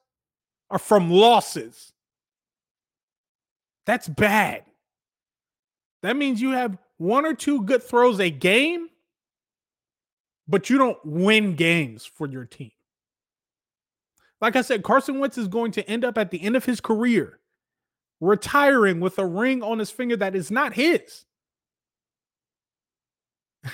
are 0.70 0.78
from 0.78 1.10
losses. 1.10 1.92
That's 3.86 4.08
bad. 4.08 4.64
That 6.02 6.16
means 6.16 6.40
you 6.42 6.50
have 6.50 6.76
one 6.98 7.24
or 7.24 7.34
two 7.34 7.62
good 7.62 7.82
throws 7.82 8.20
a 8.20 8.30
game, 8.30 8.88
but 10.48 10.68
you 10.68 10.78
don't 10.78 10.98
win 11.04 11.54
games 11.54 12.04
for 12.04 12.26
your 12.26 12.44
team. 12.44 12.72
Like 14.42 14.56
I 14.56 14.62
said, 14.62 14.82
Carson 14.82 15.20
Wentz 15.20 15.38
is 15.38 15.46
going 15.46 15.70
to 15.72 15.88
end 15.88 16.04
up 16.04 16.18
at 16.18 16.32
the 16.32 16.42
end 16.42 16.56
of 16.56 16.64
his 16.64 16.80
career 16.80 17.38
retiring 18.20 19.00
with 19.00 19.18
a 19.18 19.26
ring 19.26 19.62
on 19.62 19.78
his 19.78 19.90
finger 19.90 20.16
that 20.16 20.34
is 20.34 20.50
not 20.50 20.74
his. 20.74 21.24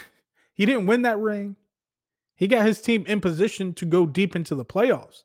he 0.52 0.66
didn't 0.66 0.86
win 0.86 1.02
that 1.02 1.18
ring. 1.18 1.56
He 2.36 2.46
got 2.46 2.66
his 2.66 2.82
team 2.82 3.04
in 3.06 3.20
position 3.20 3.72
to 3.74 3.86
go 3.86 4.06
deep 4.06 4.36
into 4.36 4.54
the 4.54 4.64
playoffs. 4.64 5.24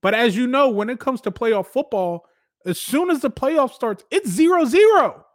But 0.00 0.14
as 0.14 0.34
you 0.34 0.46
know, 0.46 0.68
when 0.70 0.90
it 0.90 0.98
comes 0.98 1.20
to 1.22 1.30
playoff 1.30 1.66
football, 1.66 2.26
as 2.64 2.80
soon 2.80 3.10
as 3.10 3.20
the 3.20 3.30
playoff 3.30 3.72
starts, 3.72 4.04
it's 4.10 4.28
zero 4.28 4.64
zero. 4.64 5.26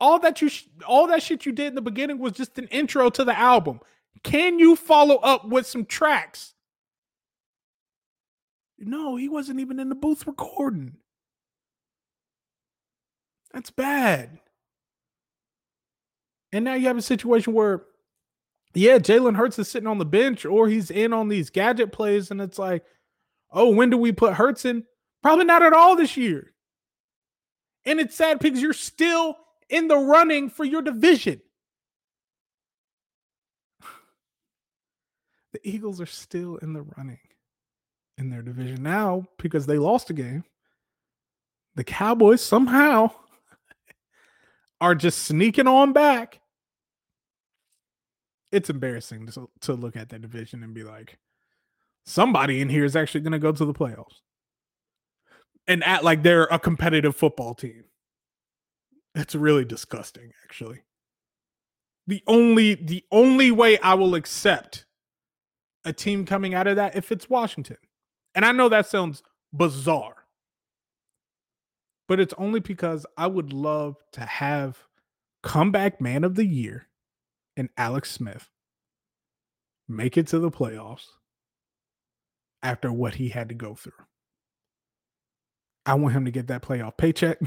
All 0.00 0.20
that 0.20 0.40
you, 0.40 0.48
sh- 0.48 0.68
all 0.86 1.08
that 1.08 1.24
shit 1.24 1.44
you 1.44 1.50
did 1.50 1.66
in 1.68 1.74
the 1.74 1.82
beginning 1.82 2.18
was 2.18 2.32
just 2.32 2.56
an 2.56 2.68
intro 2.68 3.10
to 3.10 3.24
the 3.24 3.36
album. 3.36 3.80
Can 4.22 4.60
you 4.60 4.76
follow 4.76 5.16
up 5.16 5.44
with 5.44 5.66
some 5.66 5.84
tracks? 5.84 6.54
No, 8.78 9.16
he 9.16 9.28
wasn't 9.28 9.60
even 9.60 9.80
in 9.80 9.88
the 9.88 9.94
booth 9.94 10.26
recording. 10.26 10.96
That's 13.52 13.70
bad. 13.70 14.38
And 16.52 16.64
now 16.64 16.74
you 16.74 16.86
have 16.86 16.96
a 16.96 17.02
situation 17.02 17.52
where, 17.52 17.82
yeah, 18.74 18.98
Jalen 18.98 19.36
Hurts 19.36 19.58
is 19.58 19.68
sitting 19.68 19.88
on 19.88 19.98
the 19.98 20.04
bench 20.04 20.44
or 20.44 20.68
he's 20.68 20.90
in 20.90 21.12
on 21.12 21.28
these 21.28 21.50
gadget 21.50 21.92
plays, 21.92 22.30
and 22.30 22.40
it's 22.40 22.58
like, 22.58 22.84
oh, 23.50 23.70
when 23.70 23.90
do 23.90 23.96
we 23.96 24.12
put 24.12 24.34
Hurts 24.34 24.64
in? 24.64 24.84
Probably 25.22 25.44
not 25.44 25.62
at 25.62 25.72
all 25.72 25.96
this 25.96 26.16
year. 26.16 26.52
And 27.84 27.98
it's 27.98 28.14
sad 28.14 28.38
because 28.38 28.62
you're 28.62 28.72
still 28.72 29.36
in 29.68 29.88
the 29.88 29.96
running 29.96 30.50
for 30.50 30.64
your 30.64 30.82
division. 30.82 31.40
The 35.50 35.66
Eagles 35.66 35.98
are 35.98 36.06
still 36.06 36.56
in 36.56 36.74
the 36.74 36.82
running 36.82 37.20
in 38.18 38.30
their 38.30 38.42
division 38.42 38.82
now 38.82 39.26
because 39.38 39.66
they 39.66 39.78
lost 39.78 40.10
a 40.10 40.12
game. 40.12 40.44
The 41.76 41.84
Cowboys 41.84 42.42
somehow 42.42 43.12
are 44.80 44.94
just 44.94 45.20
sneaking 45.20 45.68
on 45.68 45.92
back. 45.92 46.40
It's 48.50 48.70
embarrassing 48.70 49.28
to, 49.28 49.48
to 49.60 49.74
look 49.74 49.96
at 49.96 50.08
that 50.08 50.22
division 50.22 50.62
and 50.62 50.74
be 50.74 50.82
like, 50.82 51.18
somebody 52.04 52.60
in 52.60 52.68
here 52.68 52.84
is 52.84 52.96
actually 52.96 53.20
going 53.20 53.32
to 53.32 53.38
go 53.38 53.52
to 53.52 53.64
the 53.64 53.74
playoffs 53.74 54.20
and 55.66 55.84
act 55.84 56.02
like 56.02 56.22
they're 56.22 56.44
a 56.44 56.58
competitive 56.58 57.14
football 57.14 57.54
team. 57.54 57.84
It's 59.14 59.34
really 59.34 59.64
disgusting, 59.64 60.32
actually. 60.44 60.80
The 62.06 62.22
only 62.26 62.74
the 62.74 63.04
only 63.12 63.50
way 63.50 63.78
I 63.78 63.92
will 63.94 64.14
accept 64.14 64.86
a 65.84 65.92
team 65.92 66.24
coming 66.24 66.54
out 66.54 66.66
of 66.66 66.76
that 66.76 66.96
if 66.96 67.12
it's 67.12 67.28
Washington. 67.28 67.76
And 68.38 68.44
I 68.44 68.52
know 68.52 68.68
that 68.68 68.86
sounds 68.86 69.24
bizarre, 69.52 70.14
but 72.06 72.20
it's 72.20 72.34
only 72.38 72.60
because 72.60 73.04
I 73.16 73.26
would 73.26 73.52
love 73.52 73.96
to 74.12 74.20
have 74.20 74.78
comeback 75.42 76.00
man 76.00 76.22
of 76.22 76.36
the 76.36 76.46
year 76.46 76.86
and 77.56 77.68
Alex 77.76 78.12
Smith 78.12 78.48
make 79.88 80.16
it 80.16 80.28
to 80.28 80.38
the 80.38 80.52
playoffs 80.52 81.06
after 82.62 82.92
what 82.92 83.16
he 83.16 83.30
had 83.30 83.48
to 83.48 83.56
go 83.56 83.74
through. 83.74 84.04
I 85.84 85.94
want 85.94 86.14
him 86.14 86.24
to 86.24 86.30
get 86.30 86.46
that 86.46 86.62
playoff 86.62 86.96
paycheck. 86.96 87.40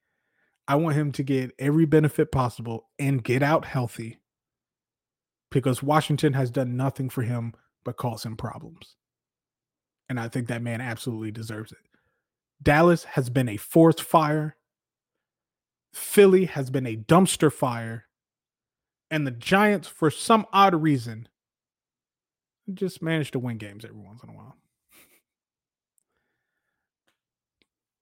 I 0.68 0.74
want 0.74 0.96
him 0.96 1.12
to 1.12 1.22
get 1.22 1.52
every 1.58 1.86
benefit 1.86 2.30
possible 2.30 2.90
and 2.98 3.24
get 3.24 3.42
out 3.42 3.64
healthy 3.64 4.18
because 5.50 5.82
Washington 5.82 6.34
has 6.34 6.50
done 6.50 6.76
nothing 6.76 7.08
for 7.08 7.22
him 7.22 7.54
but 7.86 7.96
cause 7.96 8.26
him 8.26 8.36
problems. 8.36 8.96
And 10.08 10.20
I 10.20 10.28
think 10.28 10.48
that 10.48 10.62
man 10.62 10.80
absolutely 10.80 11.30
deserves 11.30 11.72
it. 11.72 11.78
Dallas 12.62 13.04
has 13.04 13.28
been 13.28 13.48
a 13.48 13.56
forced 13.56 14.02
fire. 14.02 14.56
Philly 15.92 16.46
has 16.46 16.70
been 16.70 16.86
a 16.86 16.96
dumpster 16.96 17.52
fire. 17.52 18.06
And 19.10 19.26
the 19.26 19.32
Giants, 19.32 19.88
for 19.88 20.10
some 20.10 20.46
odd 20.52 20.74
reason, 20.74 21.28
just 22.72 23.02
manage 23.02 23.30
to 23.32 23.38
win 23.38 23.58
games 23.58 23.84
every 23.84 24.00
once 24.00 24.22
in 24.22 24.30
a 24.30 24.32
while. 24.32 24.56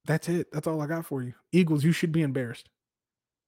That's 0.07 0.29
it. 0.29 0.53
That's 0.53 0.67
all 0.67 0.81
I 0.81 0.87
got 0.87 1.07
for 1.07 1.23
you. 1.23 1.35
Eagles, 1.53 1.85
you 1.85 1.93
should 1.93 2.13
be 2.13 2.23
embarrassed. 2.23 2.69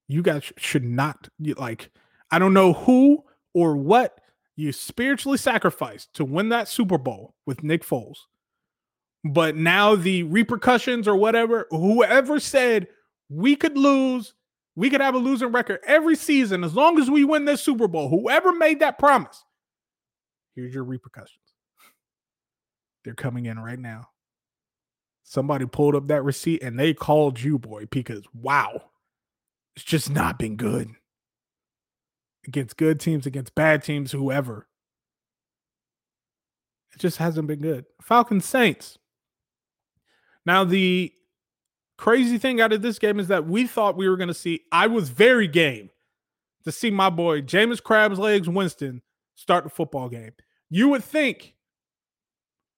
You 0.08 0.22
guys 0.22 0.52
should 0.56 0.84
not 0.84 1.28
like 1.56 1.90
I 2.30 2.38
don't 2.38 2.54
know 2.54 2.72
who 2.72 3.24
or 3.54 3.76
what 3.76 4.20
you 4.54 4.72
spiritually 4.72 5.38
sacrificed 5.38 6.14
to 6.14 6.24
win 6.24 6.48
that 6.50 6.68
Super 6.68 6.98
Bowl 6.98 7.34
with 7.44 7.62
Nick 7.62 7.84
Foles. 7.84 8.20
But 9.32 9.56
now 9.56 9.94
the 9.94 10.24
repercussions 10.24 11.08
or 11.08 11.16
whatever, 11.16 11.66
whoever 11.70 12.38
said 12.38 12.88
we 13.28 13.56
could 13.56 13.76
lose, 13.76 14.34
we 14.74 14.90
could 14.90 15.00
have 15.00 15.14
a 15.14 15.18
losing 15.18 15.52
record 15.52 15.80
every 15.86 16.16
season 16.16 16.62
as 16.62 16.74
long 16.74 16.98
as 16.98 17.10
we 17.10 17.24
win 17.24 17.44
this 17.44 17.62
Super 17.62 17.88
Bowl, 17.88 18.08
whoever 18.08 18.52
made 18.52 18.80
that 18.80 18.98
promise, 18.98 19.44
here's 20.54 20.74
your 20.74 20.84
repercussions. 20.84 21.40
They're 23.04 23.14
coming 23.14 23.46
in 23.46 23.58
right 23.58 23.78
now. 23.78 24.08
Somebody 25.22 25.66
pulled 25.66 25.96
up 25.96 26.08
that 26.08 26.22
receipt 26.22 26.62
and 26.62 26.78
they 26.78 26.94
called 26.94 27.40
you, 27.40 27.58
boy, 27.58 27.86
because 27.90 28.22
wow, 28.34 28.82
it's 29.74 29.84
just 29.84 30.10
not 30.10 30.38
been 30.38 30.56
good 30.56 30.90
against 32.46 32.76
good 32.76 33.00
teams, 33.00 33.26
against 33.26 33.54
bad 33.54 33.82
teams, 33.82 34.12
whoever. 34.12 34.68
It 36.94 37.00
just 37.00 37.18
hasn't 37.18 37.48
been 37.48 37.60
good. 37.60 37.86
Falcons 38.00 38.44
Saints. 38.46 38.98
Now, 40.46 40.64
the 40.64 41.12
crazy 41.98 42.38
thing 42.38 42.60
out 42.60 42.72
of 42.72 42.80
this 42.80 42.98
game 42.98 43.18
is 43.18 43.28
that 43.28 43.46
we 43.46 43.66
thought 43.66 43.96
we 43.96 44.08
were 44.08 44.16
going 44.16 44.28
to 44.28 44.34
see, 44.34 44.62
I 44.70 44.86
was 44.86 45.08
very 45.08 45.48
game 45.48 45.90
to 46.64 46.72
see 46.72 46.90
my 46.90 47.10
boy 47.10 47.42
Jameis 47.42 47.82
Crabs 47.82 48.18
Legs 48.18 48.48
Winston 48.48 49.02
start 49.34 49.64
the 49.64 49.70
football 49.70 50.08
game. 50.08 50.32
You 50.70 50.88
would 50.88 51.04
think 51.04 51.54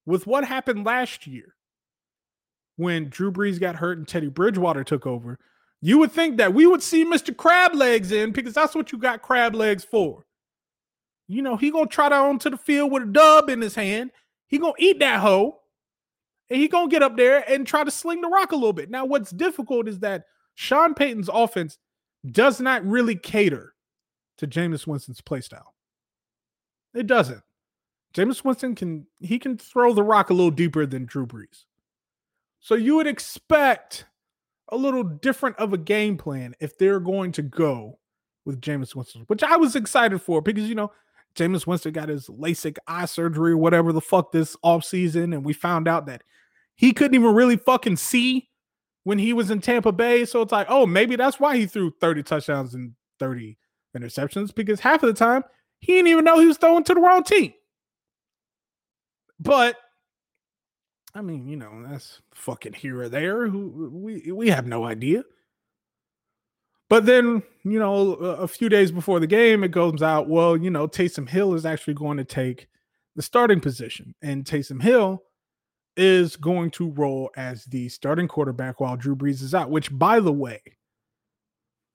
with 0.07 0.27
what 0.27 0.45
happened 0.45 0.85
last 0.85 1.27
year 1.27 1.55
when 2.77 3.09
Drew 3.09 3.31
Brees 3.31 3.61
got 3.61 3.77
hurt 3.77 3.99
and 3.99 4.09
Teddy 4.09 4.29
Bridgewater 4.29 4.85
took 4.85 5.07
over, 5.07 5.39
you 5.81 5.99
would 5.99 6.13
think 6.13 6.39
that 6.39 6.55
we 6.55 6.67
would 6.67 6.83
see 6.83 7.05
Mr. 7.05 7.37
Crab 7.37 7.75
Legs 7.75 8.13
in 8.13 8.33
because 8.33 8.55
that's 8.55 8.75
what 8.75 8.93
you 8.93 8.99
got 8.99 9.23
crab 9.23 9.55
legs 9.55 9.85
for. 9.85 10.25
You 11.29 11.43
know, 11.43 11.57
he 11.57 11.71
gonna 11.71 11.87
trot 11.87 12.13
out 12.13 12.29
onto 12.29 12.51
the 12.51 12.57
field 12.57 12.91
with 12.91 13.03
a 13.03 13.07
dub 13.07 13.51
in 13.51 13.61
his 13.61 13.75
hand. 13.75 14.11
He 14.49 14.59
gonna 14.59 14.73
eat 14.79 14.99
that 15.01 15.21
hoe, 15.21 15.61
and 16.51 16.61
he 16.61 16.69
gonna 16.69 16.89
get 16.89 17.03
up 17.03 17.17
there 17.17 17.45
and 17.51 17.67
try 17.67 17.85
to 17.85 17.91
sling 17.91 18.21
the 18.21 18.29
rock 18.29 18.53
a 18.53 18.57
little 18.57 18.73
bit. 18.73 18.91
Now, 18.91 19.05
what's 19.05 19.31
difficult 19.31 19.89
is 19.89 20.01
that 20.01 20.25
Sean 20.55 20.95
Payton's 20.95 21.31
offense 21.33 21.79
does 22.31 22.61
not 22.61 22.85
really 22.85 23.15
cater 23.15 23.75
to 24.39 24.47
Jameis 24.47 24.87
Winston's 24.87 25.21
playstyle. 25.21 25.73
It 26.95 27.07
doesn't. 27.07 27.43
Jameis 28.15 28.45
Winston 28.45 28.75
can 28.75 29.07
he 29.21 29.39
can 29.39 29.59
throw 29.59 29.93
the 29.93 30.03
rock 30.03 30.31
a 30.31 30.35
little 30.35 30.51
deeper 30.51 30.87
than 30.87 31.05
Drew 31.05 31.27
Brees. 31.27 31.65
So 32.61 32.75
you 32.75 32.97
would 32.97 33.07
expect 33.07 34.07
a 34.71 34.77
little 34.77 35.05
different 35.05 35.57
of 35.57 35.73
a 35.73 35.79
game 35.79 36.17
plan 36.17 36.55
if 36.61 36.77
they're 36.77 37.01
going 37.01 37.33
to 37.33 37.43
go 37.43 37.99
with 38.45 38.61
Jameis 38.61 38.95
Winston, 38.95 39.25
which 39.27 39.43
I 39.43 39.57
was 39.57 39.77
excited 39.77 40.21
for 40.21 40.41
because 40.41 40.69
you 40.69 40.75
know 40.75 40.91
Jameis 41.35 41.67
Winston 41.67 41.93
got 41.93 42.09
his 42.09 42.29
LASIK 42.29 42.79
eye 42.87 43.05
surgery, 43.05 43.55
whatever 43.55 43.93
the 43.93 44.01
fuck 44.01 44.33
this 44.33 44.57
off 44.63 44.85
season, 44.85 45.33
and 45.33 45.45
we 45.45 45.53
found 45.53 45.87
out 45.87 46.07
that 46.07 46.23
he 46.79 46.93
couldn't 46.93 47.17
even 47.17 47.35
really 47.35 47.57
fucking 47.57 47.97
see 47.97 48.49
when 49.05 49.19
he 49.19 49.33
was 49.33 49.51
in 49.51 49.61
Tampa 49.61 49.93
Bay. 49.93 50.25
So 50.25 50.41
it's 50.41 50.53
like, 50.53 50.69
oh, 50.71 50.87
maybe 50.87 51.17
that's 51.17 51.39
why 51.39 51.57
he 51.57 51.67
threw 51.67 51.93
30 52.01 52.23
touchdowns 52.23 52.75
and 52.75 52.93
30 53.19 53.59
interceptions 53.97 54.55
because 54.55 54.81
half 54.81 55.03
of 55.03 55.09
the 55.09 55.19
time 55.19 55.43
he 55.81 55.95
didn't 55.95 56.09
even 56.09 56.25
know 56.25 56.39
he 56.39 56.47
was 56.47 56.57
throwing 56.57 56.85
to 56.85 56.95
the 56.95 57.01
wrong 57.01 57.25
team. 57.25 57.53
But 59.41 59.77
I 61.15 61.21
mean, 61.21 61.49
you 61.49 61.57
know, 61.57 61.85
that's 61.89 62.21
fucking 62.33 62.75
here 62.75 63.03
or 63.03 63.09
there. 63.09 63.49
Who 63.49 63.91
we 63.93 64.31
we 64.33 64.49
have 64.51 64.67
no 64.67 64.85
idea. 64.85 65.25
But 66.89 67.07
then, 67.07 67.43
you 67.65 67.79
know, 67.79 68.13
a 68.15 68.49
few 68.49 68.69
days 68.69 68.91
before 68.91 69.21
the 69.21 69.27
game, 69.27 69.63
it 69.63 69.71
goes 69.71 70.03
out. 70.03 70.29
Well, 70.29 70.57
you 70.57 70.71
know, 70.71 70.89
Taysom 70.89 71.29
Hill 71.29 71.55
is 71.55 71.67
actually 71.67 71.95
going 71.95 72.17
to 72.17 72.25
take 72.25 72.69
the 73.15 73.23
starting 73.23 73.61
position, 73.61 74.15
and 74.23 74.45
Taysom 74.45 74.83
Hill 74.83 75.23
is 75.99 76.37
going 76.37 76.71
to 76.71 76.91
roll 76.91 77.31
as 77.37 77.65
the 77.67 77.89
starting 77.89 78.29
quarterback 78.29 78.81
while 78.81 78.97
Drew 78.97 79.17
Brees 79.17 79.43
is 79.43 79.55
out. 79.55 79.71
Which, 79.71 79.97
by 79.97 80.21
the 80.21 80.33
way, 80.33 80.61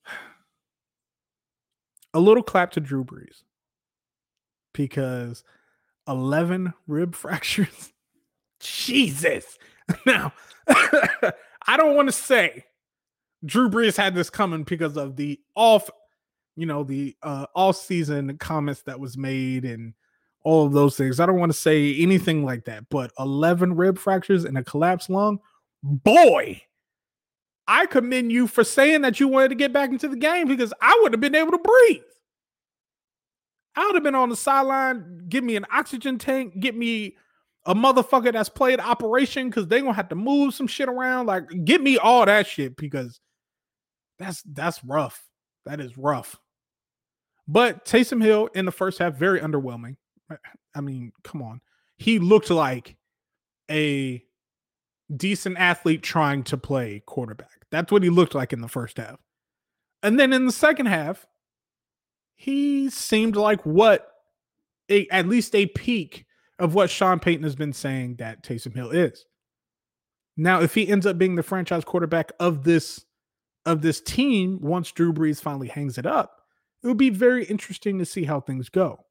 a 2.14 2.20
little 2.20 2.44
clap 2.44 2.72
to 2.72 2.80
Drew 2.80 3.04
Brees 3.04 3.44
because 4.74 5.44
11 6.08 6.74
rib 6.88 7.16
fractures. 7.16 7.92
Jesus. 8.60 9.58
Now, 10.06 10.32
I 10.70 11.76
don't 11.76 11.98
want 11.98 12.08
to 12.08 12.14
say 12.14 12.64
Drew 13.46 13.70
Brees 13.70 13.98
had 13.98 14.16
this 14.16 14.30
coming 14.30 14.64
because 14.64 14.96
of 14.96 15.18
the 15.18 15.42
off, 15.56 15.90
you 16.56 16.66
know, 16.66 16.86
the 16.86 17.18
uh 17.22 17.48
all 17.54 17.74
season 17.74 18.38
comments 18.38 18.84
that 18.84 19.02
was 19.02 19.18
made 19.18 19.66
and 19.66 19.94
all 20.44 20.66
of 20.66 20.74
those 20.74 20.98
things. 20.98 21.20
I 21.20 21.26
don't 21.26 21.40
want 21.40 21.52
to 21.52 21.58
say 21.58 21.96
anything 21.96 22.46
like 22.46 22.66
that, 22.66 22.90
but 22.90 23.12
11 23.20 23.76
rib 23.76 23.98
fractures 23.98 24.46
and 24.46 24.58
a 24.58 24.64
collapsed 24.64 25.10
lung, 25.10 25.40
boy, 25.82 26.62
I 27.68 27.86
commend 27.86 28.32
you 28.32 28.48
for 28.48 28.64
saying 28.64 29.02
that 29.02 29.20
you 29.20 29.28
wanted 29.28 29.50
to 29.50 29.56
get 29.56 29.74
back 29.74 29.90
into 29.90 30.08
the 30.08 30.18
game 30.18 30.48
because 30.48 30.74
I 30.82 30.98
would 31.02 31.14
have 31.14 31.22
been 31.22 31.36
able 31.36 31.52
to 31.52 31.58
breathe. 31.58 32.02
I 33.76 33.86
would 33.86 33.96
have 33.96 34.04
been 34.04 34.16
on 34.16 34.30
the 34.30 34.36
sideline, 34.36 35.26
give 35.30 35.44
me 35.44 35.56
an 35.56 35.66
oxygen 35.72 36.18
tank, 36.18 36.60
get 36.60 36.76
me 36.76 37.16
a 37.66 37.74
motherfucker 37.74 38.34
that's 38.34 38.50
played 38.50 38.80
operation 38.80 39.50
because 39.50 39.68
they're 39.68 39.82
gonna 39.82 39.94
have 39.94 40.10
to 40.10 40.16
move 40.16 40.54
some 40.54 40.68
shit 40.68 40.90
around. 40.90 41.26
Like, 41.26 41.46
get 41.64 41.82
me 41.82 41.98
all 41.98 42.26
that 42.26 42.46
shit 42.46 42.76
because 42.76 43.20
that's 44.20 44.44
that's 44.44 44.84
rough. 44.84 45.26
That 45.66 45.80
is 45.80 45.98
rough. 45.98 46.38
But 47.48 47.86
Taysom 47.86 48.22
Hill 48.22 48.50
in 48.54 48.66
the 48.66 48.72
first 48.72 49.00
half, 49.00 49.16
very 49.16 49.40
underwhelming. 49.40 49.96
I 50.76 50.82
mean, 50.82 51.12
come 51.24 51.42
on. 51.42 51.62
He 51.98 52.20
looked 52.20 52.50
like 52.50 52.96
a 53.70 54.24
decent 55.16 55.58
athlete 55.58 56.04
trying 56.04 56.44
to 56.44 56.58
play 56.58 57.02
quarterback. 57.06 57.66
That's 57.72 57.92
what 57.92 58.04
he 58.04 58.10
looked 58.10 58.36
like 58.36 58.54
in 58.54 58.62
the 58.62 58.68
first 58.68 58.98
half. 58.98 59.20
And 60.02 60.20
then 60.20 60.34
in 60.34 60.46
the 60.46 60.52
second 60.52 60.88
half, 60.88 61.26
he 62.36 62.90
seemed 62.90 63.36
like 63.36 63.66
what 63.66 64.08
a, 64.90 65.08
at 65.10 65.28
least 65.28 65.56
a 65.56 65.68
peak 65.68 66.26
of 66.60 66.74
what 66.74 66.90
Sean 66.90 67.20
Payton 67.20 67.44
has 67.44 67.56
been 67.56 67.74
saying 67.74 68.16
that 68.18 68.44
Taysom 68.44 68.76
Hill 68.76 68.92
is. 68.92 69.26
Now, 70.36 70.62
if 70.62 70.74
he 70.74 70.88
ends 70.88 71.06
up 71.06 71.18
being 71.18 71.36
the 71.36 71.44
franchise 71.44 71.84
quarterback 71.84 72.32
of 72.40 72.64
this 72.64 73.06
of 73.66 73.82
this 73.82 74.02
team 74.02 74.60
once 74.62 74.92
Drew 74.92 75.14
Brees 75.14 75.42
finally 75.42 75.70
hangs 75.70 75.98
it 75.98 76.06
up, 76.06 76.42
it 76.84 76.88
would 76.88 76.98
be 76.98 77.10
very 77.10 77.46
interesting 77.46 77.98
to 78.00 78.06
see 78.06 78.26
how 78.26 78.42
things 78.42 78.68
go. 78.68 79.06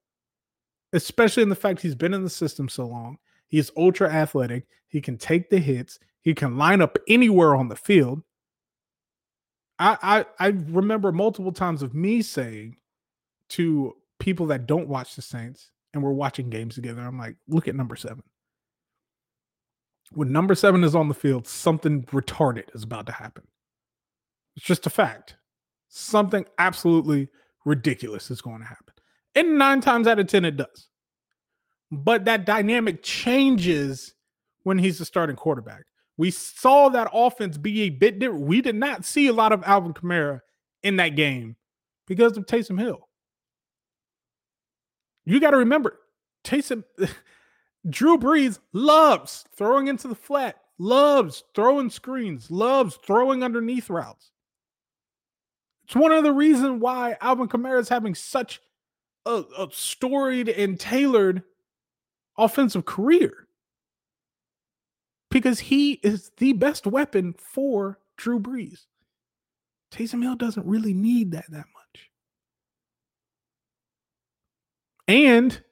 Especially 0.93 1.43
in 1.43 1.49
the 1.49 1.57
fact 1.57 1.81
he's 1.81 1.95
been 1.95 2.15
in 2.15 2.25
the 2.25 2.31
system 2.31 2.69
so 2.69 2.87
long. 2.87 3.19
He's 3.49 3.71
ultra 3.77 4.11
athletic. 4.11 4.67
He 4.89 5.01
can 5.01 5.17
take 5.17 5.51
the 5.51 5.59
hits. 5.59 5.99
He 6.21 6.35
can 6.35 6.57
line 6.57 6.81
up 6.81 6.99
anywhere 7.09 7.55
on 7.55 7.69
the 7.69 7.77
field. 7.77 8.23
I, 9.79 9.97
I 10.03 10.47
I 10.47 10.49
remember 10.69 11.13
multiple 11.13 11.53
times 11.53 11.83
of 11.83 11.95
me 11.95 12.23
saying 12.23 12.77
to 13.51 13.97
people 14.19 14.47
that 14.47 14.67
don't 14.67 14.89
watch 14.89 15.17
the 15.17 15.23
Saints 15.23 15.71
and 15.93 16.03
we're 16.03 16.13
watching 16.13 16.49
games 16.49 16.75
together, 16.75 17.03
I'm 17.03 17.19
like, 17.19 17.37
look 17.49 17.69
at 17.69 17.75
number 17.75 17.97
seven. 17.97 18.23
When 20.13 20.31
number 20.31 20.55
seven 20.55 20.85
is 20.85 20.95
on 20.95 21.09
the 21.09 21.15
field, 21.15 21.47
something 21.47 22.05
retarded 22.05 22.75
is 22.75 22.85
about 22.85 23.07
to 23.07 23.13
happen. 23.13 23.45
It's 24.57 24.65
just 24.65 24.87
a 24.87 24.91
fact. 24.91 25.37
Something 25.89 26.47
absolutely 26.59 27.29
ridiculous 27.65 28.31
is 28.31 28.41
going 28.43 28.61
to 28.61 28.67
happen. 28.67 28.92
And 29.35 29.59
nine 29.59 29.81
times 29.81 30.07
out 30.07 30.19
of 30.19 30.27
10, 30.27 30.45
it 30.45 30.57
does. 30.57 30.89
But 31.91 32.25
that 32.27 32.47
dynamic 32.47 33.03
changes 33.03 34.15
when 34.63 34.79
he's 34.79 34.99
the 34.99 35.05
starting 35.05 35.37
quarterback. 35.37 35.85
We 36.17 36.31
saw 36.31 36.89
that 36.91 37.11
offense 37.13 37.57
be 37.57 37.83
a 37.83 37.91
bit 37.91 38.19
different. 38.19 38.47
We 38.47 38.61
did 38.61 38.77
not 38.77 39.05
see 39.05 39.27
a 39.27 39.33
lot 39.33 39.53
of 39.53 39.63
Alvin 39.65 39.95
Kamara 39.95 40.41
in 40.83 40.97
that 40.97 41.17
game 41.17 41.57
because 42.07 42.37
of 42.37 42.47
Taysom 42.47 42.79
Hill. 42.79 43.09
You 45.25 45.41
got 45.41 45.51
to 45.51 45.59
remember, 45.59 45.99
Taysom, 46.45 46.85
Drew 47.89 48.19
Brees 48.19 48.59
loves 48.73 49.45
throwing 49.57 49.89
into 49.89 50.09
the 50.09 50.15
flat, 50.15 50.57
loves 50.79 51.45
throwing 51.55 51.91
screens, 51.91 52.51
loves 52.51 52.97
throwing 52.97 53.43
underneath 53.43 53.89
routes. 53.89 54.31
It's 55.85 55.97
one 55.97 56.13
of 56.13 56.25
the 56.25 56.33
reasons 56.33 56.81
why 56.81 57.17
Alvin 57.21 57.49
Kamara 57.49 57.81
is 57.81 57.89
having 57.89 58.15
such 58.15 58.61
a, 59.27 59.45
a 59.59 59.69
storied 59.73 60.49
and 60.49 60.79
tailored 60.79 61.43
offensive 62.37 62.85
career 62.85 63.47
because 65.31 65.61
he 65.61 65.93
is 66.03 66.31
the 66.39 66.53
best 66.53 66.87
weapon 66.87 67.35
for 67.39 67.99
Drew 68.17 68.39
Brees. 68.39 68.87
Taysom 69.91 70.23
Hill 70.23 70.37
doesn't 70.37 70.67
really 70.67 70.95
need 70.95 71.33
that 71.33 71.51
that 71.51 71.67
much. 71.75 72.11
And 75.09 75.63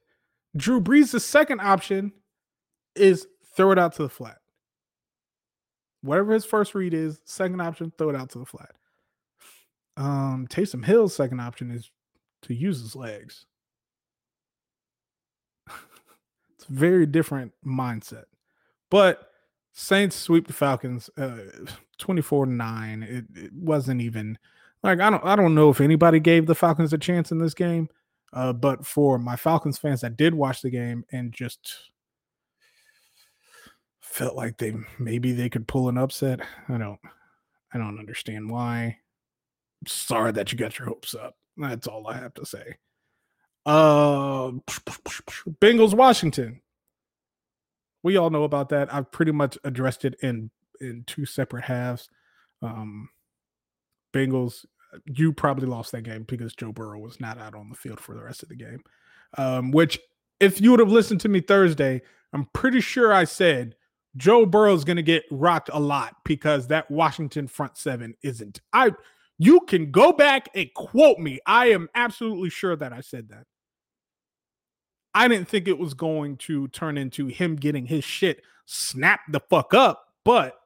Drew 0.57 0.81
Brees' 0.81 1.21
second 1.21 1.61
option 1.61 2.13
is 2.95 3.27
throw 3.57 3.71
it 3.73 3.79
out 3.79 3.95
to 3.95 4.03
the 4.03 4.09
flat. 4.09 4.39
Whatever 6.03 6.33
his 6.33 6.45
first 6.45 6.75
read 6.75 6.95
is, 6.95 7.21
second 7.25 7.61
option, 7.61 7.93
throw 7.97 8.11
it 8.11 8.17
out 8.17 8.31
to 8.31 8.39
the 8.39 8.47
flat. 8.47 8.73
Um, 9.97 10.47
Taysom 10.49 10.85
Hill's 10.85 11.15
second 11.15 11.41
option 11.41 11.71
is 11.71 11.91
to 12.43 12.55
use 12.55 12.81
his 12.81 12.97
legs. 12.97 13.47
it's 15.69 16.69
a 16.69 16.73
very 16.73 17.07
different 17.07 17.53
mindset. 17.65 18.25
But 18.91 19.31
Saints 19.73 20.17
sweep 20.17 20.47
the 20.47 20.53
Falcons 20.53 21.09
uh 21.17 21.39
24 21.99 22.47
9. 22.47 23.03
It, 23.03 23.25
it 23.35 23.53
wasn't 23.53 24.01
even 24.01 24.39
like 24.83 25.01
I 25.01 25.11
don't 25.11 25.25
I 25.25 25.37
don't 25.37 25.55
know 25.55 25.71
if 25.71 25.81
anybody 25.81 26.21
gave 26.21 26.47
the 26.47 26.55
Falcons 26.55 26.93
a 26.93 26.99
chance 26.99 27.31
in 27.31 27.39
this 27.39 27.55
game. 27.55 27.89
Uh, 28.33 28.53
but 28.53 28.87
for 28.87 29.19
my 29.19 29.35
Falcons 29.37 29.79
fans 29.79 30.03
that 30.03 30.17
did 30.17 30.35
watch 30.35 30.63
the 30.63 30.71
game 30.71 31.05
and 31.11 31.33
just 31.33 31.91
felt 34.01 34.37
like 34.37 34.57
they 34.59 34.75
maybe 34.99 35.33
they 35.33 35.49
could 35.49 35.67
pull 35.67 35.89
an 35.89 35.99
upset, 35.99 36.41
I 36.69 36.79
don't 36.79 37.01
I 37.73 37.79
don't 37.79 37.99
understand 37.99 38.51
why. 38.51 38.99
Sorry 39.87 40.33
that 40.33 40.53
you 40.53 40.59
got 40.59 40.79
your 40.79 40.89
hopes 40.89 41.15
up. 41.15 41.37
That's 41.61 41.87
all 41.87 42.07
I 42.09 42.15
have 42.15 42.35
to 42.35 42.47
say. 42.47 42.77
Uh 43.67 44.53
Bengals 45.61 45.95
Washington. 45.95 46.61
We 48.03 48.17
all 48.17 48.31
know 48.31 48.45
about 48.45 48.71
that. 48.71 48.93
I've 48.93 49.13
pretty 49.13 49.33
much 49.33 49.59
addressed 49.65 50.05
it 50.05 50.17
in 50.23 50.51
in 50.81 51.05
two 51.07 51.27
separate 51.27 51.65
halves. 51.65 52.09
Um 52.63 53.11
Bengals 54.13 54.65
you 55.07 55.33
probably 55.33 55.67
lost 55.67 55.93
that 55.93 56.03
game 56.03 56.25
because 56.25 56.55
Joe 56.55 56.73
Burrow 56.73 56.99
was 56.99 57.21
not 57.21 57.39
out 57.39 57.55
on 57.55 57.69
the 57.69 57.77
field 57.77 58.01
for 58.01 58.15
the 58.15 58.23
rest 58.23 58.43
of 58.43 58.49
the 58.49 58.57
game. 58.57 58.83
Um, 59.39 59.71
which, 59.71 59.99
if 60.41 60.61
you 60.61 60.71
would 60.71 60.81
have 60.81 60.91
listened 60.91 61.21
to 61.21 61.29
me 61.29 61.41
Thursday, 61.41 62.03
I'm 62.33 62.47
pretty 62.53 62.81
sure 62.81 63.13
I 63.13 63.25
said 63.25 63.77
Joe 64.17 64.47
Burrow 64.47 64.75
is 64.75 64.85
going 64.85 64.97
to 64.97 65.03
get 65.03 65.25
rocked 65.31 65.71
a 65.73 65.79
lot 65.79 66.17
because 66.25 66.67
that 66.69 66.91
Washington 66.91 67.47
front 67.47 67.77
seven 67.77 68.15
isn't. 68.23 68.61
I 68.73 68.93
you 69.43 69.61
can 69.61 69.91
go 69.91 70.13
back 70.13 70.51
and 70.55 70.69
quote 70.75 71.19
me. 71.19 71.41
I 71.47 71.71
am 71.71 71.89
absolutely 71.95 72.51
sure 72.51 72.77
that 72.77 72.93
I 72.93 73.01
said 73.01 73.31
that. 73.31 73.47
I 75.15 75.29
didn't 75.29 75.49
think 75.49 75.67
it 75.67 75.79
was 75.79 75.95
going 75.95 76.37
to 76.37 76.69
turn 76.69 76.99
into 76.99 77.29
him 77.29 77.57
getting 77.57 77.87
his 77.87 78.05
shit 78.05 78.43
snapped 78.67 79.33
the 79.33 79.41
fuck 79.41 79.73
up, 79.73 80.05
but 80.27 80.57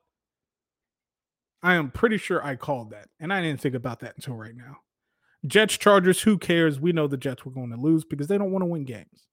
I 1.62 1.74
am 1.74 1.92
pretty 1.92 2.18
sure 2.18 2.44
I 2.44 2.56
called 2.56 2.90
that, 2.90 3.06
and 3.20 3.32
I 3.32 3.40
didn't 3.40 3.60
think 3.60 3.76
about 3.76 4.00
that 4.00 4.16
until 4.16 4.34
right 4.34 4.56
now. 4.56 4.78
Jets, 5.46 5.78
Chargers, 5.78 6.22
who 6.22 6.36
cares? 6.36 6.80
We 6.80 6.90
know 6.90 7.06
the 7.06 7.16
Jets 7.16 7.44
were 7.44 7.52
going 7.52 7.70
to 7.70 7.76
lose 7.76 8.04
because 8.04 8.26
they 8.26 8.38
don't 8.38 8.50
want 8.50 8.62
to 8.62 8.66
win 8.66 8.84
games. 8.84 9.28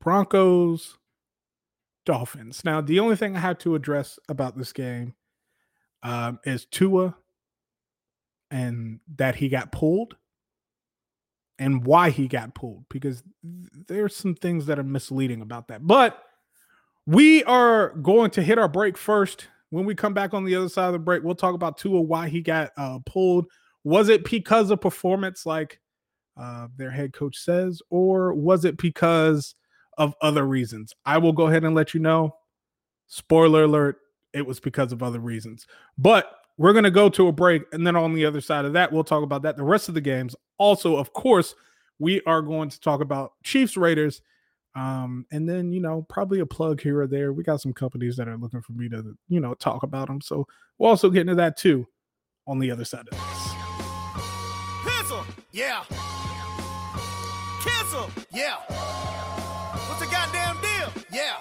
Broncos, 0.00 0.98
Dolphins. 2.04 2.64
Now, 2.64 2.80
the 2.80 2.98
only 2.98 3.14
thing 3.14 3.36
I 3.36 3.40
have 3.40 3.58
to 3.58 3.76
address 3.76 4.18
about 4.28 4.58
this 4.58 4.72
game 4.72 5.14
um, 6.02 6.40
is 6.44 6.66
Tua 6.66 7.16
and 8.50 9.00
that 9.16 9.36
he 9.36 9.48
got 9.48 9.72
pulled 9.72 10.16
and 11.58 11.84
why 11.84 12.10
he 12.10 12.28
got 12.28 12.54
pulled 12.54 12.84
because 12.90 13.22
there's 13.42 14.16
some 14.16 14.34
things 14.34 14.66
that 14.66 14.78
are 14.78 14.84
misleading 14.84 15.40
about 15.42 15.68
that. 15.68 15.86
But 15.86 16.22
we 17.06 17.44
are 17.44 17.90
going 17.90 18.30
to 18.32 18.42
hit 18.42 18.58
our 18.58 18.68
break 18.68 18.96
first. 18.96 19.48
When 19.70 19.86
we 19.86 19.94
come 19.94 20.12
back 20.12 20.34
on 20.34 20.44
the 20.44 20.54
other 20.54 20.68
side 20.68 20.86
of 20.86 20.92
the 20.92 20.98
break, 20.98 21.22
we'll 21.22 21.34
talk 21.34 21.54
about 21.54 21.78
Tua, 21.78 22.00
why 22.00 22.28
he 22.28 22.42
got 22.42 22.72
uh, 22.76 22.98
pulled. 23.06 23.46
Was 23.84 24.08
it 24.08 24.24
because 24.24 24.70
of 24.70 24.80
performance, 24.80 25.46
like 25.46 25.80
uh, 26.36 26.68
their 26.76 26.90
head 26.90 27.12
coach 27.12 27.36
says, 27.38 27.80
or 27.90 28.34
was 28.34 28.64
it 28.64 28.76
because 28.76 29.54
of 29.98 30.14
other 30.20 30.46
reasons? 30.46 30.94
I 31.06 31.18
will 31.18 31.32
go 31.32 31.46
ahead 31.46 31.64
and 31.64 31.74
let 31.74 31.94
you 31.94 32.00
know. 32.00 32.36
Spoiler 33.06 33.64
alert, 33.64 33.96
it 34.32 34.46
was 34.46 34.60
because 34.60 34.92
of 34.92 35.02
other 35.02 35.20
reasons. 35.20 35.66
But 35.98 36.32
we're 36.58 36.72
going 36.72 36.84
to 36.84 36.90
go 36.90 37.08
to 37.10 37.28
a 37.28 37.32
break. 37.32 37.62
And 37.72 37.86
then 37.86 37.96
on 37.96 38.14
the 38.14 38.24
other 38.24 38.40
side 38.40 38.64
of 38.64 38.72
that, 38.74 38.92
we'll 38.92 39.04
talk 39.04 39.22
about 39.22 39.42
that. 39.42 39.56
The 39.56 39.64
rest 39.64 39.88
of 39.88 39.94
the 39.94 40.00
games. 40.00 40.36
Also, 40.58 40.96
of 40.96 41.12
course, 41.12 41.54
we 41.98 42.20
are 42.22 42.42
going 42.42 42.68
to 42.68 42.80
talk 42.80 43.00
about 43.00 43.32
Chiefs 43.42 43.76
Raiders 43.76 44.22
um, 44.74 45.26
and 45.30 45.48
then, 45.48 45.72
you 45.72 45.80
know, 45.80 46.06
probably 46.08 46.40
a 46.40 46.46
plug 46.46 46.80
here 46.80 47.00
or 47.00 47.06
there. 47.06 47.32
We 47.32 47.42
got 47.44 47.60
some 47.60 47.72
companies 47.72 48.16
that 48.16 48.28
are 48.28 48.38
looking 48.38 48.62
for 48.62 48.72
me 48.72 48.88
to, 48.88 49.16
you 49.28 49.40
know, 49.40 49.54
talk 49.54 49.82
about 49.82 50.08
them. 50.08 50.20
So 50.20 50.46
we'll 50.78 50.90
also 50.90 51.10
get 51.10 51.22
into 51.22 51.34
that 51.36 51.56
too 51.56 51.86
on 52.46 52.58
the 52.58 52.70
other 52.70 52.84
side 52.84 53.06
of 53.10 53.18
this. 53.18 53.52
Yeah. 55.52 55.84
Cancel, 57.60 58.08
yeah. 58.32 58.56
What's 59.86 60.00
the 60.00 60.06
goddamn 60.06 60.56
deal? 60.62 60.90
Yeah. 61.12 61.36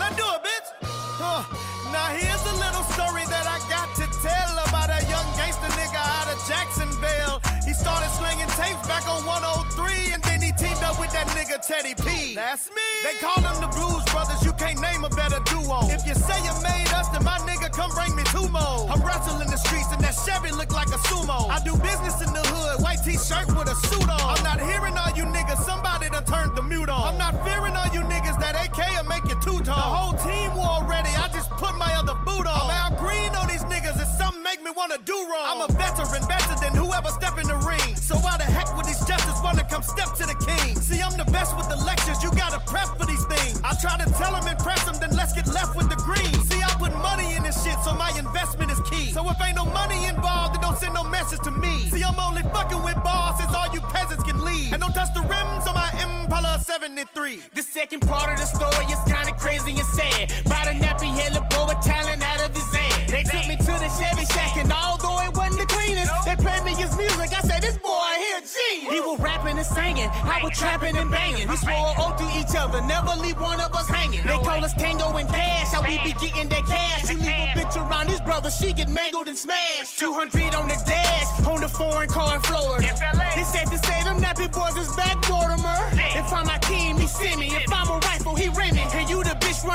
Let's 0.00 0.16
do 0.16 0.24
it, 0.24 0.42
bitch. 0.42 0.72
Huh. 0.82 1.75
Now 2.06 2.14
here's 2.14 2.46
a 2.46 2.54
little 2.62 2.86
story 2.94 3.26
that 3.26 3.50
I 3.50 3.58
got 3.66 3.90
to 3.98 4.06
tell 4.22 4.54
about 4.70 4.94
a 4.94 5.02
young 5.10 5.26
gangster 5.34 5.66
nigga 5.74 5.98
out 5.98 6.30
of 6.30 6.38
Jacksonville. 6.46 7.42
He 7.66 7.74
started 7.74 8.14
slinging 8.14 8.46
tapes 8.54 8.78
back 8.86 9.02
on 9.10 9.26
103 9.26 10.14
and 10.14 10.22
then 10.22 10.38
he 10.38 10.54
teamed 10.54 10.86
up 10.86 11.02
with 11.02 11.10
that 11.10 11.26
nigga 11.34 11.58
Teddy 11.66 11.98
P. 11.98 12.38
That's 12.38 12.70
me. 12.70 12.86
They 13.02 13.18
call 13.18 13.42
them 13.42 13.58
the 13.58 13.66
Blues 13.74 14.06
Brothers. 14.14 14.38
You 14.46 14.54
can't 14.54 14.78
name 14.78 15.02
a 15.02 15.10
better 15.18 15.42
duo. 15.50 15.90
If 15.90 16.06
you 16.06 16.14
say 16.14 16.38
you 16.46 16.54
made 16.62 16.86
us, 16.94 17.10
then 17.10 17.26
my 17.26 17.42
nigga 17.42 17.74
come 17.74 17.90
bring 17.90 18.14
me 18.14 18.22
two 18.30 18.46
more. 18.54 18.86
I'm 18.86 19.02
wrestling 19.02 19.50
the 19.50 19.58
streets 19.58 19.90
and 19.90 19.98
that 20.06 20.14
Chevy 20.14 20.54
look 20.54 20.70
like 20.70 20.94
a 20.94 21.02
sumo. 21.10 21.50
I 21.50 21.58
do 21.66 21.74
business 21.82 22.22
in 22.22 22.30
the 22.30 22.44
hood, 22.54 22.86
white 22.86 23.02
t-shirt 23.02 23.50
with 23.50 23.66
a 23.66 23.74
suit 23.90 24.06
on. 24.06 24.22
I'm 24.22 24.46
not 24.46 24.62
hearing 24.62 24.94
all 24.94 25.10
you 25.18 25.26
niggas. 25.26 25.58
Somebody 25.66 26.06
done 26.14 26.22
turned 26.22 26.54
the 26.54 26.62
mute 26.62 26.86
on. 26.86 27.02
I'm 27.02 27.18
not 27.18 27.34
fearing 27.42 27.74
all 27.74 27.90
you 27.90 28.06
niggas. 28.06 28.38
That 28.38 28.54
AK 28.54 28.78
will 28.78 29.10
make 29.10 29.26
you 29.26 29.35
two 29.46 29.62
tone. 29.62 29.78
The 29.78 29.88
whole 29.94 30.14
team 30.26 30.50
war 30.58 30.82
ready. 30.90 31.12
I 31.14 31.30
just 31.30 31.50
put 31.50 31.74
my 31.78 31.92
other 31.94 32.18
boot 32.26 32.46
on. 32.50 32.58
I'm 32.66 32.70
out 32.82 32.98
green 32.98 33.30
on 33.38 33.46
these 33.46 33.62
niggas. 33.70 33.94
It's 34.02 34.18
something 34.18 34.42
make 34.42 34.60
me 34.62 34.70
wanna 34.74 34.98
do 35.04 35.14
wrong. 35.30 35.46
I'm 35.46 35.62
a 35.62 35.70
veteran, 35.72 36.22
better 36.26 36.56
than 36.58 36.74
whoever 36.74 37.10
step 37.14 37.38
in 37.38 37.46
the 37.46 37.58
ring. 37.62 37.94
So 37.94 38.16
why 38.16 38.36
the 38.36 38.48
heck 38.56 38.68
would 38.76 38.86
these 38.86 39.02
justice 39.06 39.38
wanna 39.46 39.64
come 39.64 39.82
step 39.82 40.10
to 40.18 40.24
the 40.26 40.38
king? 40.42 40.74
See, 40.80 41.00
I'm 41.00 41.16
the 41.16 41.30
best 41.30 41.56
with 41.56 41.68
the 41.68 41.76
lectures. 41.76 42.18
You 42.24 42.30
gotta 42.34 42.60
prep 42.66 42.90
for 42.98 43.06
these 43.06 43.24
things. 43.26 43.60
I 43.62 43.74
try 43.84 43.94
to 44.02 44.08
tell 44.18 44.32
them, 44.34 44.46
impress 44.48 44.82
them, 44.84 44.96
then 44.98 45.14
let's 45.14 45.32
get 45.32 45.46
left 45.46 45.76
with 45.76 45.88
the 45.88 46.00
green. 46.08 46.34
See, 46.50 46.60
I 46.62 46.70
put 46.82 46.92
money 47.10 47.36
in 47.36 47.42
this 47.44 47.62
shit, 47.62 47.78
so 47.84 47.94
my 47.94 48.10
investment 48.18 48.70
is 48.72 48.80
key. 48.90 49.12
So 49.12 49.28
if 49.30 49.38
ain't 49.46 49.56
no 49.56 49.66
money 49.66 50.06
involved, 50.06 50.54
then 50.54 50.62
don't 50.62 50.78
send 50.78 50.94
no 50.94 51.04
message 51.04 51.40
to 51.46 51.50
me. 51.50 51.74
See, 51.92 52.02
I'm 52.02 52.18
only 52.18 52.42
fucking 52.54 52.82
with 52.82 52.98
bosses, 53.02 53.50
all 53.54 53.70
you 53.74 53.80
peasants 53.94 54.24
can 54.24 54.42
leave. 54.44 54.72
And 54.72 54.80
don't 54.82 54.94
touch 54.94 55.12
the 55.14 55.22
rims 55.22 55.66
on 55.66 55.74
my 55.74 55.90
Impala 56.02 56.58
73. 56.60 57.40
The 57.54 57.62
second 57.62 58.00
part 58.00 58.32
of 58.32 58.38
the 58.38 58.46
story 58.46 58.86
is 58.86 59.00
kinda 59.06 59.35
crazy 59.38 59.72
and 59.72 59.88
sad. 59.94 60.32
By 60.44 60.64
the 60.66 60.74
nappy 60.78 61.10
head, 61.12 61.34
the 61.34 61.40
boy 61.52 61.66
with 61.68 61.80
talent 61.84 62.22
out 62.22 62.40
of 62.44 62.54
his 62.54 62.68
hand. 62.74 63.08
They 63.08 63.22
took 63.22 63.46
me 63.48 63.56
to 63.56 63.72
the 63.78 63.90
Chevy 63.98 64.26
Shack, 64.26 64.56
and 64.56 64.72
although 64.72 65.20
it 65.22 65.36
wasn't 65.36 65.60
the 65.60 65.66
cleanest, 65.66 66.12
they 66.24 66.36
played 66.36 66.64
me 66.64 66.74
his 66.74 66.96
music. 66.96 67.30
I 67.32 67.40
said, 67.42 67.62
this 67.62 67.78
boy 67.78 68.12
here, 68.18 68.40
genius. 68.42 68.92
He 68.92 69.00
was 69.00 69.20
rapping 69.20 69.56
and 69.58 69.66
singing, 69.66 70.10
I 70.10 70.40
was 70.42 70.56
trapping 70.58 70.96
and 70.96 71.10
banging. 71.10 71.48
We 71.48 71.56
swore 71.56 71.94
oath 71.98 72.16
to 72.18 72.26
each 72.38 72.54
other, 72.56 72.80
never 72.82 73.14
leave 73.20 73.40
one 73.40 73.60
of 73.60 73.72
us 73.74 73.88
hanging. 73.88 74.22
They 74.26 74.38
call 74.38 74.64
us 74.64 74.74
Tango 74.74 75.08
and 75.16 75.28
Cash, 75.28 75.72
how 75.72 75.82
we 75.82 75.98
be 76.02 76.12
getting 76.18 76.48
that 76.48 76.64
cash. 76.66 77.10
You 77.10 77.18
leave 77.18 77.28
a 77.28 77.60
bitch 77.60 77.76
around 77.76 78.08
these 78.08 78.20
brother, 78.20 78.50
she 78.50 78.72
get 78.72 78.88
mangled 78.88 79.28
and 79.28 79.38
smashed. 79.38 79.98
200 79.98 80.54
on 80.54 80.68
the 80.68 80.78
dash, 80.86 81.46
on 81.46 81.60
the 81.60 81.68
foreign 81.68 82.08
car 82.08 82.36
in 82.36 82.42
Florida. 82.42 82.88
It's 83.36 83.52
said 83.52 83.66
to 83.70 83.78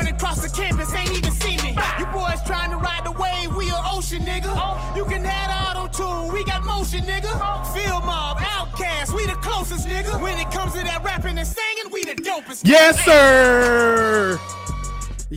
you 0.05 0.11
the 0.11 0.13
bitch 0.13 0.15
running 0.15 0.15
across 0.15 0.41
the 0.41 0.49
campus, 0.49 0.93
ain't 0.93 1.11
even 1.11 1.31
see 1.31 1.57
me. 1.57 1.77
You 1.99 2.05
boys 2.07 2.41
trying 2.45 2.71
to 2.71 2.77
ride 2.77 3.03
the 3.05 3.11
wave, 3.11 3.55
we 3.55 3.71
ocean, 3.71 4.21
nigga. 4.23 4.95
You 4.95 5.05
can 5.05 5.23
have 5.23 5.77
auto 5.77 5.87
tune, 5.91 6.33
we 6.33 6.43
got 6.43 6.63
motion, 6.63 7.01
nigga. 7.01 7.31
Field 7.73 8.05
mob, 8.05 8.37
OutKast, 8.37 9.13
we 9.15 9.25
the 9.25 9.33
closest, 9.33 9.87
nigga. 9.87 10.21
When 10.21 10.37
it 10.37 10.51
comes 10.51 10.73
to 10.73 10.83
that 10.83 11.03
rapping 11.03 11.37
and 11.37 11.47
singing, 11.47 11.91
we 11.91 12.03
the 12.03 12.15
dopest. 12.15 12.61
Yes, 12.63 13.03
sir. 13.03 14.39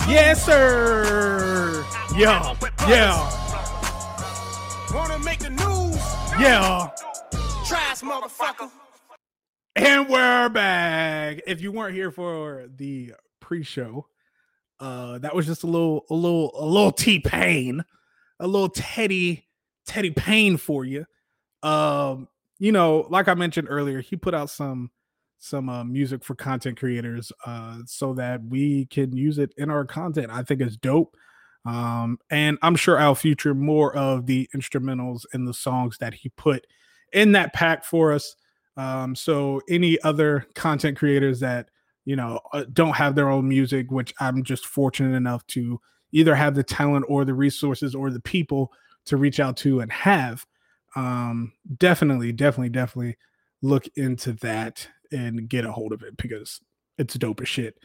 Yes, 0.09 0.45
sir. 0.45 1.85
Yeah. 2.17 2.57
Yeah. 2.89 3.31
Wanna 4.93 5.19
make 5.21 5.41
the 5.41 5.51
news? 5.51 5.97
Yeah. 6.41 6.91
Us, 7.95 8.03
motherfucker. 8.03 8.71
And 9.77 10.09
we're 10.09 10.49
back. 10.49 11.43
If 11.47 11.61
you 11.61 11.71
weren't 11.73 11.95
here 11.95 12.11
for 12.11 12.69
the 12.77 13.15
pre-show, 13.41 14.07
uh, 14.85 15.19
that 15.19 15.35
was 15.35 15.47
just 15.47 15.63
a 15.63 15.67
little, 15.67 16.05
a 16.11 16.15
little, 16.15 16.51
a 16.55 16.67
little 16.67 16.93
T 16.93 17.19
Pain, 17.19 17.83
a 18.39 18.47
little 18.47 18.69
Teddy, 18.69 19.47
Teddy 19.87 20.11
Pain 20.11 20.59
for 20.59 20.85
you. 20.85 21.07
Um, 21.63 22.29
you 22.59 22.71
know, 22.71 23.07
like 23.09 23.29
I 23.29 23.35
mentioned 23.35 23.69
earlier, 23.71 24.01
he 24.01 24.17
put 24.17 24.35
out 24.35 24.51
some 24.51 24.91
some 25.39 25.69
uh, 25.69 25.85
music 25.85 26.25
for 26.25 26.35
content 26.35 26.79
creators 26.79 27.33
uh, 27.45 27.79
so 27.87 28.15
that 28.15 28.43
we 28.45 28.87
can 28.87 29.15
use 29.17 29.39
it 29.39 29.53
in 29.57 29.71
our 29.71 29.85
content. 29.85 30.31
I 30.31 30.43
think 30.43 30.61
it's 30.61 30.77
dope. 30.77 31.17
Um, 31.67 32.19
and 32.31 32.59
I'm 32.63 32.77
sure 32.77 32.99
I'll 32.99 33.15
feature 33.15 33.55
more 33.55 33.95
of 33.97 34.27
the 34.27 34.49
instrumentals 34.55 35.25
and 35.33 35.47
the 35.49 35.55
songs 35.55 35.99
that 35.99 36.15
he 36.15 36.31
put 36.31 36.67
in 37.13 37.33
that 37.33 37.55
pack 37.55 37.85
for 37.85 38.13
us. 38.13 38.37
Um, 38.77 39.15
so 39.15 39.61
any 39.69 40.01
other 40.03 40.47
content 40.55 40.99
creators 40.99 41.41
that 41.41 41.69
you 42.05 42.17
know 42.17 42.41
uh, 42.53 42.65
don't 42.73 42.97
have 42.97 43.15
their 43.15 43.31
own 43.31 43.49
music, 43.49 43.91
which 43.91 44.15
I'm 44.21 44.43
just 44.43 44.67
fortunate 44.67 45.15
enough 45.17 45.47
to 45.49 45.81
either 46.13 46.35
have 46.35 46.55
the 46.55 46.63
talent 46.63 47.05
or 47.09 47.25
the 47.25 47.35
resources 47.35 47.95
or 47.95 48.11
the 48.11 48.21
people 48.21 48.73
to 49.07 49.17
reach 49.17 49.41
out 49.41 49.57
to 49.59 49.81
and 49.81 49.91
have, 49.93 50.47
um, 50.97 51.53
definitely, 51.77 52.33
definitely, 52.33 52.69
definitely 52.69 53.17
look 53.63 53.87
into 53.97 54.33
that 54.35 54.87
and 55.13 55.49
get 55.49 55.65
a 55.65 55.73
hold 55.73 55.93
of 55.93 56.03
it 56.03 56.17
because 56.17 56.61
it's 56.99 57.15
dope 57.15 57.41
as 57.41 57.49
shit. 57.49 57.77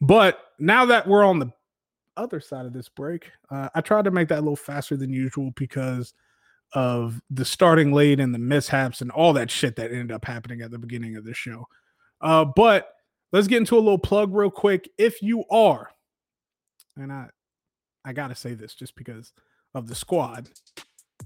But 0.00 0.40
now 0.58 0.86
that 0.86 1.06
we're 1.06 1.24
on 1.24 1.38
the 1.38 1.52
other 2.16 2.40
side 2.40 2.66
of 2.66 2.72
this 2.72 2.88
break, 2.88 3.30
uh, 3.50 3.68
I 3.74 3.80
tried 3.80 4.06
to 4.06 4.10
make 4.10 4.28
that 4.28 4.38
a 4.38 4.40
little 4.40 4.56
faster 4.56 4.96
than 4.96 5.10
usual 5.10 5.52
because 5.54 6.14
of 6.72 7.20
the 7.30 7.44
starting 7.44 7.92
late 7.92 8.18
and 8.18 8.34
the 8.34 8.38
mishaps 8.38 9.00
and 9.00 9.10
all 9.10 9.32
that 9.34 9.50
shit 9.50 9.76
that 9.76 9.92
ended 9.92 10.10
up 10.10 10.24
happening 10.24 10.62
at 10.62 10.70
the 10.70 10.78
beginning 10.78 11.16
of 11.16 11.24
the 11.24 11.34
show. 11.34 11.66
Uh, 12.20 12.44
but 12.44 12.93
let's 13.34 13.48
get 13.48 13.58
into 13.58 13.76
a 13.76 13.80
little 13.80 13.98
plug 13.98 14.32
real 14.32 14.50
quick. 14.50 14.88
If 14.96 15.20
you 15.20 15.44
are, 15.50 15.90
and 16.96 17.12
I, 17.12 17.26
I 18.04 18.12
gotta 18.12 18.36
say 18.36 18.54
this 18.54 18.74
just 18.74 18.94
because 18.94 19.32
of 19.74 19.88
the 19.88 19.94
squad, 19.96 20.50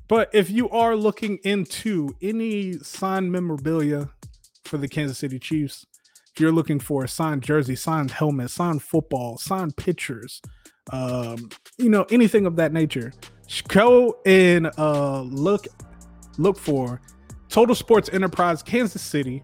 but 0.08 0.30
if 0.32 0.50
you 0.50 0.70
are 0.70 0.96
looking 0.96 1.38
into 1.44 2.16
any 2.22 2.78
signed 2.78 3.30
memorabilia 3.30 4.08
for 4.64 4.78
the 4.78 4.88
Kansas 4.88 5.18
City 5.18 5.38
Chiefs, 5.38 5.84
if 6.34 6.40
you're 6.40 6.50
looking 6.50 6.80
for 6.80 7.04
a 7.04 7.08
signed 7.08 7.42
jersey, 7.42 7.76
signed 7.76 8.10
helmet, 8.10 8.50
signed 8.50 8.82
football, 8.82 9.36
signed 9.36 9.76
pictures, 9.76 10.40
um, 10.90 11.50
you 11.76 11.90
know, 11.90 12.06
anything 12.10 12.46
of 12.46 12.56
that 12.56 12.72
nature, 12.72 13.12
go 13.68 14.18
and 14.24 14.70
uh, 14.78 15.20
look 15.20 15.66
look 16.38 16.58
for 16.58 17.02
Total 17.50 17.74
Sports 17.74 18.08
Enterprise 18.14 18.62
Kansas 18.62 19.02
City. 19.02 19.42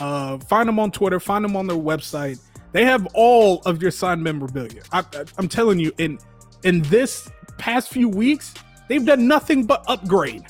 Uh, 0.00 0.38
find 0.38 0.68
them 0.68 0.78
on 0.78 0.90
Twitter. 0.90 1.20
Find 1.20 1.44
them 1.44 1.56
on 1.56 1.66
their 1.66 1.76
website. 1.76 2.40
They 2.72 2.84
have 2.84 3.06
all 3.14 3.62
of 3.62 3.82
your 3.82 3.90
signed 3.90 4.22
memorabilia. 4.22 4.82
I, 4.92 5.04
am 5.38 5.48
telling 5.48 5.78
you, 5.78 5.92
in 5.98 6.18
in 6.64 6.82
this 6.82 7.30
past 7.56 7.88
few 7.88 8.08
weeks, 8.08 8.54
they've 8.88 9.04
done 9.04 9.26
nothing 9.26 9.64
but 9.64 9.84
upgrade 9.88 10.44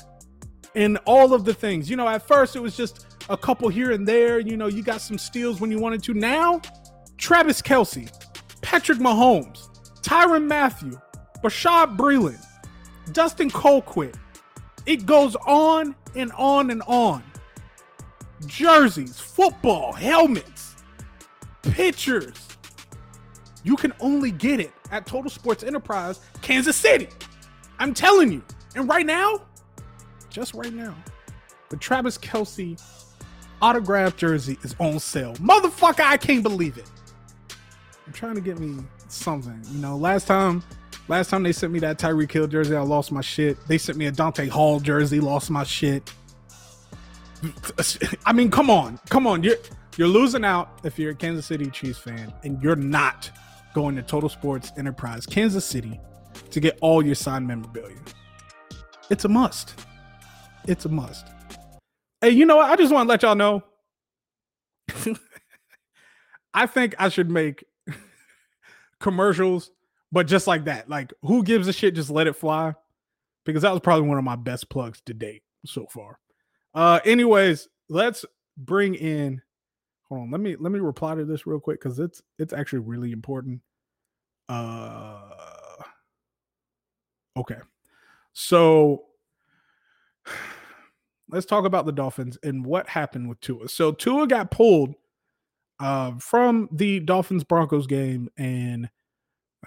in 0.75 0.97
all 0.97 1.33
of 1.33 1.45
the 1.45 1.53
things. 1.53 1.89
You 1.89 1.95
know, 1.95 2.07
at 2.07 2.27
first 2.27 2.55
it 2.55 2.59
was 2.59 2.75
just 2.75 3.07
a 3.29 3.37
couple 3.37 3.69
here 3.69 3.91
and 3.91 4.07
there. 4.07 4.39
You 4.39 4.57
know, 4.57 4.67
you 4.67 4.83
got 4.83 5.01
some 5.01 5.17
steals 5.17 5.61
when 5.61 5.71
you 5.71 5.79
wanted 5.79 6.03
to. 6.03 6.13
Now, 6.13 6.61
Travis 7.17 7.61
Kelce, 7.61 8.09
Patrick 8.61 8.99
Mahomes, 8.99 9.69
Tyrann 10.01 10.47
Mathieu, 10.47 10.99
Bashaud 11.43 11.97
Breeland, 11.97 12.43
Dustin 13.11 13.49
Colquitt. 13.49 14.15
It 14.85 15.05
goes 15.05 15.35
on 15.45 15.95
and 16.15 16.31
on 16.33 16.71
and 16.71 16.81
on. 16.87 17.23
Jerseys, 18.45 19.19
football, 19.19 19.93
helmets, 19.93 20.75
pictures. 21.61 22.47
You 23.63 23.75
can 23.75 23.93
only 23.99 24.31
get 24.31 24.59
it 24.59 24.71
at 24.91 25.05
Total 25.05 25.29
Sports 25.29 25.63
Enterprise, 25.63 26.19
Kansas 26.41 26.75
City. 26.75 27.09
I'm 27.79 27.93
telling 27.93 28.31
you. 28.31 28.43
And 28.75 28.87
right 28.87 29.05
now, 29.05 29.41
just 30.29 30.53
right 30.53 30.73
now, 30.73 30.95
the 31.69 31.77
Travis 31.77 32.17
Kelce 32.17 32.81
autographed 33.61 34.17
jersey 34.17 34.57
is 34.63 34.75
on 34.79 34.99
sale. 34.99 35.33
Motherfucker, 35.35 36.01
I 36.01 36.17
can't 36.17 36.43
believe 36.43 36.77
it. 36.77 36.89
I'm 38.05 38.13
trying 38.13 38.35
to 38.35 38.41
get 38.41 38.59
me 38.59 38.83
something. 39.07 39.59
You 39.71 39.79
know, 39.79 39.97
last 39.97 40.27
time 40.27 40.63
Last 41.09 41.31
time 41.31 41.41
they 41.41 41.53
sent 41.53 41.73
me 41.73 41.79
that 41.79 41.97
Tyreek 41.97 42.31
Hill 42.31 42.45
jersey, 42.45 42.75
I 42.75 42.81
lost 42.81 43.11
my 43.11 43.21
shit. 43.21 43.57
They 43.67 43.79
sent 43.79 43.97
me 43.97 44.05
a 44.05 44.11
Dante 44.11 44.47
Hall 44.47 44.79
jersey, 44.79 45.19
lost 45.19 45.49
my 45.49 45.63
shit. 45.63 46.13
I 48.25 48.33
mean, 48.33 48.51
come 48.51 48.69
on, 48.69 48.99
come 49.09 49.27
on. 49.27 49.43
You're 49.43 49.57
you're 49.97 50.07
losing 50.07 50.45
out 50.45 50.79
if 50.83 50.97
you're 50.99 51.11
a 51.11 51.15
Kansas 51.15 51.45
City 51.45 51.69
Chiefs 51.69 51.99
fan 51.99 52.33
and 52.43 52.61
you're 52.61 52.75
not 52.75 53.31
going 53.73 53.95
to 53.95 54.01
Total 54.01 54.29
Sports 54.29 54.71
Enterprise, 54.77 55.25
Kansas 55.25 55.65
City, 55.65 55.99
to 56.51 56.59
get 56.59 56.77
all 56.81 57.05
your 57.05 57.15
signed 57.15 57.47
memorabilia. 57.47 57.97
It's 59.09 59.25
a 59.25 59.29
must. 59.29 59.85
It's 60.67 60.85
a 60.85 60.89
must. 60.89 61.27
Hey, 62.21 62.31
you 62.31 62.45
know 62.45 62.57
what? 62.57 62.69
I 62.69 62.75
just 62.75 62.93
want 62.93 63.07
to 63.07 63.09
let 63.09 63.23
y'all 63.23 63.35
know. 63.35 63.63
I 66.53 66.65
think 66.65 66.95
I 66.97 67.09
should 67.09 67.29
make 67.29 67.63
commercials 68.99 69.71
but 70.11 70.27
just 70.27 70.47
like 70.47 70.65
that, 70.65 70.89
like 70.89 71.13
who 71.21 71.43
gives 71.43 71.67
a 71.67 71.73
shit? 71.73 71.95
Just 71.95 72.09
let 72.09 72.27
it 72.27 72.35
fly, 72.35 72.73
because 73.45 73.61
that 73.61 73.71
was 73.71 73.81
probably 73.81 74.07
one 74.07 74.17
of 74.17 74.23
my 74.23 74.35
best 74.35 74.69
plugs 74.69 75.01
to 75.05 75.13
date 75.13 75.43
so 75.65 75.85
far. 75.87 76.17
Uh, 76.73 76.99
anyways, 77.05 77.67
let's 77.89 78.25
bring 78.57 78.95
in. 78.95 79.41
Hold 80.07 80.21
on, 80.21 80.31
let 80.31 80.41
me 80.41 80.55
let 80.59 80.71
me 80.71 80.79
reply 80.79 81.15
to 81.15 81.25
this 81.25 81.45
real 81.45 81.59
quick 81.59 81.79
because 81.79 81.99
it's 81.99 82.21
it's 82.37 82.53
actually 82.53 82.79
really 82.79 83.11
important. 83.11 83.61
Uh, 84.47 85.21
okay, 87.37 87.59
so 88.33 89.05
let's 91.29 91.45
talk 91.45 91.65
about 91.65 91.85
the 91.85 91.91
Dolphins 91.91 92.37
and 92.43 92.65
what 92.65 92.89
happened 92.89 93.29
with 93.29 93.39
Tua. 93.41 93.69
So 93.69 93.91
Tua 93.91 94.27
got 94.27 94.51
pulled 94.51 94.95
uh, 95.79 96.13
from 96.19 96.69
the 96.71 96.99
Dolphins 96.99 97.43
Broncos 97.43 97.87
game 97.87 98.29
and 98.37 98.89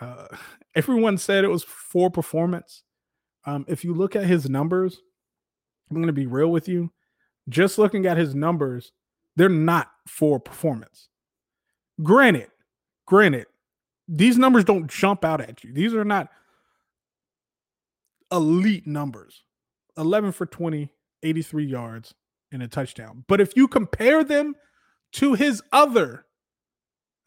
uh, 0.01 0.27
everyone 0.75 1.19
said 1.19 1.45
it 1.45 1.49
was 1.49 1.65
for 1.65 2.11
performance. 2.11 2.83
Um, 3.45 3.65
if 3.69 3.85
you 3.85 3.95
look 3.95 4.15
at 4.15 4.25
his 4.25 4.49
numbers, 4.49 5.01
I'm 5.97 6.03
going 6.03 6.07
to 6.07 6.12
be 6.12 6.26
real 6.26 6.51
with 6.51 6.68
you. 6.68 6.90
Just 7.49 7.78
looking 7.78 8.07
at 8.07 8.16
his 8.16 8.34
numbers, 8.34 8.93
they're 9.36 9.49
not 9.49 9.90
for 10.07 10.38
performance. 10.38 11.09
Granted, 12.03 12.51
granted, 13.07 13.47
these 14.09 14.38
numbers 14.38 14.64
don't 14.64 14.90
jump 14.90 15.24
out 15.24 15.40
at 15.40 15.64
you. 15.64 15.72
These 15.72 15.95
are 15.95 16.05
not 16.05 16.28
elite 18.30 18.86
numbers 18.86 19.45
11 19.99 20.32
for 20.32 20.47
20, 20.47 20.90
83 21.22 21.64
yards, 21.64 22.14
and 22.51 22.62
a 22.62 22.68
touchdown. 22.68 23.24
But 23.28 23.40
if 23.40 23.57
you 23.57 23.68
compare 23.68 24.24
them 24.24 24.55
to 25.12 25.34
his 25.34 25.62
other 25.72 26.26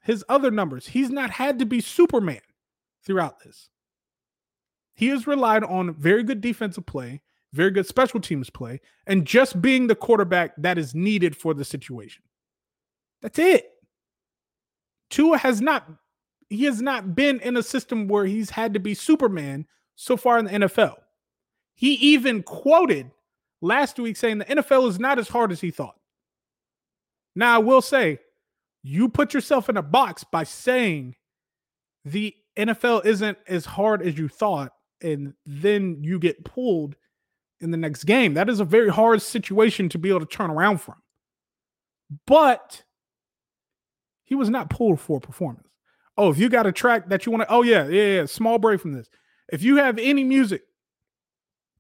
his 0.02 0.24
other 0.30 0.52
numbers, 0.52 0.88
he's 0.88 1.10
not 1.10 1.32
had 1.32 1.58
to 1.58 1.66
be 1.66 1.82
Superman 1.82 2.42
throughout 3.04 3.40
this. 3.40 3.70
He 4.94 5.08
has 5.08 5.26
relied 5.26 5.64
on 5.64 5.96
very 5.96 6.24
good 6.24 6.42
defensive 6.42 6.86
play, 6.86 7.22
very 7.56 7.72
good 7.72 7.88
special 7.88 8.20
teams 8.20 8.50
play, 8.50 8.82
and 9.08 9.26
just 9.26 9.62
being 9.62 9.88
the 9.88 9.96
quarterback 9.96 10.52
that 10.58 10.78
is 10.78 10.94
needed 10.94 11.36
for 11.36 11.54
the 11.54 11.66
situation. 11.66 12.22
That's 13.22 13.40
it. 13.40 13.72
Tua 15.10 15.38
has 15.38 15.62
not 15.62 15.90
he 16.50 16.66
has 16.66 16.82
not 16.82 17.16
been 17.16 17.40
in 17.40 17.58
a 17.58 17.64
system 17.64 18.08
where 18.08 18.26
he's 18.26 18.52
had 18.52 18.74
to 18.74 18.80
be 18.80 18.94
Superman 18.94 19.66
so 19.96 20.16
far 20.16 20.38
in 20.38 20.46
the 20.46 20.52
NFL. 20.52 20.96
He 21.74 21.94
even 21.94 22.44
quoted 22.44 23.10
last 23.62 23.98
week 23.98 24.16
saying 24.16 24.38
the 24.38 24.46
NFL 24.46 24.88
is 24.90 25.00
not 25.00 25.18
as 25.18 25.28
hard 25.28 25.52
as 25.52 25.60
he 25.60 25.72
thought. 25.72 25.96
Now, 27.36 27.56
I 27.56 27.58
will 27.58 27.82
say, 27.82 28.20
you 28.84 29.10
put 29.10 29.34
yourself 29.34 29.68
in 29.68 29.78
a 29.78 29.82
box 29.82 30.24
by 30.24 30.44
saying 30.44 31.16
the 32.06 32.36
NFL 32.56 33.06
isn't 33.06 33.38
as 33.48 33.66
hard 33.66 34.04
as 34.04 34.18
you 34.18 34.28
thought, 34.28 34.72
and 35.02 35.34
then 35.46 35.98
you 36.04 36.20
get 36.20 36.46
pulled 36.46 36.96
in 37.62 37.72
the 37.72 37.78
next 37.78 38.04
game. 38.04 38.34
That 38.34 38.50
is 38.50 38.60
a 38.60 38.66
very 38.66 38.90
hard 38.90 39.22
situation 39.22 39.90
to 39.90 39.98
be 39.98 40.10
able 40.10 40.20
to 40.22 40.26
turn 40.26 40.50
around 40.50 40.82
from. 40.82 40.96
But 42.28 42.84
he 44.24 44.36
was 44.36 44.50
not 44.50 44.70
pulled 44.70 45.00
for 45.00 45.20
performance. 45.20 45.68
Oh, 46.18 46.32
if 46.32 46.38
you 46.38 46.50
got 46.50 46.68
a 46.68 46.72
track 46.72 47.10
that 47.10 47.26
you 47.26 47.32
want 47.32 47.44
to, 47.44 47.52
oh 47.52 47.62
yeah, 47.62 47.88
yeah, 47.88 48.20
yeah, 48.20 48.26
small 48.26 48.58
break 48.58 48.80
from 48.80 48.94
this. 48.94 49.10
If 49.52 49.64
you 49.64 49.78
have 49.78 49.98
any 50.00 50.24
music 50.24 50.64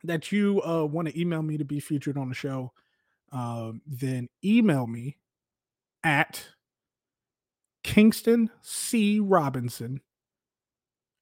that 0.03 0.31
you 0.31 0.61
uh, 0.63 0.85
want 0.85 1.07
to 1.07 1.19
email 1.19 1.41
me 1.41 1.57
to 1.57 1.65
be 1.65 1.79
featured 1.79 2.17
on 2.17 2.29
the 2.29 2.35
show, 2.35 2.73
uh, 3.31 3.71
then 3.87 4.29
email 4.43 4.87
me 4.87 5.17
at 6.03 6.45
Kingston 7.83 8.49
C 8.61 9.19
Robinson 9.19 10.01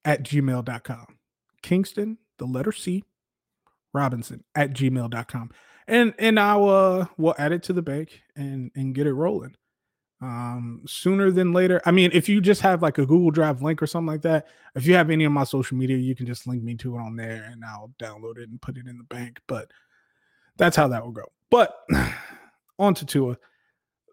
at 0.04 0.24
gmail.com. 0.24 1.18
Kingston, 1.62 2.18
the 2.38 2.46
letter 2.46 2.72
C, 2.72 3.04
Robinson 3.94 4.44
at 4.56 4.74
gmail.com. 4.74 5.52
And 5.88 6.14
and 6.18 6.40
I'll 6.40 6.70
uh 6.70 7.06
we'll 7.18 7.36
add 7.38 7.52
it 7.52 7.64
to 7.64 7.74
the 7.74 7.82
bank 7.82 8.22
and 8.36 8.72
and 8.76 8.96
get 8.96 9.08
it 9.08 9.14
rolling. 9.14 9.56
Um 10.22 10.82
sooner 10.86 11.30
than 11.32 11.52
later. 11.52 11.82
I 11.86 11.92
mean, 11.92 12.10
if 12.14 12.30
you 12.30 12.40
just 12.40 12.62
have 12.62 12.82
like 12.82 12.98
a 12.98 13.06
Google 13.06 13.32
Drive 13.32 13.62
link 13.62 13.82
or 13.82 13.88
something 13.88 14.08
like 14.08 14.22
that, 14.22 14.48
if 14.76 14.88
you 14.88 14.96
have 14.96 15.10
any 15.10 15.26
of 15.26 15.32
my 15.32 15.44
social 15.44 15.78
media, 15.78 15.98
you 15.98 16.16
can 16.16 16.26
just 16.26 16.48
link 16.48 16.64
me 16.64 16.76
to 16.76 16.96
it 16.96 17.00
on 17.00 17.16
there 17.16 17.50
and 17.52 17.64
I'll 17.66 17.94
download 18.00 18.38
it 18.38 18.50
and 18.50 18.62
put 18.62 18.78
it 18.78 18.88
in 18.88 18.98
the 18.98 19.04
bank. 19.04 19.40
But 19.48 19.72
that's 20.58 20.76
how 20.76 20.88
that 20.88 21.04
will 21.04 21.12
go. 21.12 21.26
But 21.50 21.76
on 22.80 22.94
to 22.96 23.06
Tua. 23.06 23.38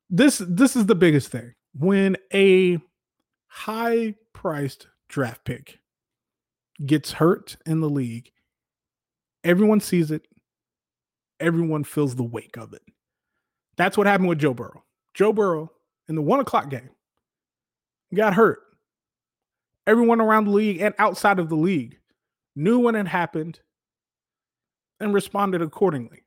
This 0.09 0.43
this 0.45 0.75
is 0.75 0.87
the 0.87 0.97
biggest 0.97 1.29
thing. 1.29 1.55
When 1.73 2.17
a 2.35 2.79
high 3.47 4.15
priced 4.33 4.89
draft 5.09 5.45
pick 5.45 5.79
gets 6.85 7.13
hurt 7.13 7.57
in 7.67 7.81
the 7.81 7.89
league, 7.89 8.33
everyone 9.45 9.81
sees 9.81 10.11
it. 10.11 10.27
Everyone 11.39 11.85
feels 11.85 12.17
the 12.17 12.23
wake 12.23 12.57
of 12.57 12.73
it. 12.73 12.83
That's 13.77 13.97
what 13.97 14.07
happened 14.07 14.29
with 14.29 14.39
Joe 14.39 14.55
Burrow. 14.55 14.85
Joe 15.15 15.33
Burrow 15.33 15.73
in 16.09 16.15
the 16.15 16.23
one 16.23 16.41
o'clock 16.41 16.69
game 16.69 16.91
got 18.15 18.35
hurt. 18.35 18.61
Everyone 19.87 20.21
around 20.21 20.45
the 20.45 20.51
league 20.51 20.81
and 20.81 20.95
outside 20.99 21.39
of 21.39 21.49
the 21.49 21.57
league 21.57 21.99
knew 22.55 22.79
when 22.79 22.95
it 22.95 23.07
happened 23.07 23.61
and 25.01 25.15
responded 25.15 25.63
accordingly. 25.63 26.25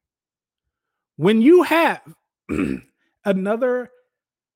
When 1.15 1.41
you 1.41 1.63
have 1.63 2.01
another 3.25 3.91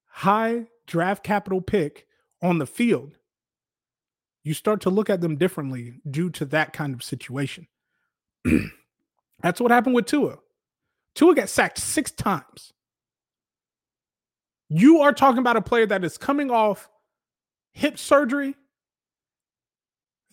high 0.08 0.66
draft 0.88 1.24
capital 1.24 1.62
pick 1.62 2.08
on 2.42 2.58
the 2.58 2.66
field, 2.66 3.18
you 4.44 4.54
start 4.54 4.82
to 4.82 4.90
look 4.90 5.10
at 5.10 5.22
them 5.22 5.36
differently 5.36 5.94
due 6.10 6.30
to 6.32 6.46
that 6.46 6.74
kind 6.74 6.94
of 6.94 7.04
situation. 7.04 7.68
That's 9.42 9.62
what 9.62 9.72
happened 9.72 9.96
with 9.96 10.06
Tua. 10.06 10.38
Tua 11.16 11.36
got 11.36 11.50
sacked 11.50 11.80
six 11.80 12.12
times. 12.12 12.74
You 14.70 15.02
are 15.02 15.14
talking 15.14 15.40
about 15.40 15.58
a 15.58 15.62
player 15.62 15.86
that 15.86 16.04
is 16.04 16.18
coming 16.18 16.52
off 16.52 16.90
hip 17.72 17.98
surgery 17.98 18.56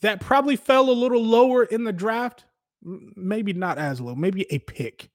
that 0.01 0.21
probably 0.21 0.57
fell 0.57 0.91
a 0.91 0.93
little 0.93 1.25
lower 1.25 1.65
in 1.65 1.85
the 1.85 1.93
draft. 1.93 2.45
Maybe 2.83 3.53
not 3.53 3.79
as 3.79 4.01
low, 4.01 4.15
maybe 4.15 4.47
a 4.51 4.59
pick, 4.59 5.09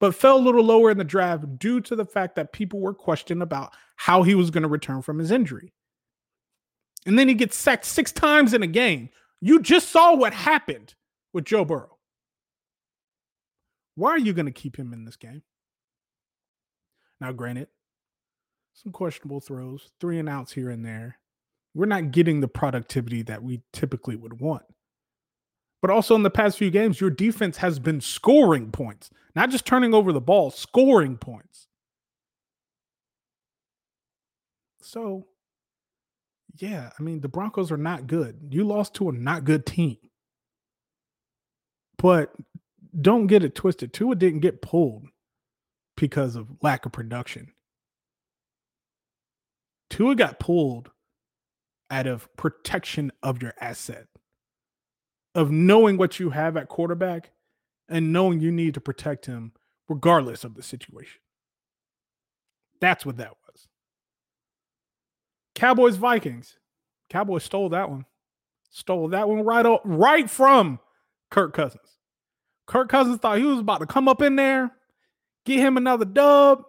but 0.00 0.14
fell 0.14 0.38
a 0.38 0.40
little 0.40 0.64
lower 0.64 0.90
in 0.90 0.98
the 0.98 1.04
draft 1.04 1.58
due 1.58 1.80
to 1.82 1.94
the 1.94 2.04
fact 2.04 2.34
that 2.34 2.52
people 2.52 2.80
were 2.80 2.94
questioning 2.94 3.42
about 3.42 3.72
how 3.94 4.22
he 4.24 4.34
was 4.34 4.50
going 4.50 4.62
to 4.62 4.68
return 4.68 5.02
from 5.02 5.18
his 5.18 5.30
injury. 5.30 5.72
And 7.06 7.18
then 7.18 7.28
he 7.28 7.34
gets 7.34 7.56
sacked 7.56 7.84
six 7.84 8.10
times 8.10 8.52
in 8.52 8.62
a 8.62 8.66
game. 8.66 9.10
You 9.40 9.60
just 9.60 9.90
saw 9.90 10.16
what 10.16 10.32
happened 10.32 10.94
with 11.32 11.44
Joe 11.44 11.64
Burrow. 11.64 11.99
Why 13.94 14.10
are 14.10 14.18
you 14.18 14.32
going 14.32 14.46
to 14.46 14.52
keep 14.52 14.76
him 14.76 14.92
in 14.92 15.04
this 15.04 15.16
game? 15.16 15.42
Now, 17.20 17.32
granted, 17.32 17.68
some 18.72 18.92
questionable 18.92 19.40
throws, 19.40 19.90
three 20.00 20.18
and 20.18 20.28
outs 20.28 20.52
here 20.52 20.70
and 20.70 20.84
there. 20.84 21.18
We're 21.74 21.86
not 21.86 22.10
getting 22.10 22.40
the 22.40 22.48
productivity 22.48 23.22
that 23.22 23.42
we 23.42 23.62
typically 23.72 24.16
would 24.16 24.40
want. 24.40 24.64
But 25.82 25.90
also 25.90 26.14
in 26.14 26.22
the 26.22 26.30
past 26.30 26.58
few 26.58 26.70
games, 26.70 27.00
your 27.00 27.10
defense 27.10 27.58
has 27.58 27.78
been 27.78 28.00
scoring 28.00 28.70
points, 28.70 29.10
not 29.34 29.50
just 29.50 29.66
turning 29.66 29.94
over 29.94 30.12
the 30.12 30.20
ball, 30.20 30.50
scoring 30.50 31.16
points. 31.16 31.68
So, 34.82 35.26
yeah, 36.56 36.90
I 36.98 37.02
mean, 37.02 37.20
the 37.20 37.28
Broncos 37.28 37.70
are 37.70 37.78
not 37.78 38.06
good. 38.06 38.48
You 38.50 38.64
lost 38.64 38.94
to 38.94 39.08
a 39.08 39.12
not 39.12 39.44
good 39.44 39.64
team. 39.64 39.96
But 41.96 42.32
don't 42.98 43.26
get 43.26 43.44
it 43.44 43.54
twisted. 43.54 43.92
Tua 43.92 44.14
didn't 44.14 44.40
get 44.40 44.62
pulled 44.62 45.06
because 45.96 46.36
of 46.36 46.48
lack 46.62 46.86
of 46.86 46.92
production. 46.92 47.52
Tua 49.90 50.14
got 50.14 50.38
pulled 50.38 50.90
out 51.90 52.06
of 52.06 52.28
protection 52.36 53.10
of 53.22 53.42
your 53.42 53.52
asset, 53.60 54.06
of 55.34 55.50
knowing 55.50 55.96
what 55.96 56.20
you 56.20 56.30
have 56.30 56.56
at 56.56 56.68
quarterback 56.68 57.32
and 57.88 58.12
knowing 58.12 58.40
you 58.40 58.52
need 58.52 58.74
to 58.74 58.80
protect 58.80 59.26
him 59.26 59.52
regardless 59.88 60.44
of 60.44 60.54
the 60.54 60.62
situation. 60.62 61.20
That's 62.80 63.04
what 63.04 63.16
that 63.18 63.32
was. 63.46 63.68
Cowboys 65.54 65.96
Vikings. 65.96 66.56
Cowboys 67.10 67.44
stole 67.44 67.68
that 67.70 67.90
one. 67.90 68.06
Stole 68.70 69.08
that 69.08 69.28
one 69.28 69.42
right 69.44 69.66
up, 69.66 69.82
right 69.84 70.30
from 70.30 70.78
Kirk 71.30 71.52
Cousins. 71.52 71.99
Kirk 72.70 72.88
Cousins 72.88 73.18
thought 73.18 73.38
he 73.38 73.44
was 73.44 73.58
about 73.58 73.78
to 73.78 73.86
come 73.86 74.06
up 74.06 74.22
in 74.22 74.36
there, 74.36 74.70
get 75.44 75.58
him 75.58 75.76
another 75.76 76.04
dub. 76.04 76.62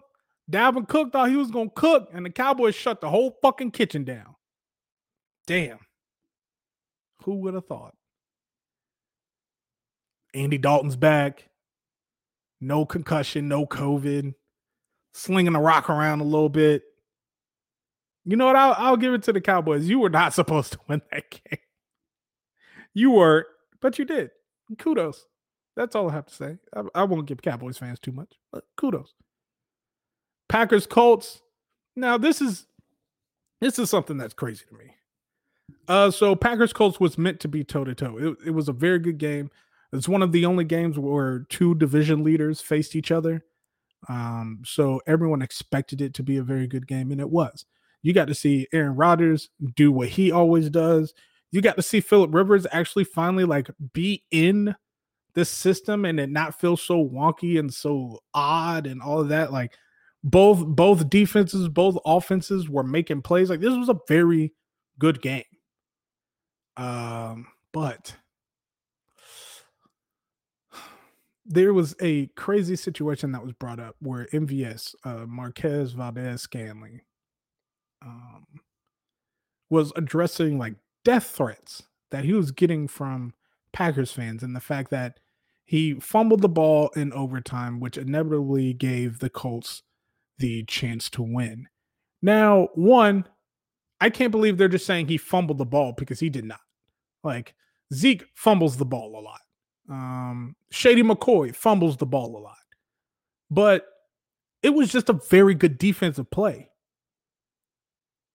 Dalvin 0.50 0.88
Cook 0.88 1.14
thought 1.14 1.30
he 1.30 1.36
was 1.36 1.52
going 1.52 1.70
to 1.70 1.76
cook, 1.76 2.10
and 2.12 2.26
the 2.26 2.32
Cowboys 2.32 2.74
shut 2.74 3.02
the 3.02 3.10
whole 3.10 3.38
fucking 3.44 3.70
kitchen 3.70 4.04
down. 4.04 4.36
Damn. 5.46 5.78
Who 7.24 7.36
would 7.42 7.54
have 7.54 7.68
thought? 7.68 7.94
Andy 10.34 10.58
Dalton's 10.58 10.96
back. 10.96 11.50
No 12.60 12.84
concussion, 12.84 13.48
no 13.48 13.68
COVID. 13.68 14.34
Slinging 15.14 15.54
the 15.54 15.60
rock 15.60 15.88
around 15.88 16.22
a 16.22 16.24
little 16.24 16.50
bit. 16.50 16.82
You 18.26 18.38
know 18.38 18.48
what? 18.48 18.56
I'll, 18.56 18.74
I'll 18.76 18.98
give 18.98 19.14
it 19.14 19.22
to 19.24 19.34
the 19.34 19.42
Cowboys. 19.42 19.88
You 19.88 20.00
were 20.00 20.10
not 20.10 20.34
supposed 20.34 20.72
to 20.74 20.80
win 20.88 21.04
that 21.12 21.30
game. 21.30 21.60
You 22.96 23.12
were, 23.12 23.46
but 23.82 24.00
you 24.00 24.06
did. 24.06 24.32
Kudos. 24.80 25.28
That's 25.82 25.96
all 25.96 26.12
I 26.12 26.14
have 26.14 26.28
to 26.28 26.36
say. 26.36 26.58
I, 26.76 26.84
I 26.94 27.04
won't 27.06 27.26
give 27.26 27.42
Cowboys 27.42 27.80
fans 27.80 28.00
too 28.00 28.12
much, 28.12 28.36
but 28.52 28.66
kudos. 28.78 29.16
Packers 30.48 30.86
Colts. 30.86 31.42
Now 31.96 32.20
this 32.20 32.40
is 32.40 32.68
this 33.62 33.80
is 33.80 33.90
something 33.90 34.16
that's 34.16 34.36
crazy 34.36 34.64
to 34.70 34.76
me. 34.76 34.94
Uh, 35.88 36.12
so 36.12 36.36
Packers 36.36 36.72
Colts 36.72 37.00
was 37.00 37.18
meant 37.18 37.40
to 37.40 37.48
be 37.48 37.64
toe 37.64 37.84
to 37.84 37.96
toe. 37.96 38.36
It 38.46 38.52
was 38.52 38.70
a 38.70 38.74
very 38.74 39.00
good 39.00 39.18
game. 39.18 39.50
It's 39.92 40.08
one 40.08 40.22
of 40.22 40.32
the 40.32 40.46
only 40.46 40.66
games 40.66 41.00
where 41.00 41.48
two 41.50 41.74
division 41.74 42.24
leaders 42.24 42.62
faced 42.62 42.96
each 42.96 43.10
other. 43.10 43.44
Um, 44.08 44.62
so 44.64 45.02
everyone 45.08 45.42
expected 45.42 46.00
it 46.00 46.14
to 46.14 46.24
be 46.24 46.38
a 46.38 46.44
very 46.44 46.68
good 46.68 46.86
game, 46.86 47.12
and 47.12 47.20
it 47.20 47.32
was. 47.32 47.66
You 48.04 48.14
got 48.14 48.28
to 48.28 48.36
see 48.36 48.68
Aaron 48.72 48.96
Rodgers 48.96 49.50
do 49.76 49.92
what 49.92 50.10
he 50.10 50.32
always 50.32 50.70
does. 50.70 51.16
You 51.52 51.62
got 51.62 51.76
to 51.78 51.82
see 51.82 52.02
Philip 52.02 52.36
Rivers 52.36 52.68
actually 52.72 53.06
finally 53.06 53.46
like 53.46 53.72
be 53.94 54.24
in 54.30 54.76
this 55.34 55.50
system 55.50 56.06
and 56.06 56.20
it 56.20 56.30
not 56.30 56.60
feel 56.60 56.78
so 56.78 57.04
wonky 57.04 57.60
and 57.60 57.74
so 57.74 58.20
odd 58.34 58.88
and 58.88 59.02
all 59.02 59.20
of 59.20 59.30
that. 59.30 59.52
Like 59.52 59.74
both 60.24 60.66
both 60.66 61.10
defenses, 61.10 61.68
both 61.70 61.98
offenses 62.06 62.70
were 62.70 62.84
making 62.84 63.22
plays. 63.22 63.50
Like 63.50 63.60
this 63.60 63.78
was 63.78 63.90
a 63.90 64.00
very 64.08 64.54
good 65.00 65.22
game. 65.22 65.44
Um, 66.78 67.48
but 67.72 68.16
there 71.46 71.74
was 71.74 71.96
a 72.02 72.28
crazy 72.28 72.76
situation 72.76 73.32
that 73.32 73.44
was 73.44 73.54
brought 73.54 73.80
up 73.80 73.96
where 74.00 74.28
MVS, 74.34 74.96
uh, 75.04 75.26
Marquez 75.28 75.94
Valdes-Scantling, 75.94 77.02
um, 78.04 78.46
was 79.70 79.94
addressing 79.96 80.58
like 80.58 80.76
death 81.04 81.28
threats 81.28 81.84
that 82.12 82.26
he 82.26 82.34
was 82.34 82.52
getting 82.52 82.88
from 82.88 83.34
Packers 83.74 84.12
fans 84.12 84.44
and 84.44 84.56
the 84.56 84.60
fact 84.60 84.92
that 84.92 85.20
he 85.66 85.94
fumbled 85.96 86.42
the 86.42 86.50
ball 86.50 86.90
in 86.96 87.14
overtime, 87.14 87.80
which 87.80 87.98
inevitably 87.98 88.74
gave 88.74 89.20
the 89.20 89.30
Colts 89.30 89.84
the 90.38 90.64
chance 90.64 91.10
to 91.12 91.22
win. 91.22 91.68
Now, 92.22 92.70
one, 92.76 93.26
I 94.00 94.10
can't 94.10 94.32
believe 94.32 94.58
they're 94.58 94.68
just 94.68 94.86
saying 94.86 95.08
he 95.08 95.18
fumbled 95.18 95.60
the 95.60 95.66
ball 95.66 95.94
because 95.98 96.20
he 96.20 96.30
did 96.30 96.46
not. 96.46 96.60
Like 97.24 97.54
Zeke 97.94 98.26
fumbles 98.34 98.78
the 98.78 98.86
ball 98.86 99.20
a 99.20 99.22
lot. 99.22 99.42
Um, 99.90 100.56
Shady 100.72 101.04
McCoy 101.04 101.56
fumbles 101.56 101.98
the 101.98 102.06
ball 102.06 102.38
a 102.38 102.40
lot. 102.40 102.58
But 103.50 103.86
it 104.64 104.70
was 104.70 104.92
just 104.92 105.10
a 105.10 105.20
very 105.30 105.54
good 105.54 105.78
defensive 105.78 106.30
play. 106.32 106.70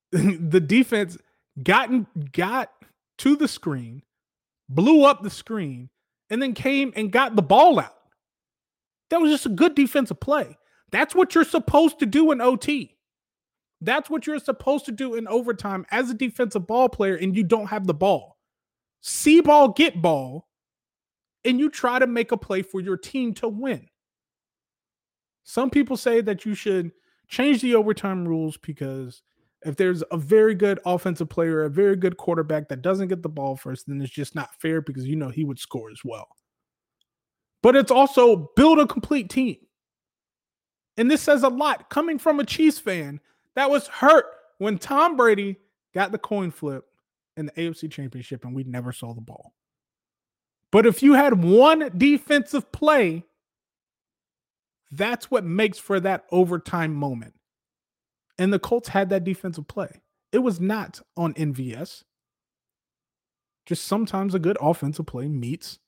the 0.13 0.61
defense 0.61 1.19
gotten 1.63 2.07
got 2.33 2.71
to 3.19 3.37
the 3.37 3.49
screen, 3.49 4.03
blew 4.69 5.05
up 5.05 5.23
the 5.23 5.31
screen, 5.31 5.91
and 6.31 6.43
then 6.43 6.55
came 6.55 6.93
and 6.97 7.13
got 7.13 7.37
the 7.37 7.43
ball 7.43 7.79
out. 7.79 7.95
That 9.11 9.21
was 9.21 9.31
just 9.31 9.47
a 9.47 9.51
good 9.51 9.75
defensive 9.75 10.21
play. 10.21 10.59
That's 10.91 11.15
what 11.15 11.35
you're 11.35 11.45
supposed 11.45 11.99
to 12.01 12.07
do 12.07 12.33
in 12.33 12.41
OT. 12.41 12.97
That's 13.81 14.09
what 14.09 14.27
you're 14.27 14.39
supposed 14.39 14.87
to 14.87 14.93
do 14.93 15.15
in 15.15 15.29
overtime 15.29 15.85
as 15.91 16.11
a 16.11 16.15
defensive 16.15 16.67
ball 16.67 16.89
player, 16.89 17.15
and 17.15 17.37
you 17.37 17.45
don't 17.45 17.67
have 17.67 17.87
the 17.87 17.95
ball. 17.95 18.39
See 19.03 19.41
ball, 19.41 19.69
get 19.69 20.01
ball, 20.01 20.49
and 21.45 21.61
you 21.61 21.71
try 21.71 21.99
to 21.99 22.07
make 22.07 22.33
a 22.33 22.37
play 22.37 22.63
for 22.63 22.81
your 22.81 22.97
team 22.97 23.35
to 23.35 23.49
win. 23.49 23.87
Some 25.45 25.71
people 25.71 25.97
say 25.97 26.21
that 26.23 26.45
you 26.45 26.55
should 26.55 26.91
change 27.29 27.63
the 27.63 27.75
overtime 27.75 28.27
rules 28.27 28.57
because 28.57 29.23
if 29.65 29.77
there's 29.77 30.03
a 30.11 30.17
very 30.17 30.55
good 30.55 30.79
offensive 30.85 31.29
player, 31.29 31.65
a 31.65 31.71
very 31.71 31.97
good 31.97 32.17
quarterback 32.17 32.69
that 32.69 32.83
doesn't 32.83 33.09
get 33.09 33.23
the 33.23 33.29
ball 33.29 33.57
first, 33.57 33.87
then 33.87 34.01
it's 34.01 34.13
just 34.13 34.35
not 34.35 34.55
fair 34.61 34.81
because 34.81 35.07
you 35.07 35.17
know 35.17 35.29
he 35.29 35.45
would 35.45 35.59
score 35.59 35.91
as 35.91 36.01
well. 36.05 36.29
But 37.63 37.75
it's 37.75 37.91
also 37.91 38.51
build 38.55 38.79
a 38.79 38.87
complete 38.87 39.31
team. 39.31 39.57
And 40.97 41.11
this 41.11 41.23
says 41.23 41.43
a 41.43 41.49
lot 41.49 41.91
coming 41.91 42.19
from 42.19 42.41
a 42.41 42.45
Chiefs 42.45 42.79
fan 42.79 43.21
that 43.55 43.71
was 43.71 43.89
hurt 43.89 44.27
when 44.59 44.79
Tom 44.79 45.17
Brady 45.17 45.57
got 45.95 46.13
the 46.13 46.19
coin 46.19 46.51
flip 46.51 46.85
in 47.37 47.47
the 47.47 47.53
AFC 47.53 47.91
Championship 47.91 48.45
and 48.45 48.55
we 48.55 48.65
never 48.65 48.93
saw 48.93 49.15
the 49.15 49.21
ball. 49.21 49.53
But 50.73 50.87
if 50.87 51.03
you 51.03 51.15
had 51.15 51.43
one 51.43 51.91
defensive 51.97 52.71
play, 52.73 53.25
that's 54.91 55.31
what 55.31 55.45
makes 55.45 55.79
for 55.79 56.01
that 56.01 56.25
overtime 56.31 56.95
moment. 56.95 57.35
And 58.39 58.53
the 58.53 58.59
Colts 58.59 58.89
had 58.89 59.09
that 59.11 59.25
defensive 59.25 59.67
play. 59.67 60.01
It 60.33 60.39
was 60.39 60.61
not 60.61 61.01
on 61.17 61.35
MVS. 61.35 62.05
Just 63.65 63.85
sometimes 63.85 64.35
a 64.35 64.39
good 64.39 64.59
offensive 64.61 65.07
play 65.07 65.29
meets 65.29 65.79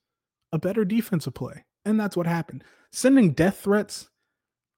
a 0.53 0.59
better 0.59 0.85
defensive 0.85 1.35
play. 1.35 1.65
And 1.85 1.99
that's 1.99 2.17
what 2.17 2.27
happened. 2.27 2.65
Sending 2.91 3.33
death 3.33 3.61
threats 3.61 4.09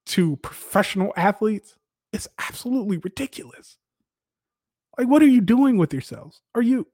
to 0.06 0.36
professional 0.36 1.12
athletes 1.16 1.76
is 2.12 2.28
absolutely 2.38 2.98
ridiculous. 2.98 3.78
Like, 4.98 5.08
what 5.08 5.22
are 5.22 5.26
you 5.26 5.40
doing 5.40 5.78
with 5.78 5.92
yourselves? 5.92 6.40
Are 6.54 6.62
you, 6.62 6.88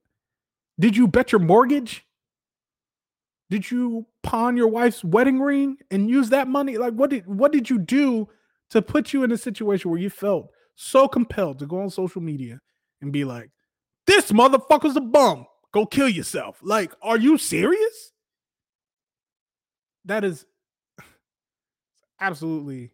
did 0.78 0.96
you 0.96 1.08
bet 1.08 1.32
your 1.32 1.40
mortgage? 1.40 2.06
Did 3.48 3.70
you 3.70 4.06
pawn 4.22 4.56
your 4.56 4.68
wife's 4.68 5.04
wedding 5.04 5.40
ring 5.40 5.78
and 5.90 6.10
use 6.10 6.28
that 6.30 6.48
money? 6.48 6.78
Like, 6.78 6.94
what 6.94 7.10
did, 7.10 7.26
what 7.26 7.52
did 7.52 7.70
you 7.70 7.78
do 7.78 8.28
to 8.70 8.82
put 8.82 9.12
you 9.12 9.22
in 9.22 9.32
a 9.32 9.38
situation 9.38 9.90
where 9.90 10.00
you 10.00 10.10
felt 10.10 10.50
so 10.76 11.08
compelled 11.08 11.58
to 11.58 11.66
go 11.66 11.80
on 11.80 11.90
social 11.90 12.22
media 12.22 12.60
and 13.00 13.12
be 13.12 13.24
like, 13.24 13.50
this 14.06 14.30
motherfucker's 14.30 14.96
a 14.96 15.00
bum. 15.00 15.46
Go 15.72 15.84
kill 15.84 16.08
yourself. 16.08 16.58
Like, 16.62 16.92
are 17.02 17.18
you 17.18 17.38
serious? 17.38 18.12
That 20.04 20.22
is 20.22 20.46
absolutely 22.20 22.92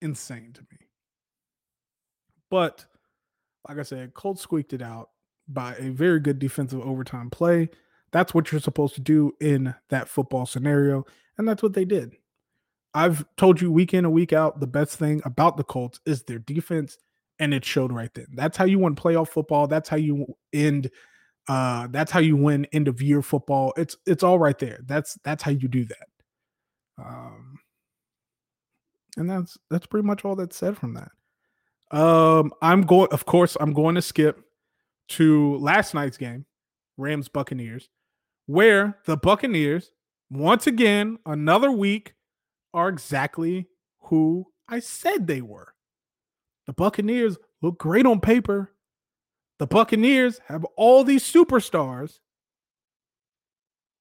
insane 0.00 0.52
to 0.54 0.60
me. 0.62 0.88
But 2.50 2.84
like 3.68 3.78
I 3.78 3.82
said, 3.82 4.14
Colts 4.14 4.42
squeaked 4.42 4.72
it 4.72 4.82
out 4.82 5.10
by 5.48 5.74
a 5.78 5.90
very 5.90 6.20
good 6.20 6.38
defensive 6.38 6.80
overtime 6.80 7.30
play. 7.30 7.70
That's 8.10 8.34
what 8.34 8.50
you're 8.50 8.60
supposed 8.60 8.94
to 8.96 9.00
do 9.00 9.32
in 9.40 9.74
that 9.88 10.08
football 10.08 10.46
scenario. 10.46 11.06
And 11.38 11.48
that's 11.48 11.62
what 11.62 11.72
they 11.72 11.84
did. 11.84 12.12
I've 12.94 13.24
told 13.36 13.60
you 13.60 13.72
week 13.72 13.94
in 13.94 14.04
and 14.04 14.12
week 14.12 14.32
out 14.32 14.60
the 14.60 14.66
best 14.66 14.98
thing 14.98 15.22
about 15.24 15.56
the 15.56 15.64
Colts 15.64 16.00
is 16.04 16.24
their 16.24 16.38
defense, 16.38 16.98
and 17.38 17.54
it 17.54 17.64
showed 17.64 17.92
right 17.92 18.12
then. 18.14 18.26
That's 18.34 18.56
how 18.56 18.64
you 18.64 18.78
win 18.78 18.94
playoff 18.94 19.28
football. 19.28 19.66
That's 19.66 19.88
how 19.88 19.96
you 19.96 20.26
end. 20.52 20.90
Uh, 21.48 21.88
that's 21.90 22.12
how 22.12 22.20
you 22.20 22.36
win 22.36 22.66
end 22.72 22.88
of 22.88 23.02
year 23.02 23.22
football. 23.22 23.72
It's 23.76 23.96
it's 24.06 24.22
all 24.22 24.38
right 24.38 24.58
there. 24.58 24.80
That's 24.84 25.18
that's 25.24 25.42
how 25.42 25.52
you 25.52 25.68
do 25.68 25.84
that. 25.86 26.06
Um, 26.98 27.58
and 29.16 29.28
that's 29.28 29.56
that's 29.70 29.86
pretty 29.86 30.06
much 30.06 30.24
all 30.24 30.36
that's 30.36 30.56
said 30.56 30.76
from 30.76 30.94
that. 30.94 31.10
Um, 31.96 32.52
I'm 32.60 32.82
going. 32.82 33.08
Of 33.10 33.26
course, 33.26 33.56
I'm 33.60 33.72
going 33.72 33.94
to 33.94 34.02
skip 34.02 34.40
to 35.08 35.56
last 35.56 35.94
night's 35.94 36.16
game, 36.16 36.46
Rams 36.96 37.28
Buccaneers, 37.28 37.88
where 38.46 38.98
the 39.06 39.16
Buccaneers 39.16 39.92
once 40.30 40.66
again 40.66 41.18
another 41.26 41.70
week 41.70 42.14
are 42.74 42.88
exactly 42.88 43.68
who 44.02 44.46
I 44.68 44.80
said 44.80 45.26
they 45.26 45.42
were. 45.42 45.74
The 46.66 46.72
Buccaneers 46.72 47.36
look 47.60 47.78
great 47.78 48.06
on 48.06 48.20
paper. 48.20 48.72
The 49.58 49.66
Buccaneers 49.66 50.40
have 50.48 50.64
all 50.76 51.04
these 51.04 51.24
superstars. 51.24 52.18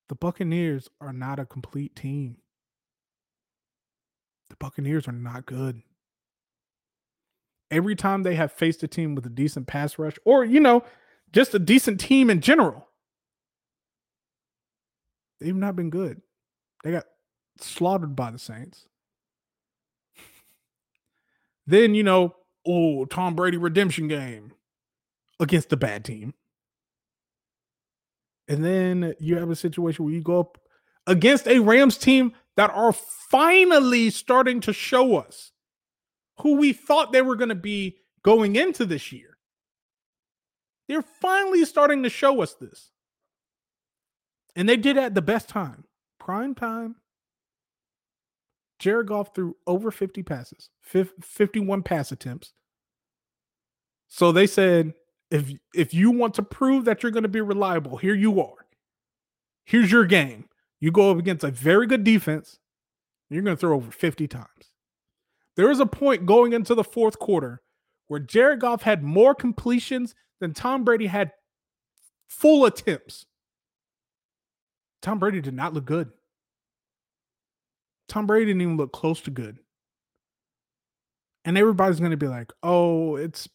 The 0.09 0.15
Buccaneers 0.15 0.89
are 0.99 1.13
not 1.13 1.39
a 1.39 1.45
complete 1.45 1.95
team. 1.95 2.37
The 4.49 4.55
Buccaneers 4.57 5.07
are 5.07 5.13
not 5.13 5.45
good. 5.45 5.81
Every 7.69 7.95
time 7.95 8.23
they 8.23 8.35
have 8.35 8.51
faced 8.51 8.83
a 8.83 8.87
team 8.87 9.15
with 9.15 9.25
a 9.25 9.29
decent 9.29 9.67
pass 9.67 9.97
rush, 9.97 10.17
or, 10.25 10.43
you 10.43 10.59
know, 10.59 10.83
just 11.31 11.53
a 11.53 11.59
decent 11.59 12.01
team 12.01 12.29
in 12.29 12.41
general, 12.41 12.89
they've 15.39 15.55
not 15.55 15.77
been 15.77 15.89
good. 15.89 16.21
They 16.83 16.91
got 16.91 17.05
slaughtered 17.59 18.15
by 18.15 18.31
the 18.31 18.39
Saints. 18.39 18.87
then, 21.67 21.95
you 21.95 22.03
know, 22.03 22.35
oh, 22.65 23.05
Tom 23.05 23.35
Brady 23.35 23.57
redemption 23.57 24.07
game 24.07 24.53
against 25.39 25.69
the 25.69 25.77
bad 25.77 26.05
team. 26.05 26.33
And 28.47 28.63
then 28.65 29.13
you 29.19 29.37
have 29.37 29.49
a 29.49 29.55
situation 29.55 30.03
where 30.03 30.13
you 30.13 30.21
go 30.21 30.39
up 30.41 30.57
against 31.07 31.47
a 31.47 31.59
Rams 31.59 31.97
team 31.97 32.33
that 32.57 32.69
are 32.71 32.93
finally 32.93 34.09
starting 34.09 34.59
to 34.61 34.73
show 34.73 35.15
us 35.15 35.51
who 36.39 36.57
we 36.57 36.73
thought 36.73 37.11
they 37.11 37.21
were 37.21 37.35
going 37.35 37.49
to 37.49 37.55
be 37.55 37.97
going 38.23 38.55
into 38.55 38.85
this 38.85 39.11
year. 39.11 39.37
They're 40.87 41.01
finally 41.01 41.63
starting 41.65 42.03
to 42.03 42.09
show 42.09 42.41
us 42.41 42.53
this. 42.55 42.91
And 44.55 44.67
they 44.67 44.77
did 44.77 44.97
at 44.97 45.15
the 45.15 45.21
best 45.21 45.47
time. 45.47 45.85
Prime 46.19 46.53
time. 46.53 46.95
Jared 48.81 49.07
Goff 49.07 49.35
threw 49.35 49.55
over 49.67 49.91
50 49.91 50.23
passes, 50.23 50.71
51 50.81 51.83
pass 51.83 52.11
attempts. 52.11 52.53
So 54.07 54.31
they 54.31 54.47
said, 54.47 54.95
if 55.29 55.53
if 55.75 55.93
you 55.93 56.09
want 56.09 56.33
to 56.33 56.43
prove 56.43 56.85
that 56.85 57.03
you're 57.03 57.11
going 57.11 57.23
to 57.23 57.29
be 57.29 57.41
reliable, 57.41 57.97
here 57.97 58.15
you 58.15 58.41
are. 58.41 58.65
Here's 59.65 59.91
your 59.91 60.05
game. 60.05 60.45
You 60.79 60.91
go 60.91 61.11
up 61.11 61.19
against 61.19 61.43
a 61.43 61.51
very 61.51 61.85
good 61.85 62.03
defense, 62.03 62.57
you're 63.29 63.43
going 63.43 63.55
to 63.55 63.59
throw 63.59 63.75
over 63.75 63.91
50 63.91 64.27
times. 64.27 64.47
There 65.55 65.67
was 65.67 65.79
a 65.79 65.85
point 65.85 66.25
going 66.25 66.53
into 66.53 66.73
the 66.73 66.83
fourth 66.83 67.19
quarter 67.19 67.61
where 68.07 68.19
Jared 68.19 68.61
Goff 68.61 68.81
had 68.81 69.03
more 69.03 69.35
completions 69.35 70.15
than 70.39 70.55
Tom 70.55 70.83
Brady 70.83 71.05
had 71.05 71.31
full 72.27 72.65
attempts. 72.65 73.27
Tom 75.03 75.19
Brady 75.19 75.39
did 75.39 75.53
not 75.53 75.73
look 75.75 75.85
good. 75.85 76.09
Tom 78.11 78.27
Brady 78.27 78.47
didn't 78.47 78.61
even 78.61 78.75
look 78.75 78.91
close 78.91 79.21
to 79.21 79.31
good. 79.31 79.57
And 81.45 81.57
everybody's 81.57 81.99
going 81.99 82.11
to 82.11 82.17
be 82.17 82.27
like, 82.27 82.51
oh, 82.61 83.15
it's 83.15 83.47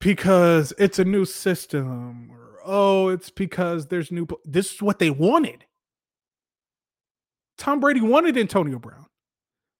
because 0.00 0.72
it's 0.78 1.00
a 1.00 1.04
new 1.04 1.24
system. 1.24 2.30
Or, 2.30 2.60
oh, 2.64 3.08
it's 3.08 3.28
because 3.28 3.88
there's 3.88 4.12
new. 4.12 4.28
This 4.44 4.74
is 4.74 4.82
what 4.82 5.00
they 5.00 5.10
wanted. 5.10 5.64
Tom 7.58 7.80
Brady 7.80 8.00
wanted 8.00 8.38
Antonio 8.38 8.78
Brown. 8.78 9.06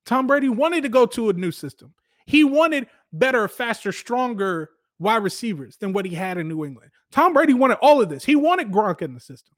Tom 0.04 0.26
Brady 0.26 0.48
wanted 0.48 0.82
to 0.82 0.88
go 0.88 1.06
to 1.06 1.30
a 1.30 1.32
new 1.32 1.52
system. 1.52 1.94
He 2.26 2.42
wanted 2.42 2.88
better, 3.12 3.46
faster, 3.46 3.92
stronger 3.92 4.70
wide 4.98 5.22
receivers 5.22 5.76
than 5.76 5.92
what 5.92 6.06
he 6.06 6.16
had 6.16 6.38
in 6.38 6.48
New 6.48 6.64
England. 6.64 6.90
Tom 7.12 7.34
Brady 7.34 7.54
wanted 7.54 7.78
all 7.82 8.02
of 8.02 8.08
this. 8.08 8.24
He 8.24 8.34
wanted 8.34 8.72
Gronk 8.72 9.00
in 9.00 9.14
the 9.14 9.20
system. 9.20 9.54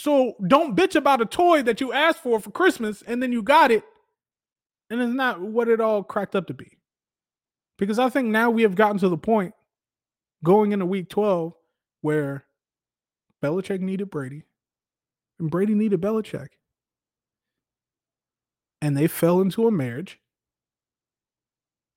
So 0.00 0.36
don't 0.46 0.76
bitch 0.76 0.94
about 0.94 1.20
a 1.20 1.26
toy 1.26 1.60
that 1.62 1.80
you 1.80 1.92
asked 1.92 2.20
for 2.20 2.38
for 2.38 2.52
Christmas 2.52 3.02
and 3.02 3.20
then 3.20 3.32
you 3.32 3.42
got 3.42 3.72
it 3.72 3.82
and 4.90 5.02
it's 5.02 5.12
not 5.12 5.40
what 5.40 5.66
it 5.66 5.80
all 5.80 6.04
cracked 6.04 6.36
up 6.36 6.46
to 6.46 6.54
be. 6.54 6.78
Because 7.78 7.98
I 7.98 8.08
think 8.08 8.28
now 8.28 8.48
we 8.48 8.62
have 8.62 8.76
gotten 8.76 8.98
to 8.98 9.08
the 9.08 9.18
point 9.18 9.54
going 10.44 10.70
into 10.70 10.86
week 10.86 11.08
12 11.08 11.52
where 12.02 12.44
Belichick 13.42 13.80
needed 13.80 14.08
Brady 14.08 14.44
and 15.40 15.50
Brady 15.50 15.74
needed 15.74 16.00
Belichick. 16.00 16.50
And 18.80 18.96
they 18.96 19.08
fell 19.08 19.40
into 19.40 19.66
a 19.66 19.72
marriage 19.72 20.20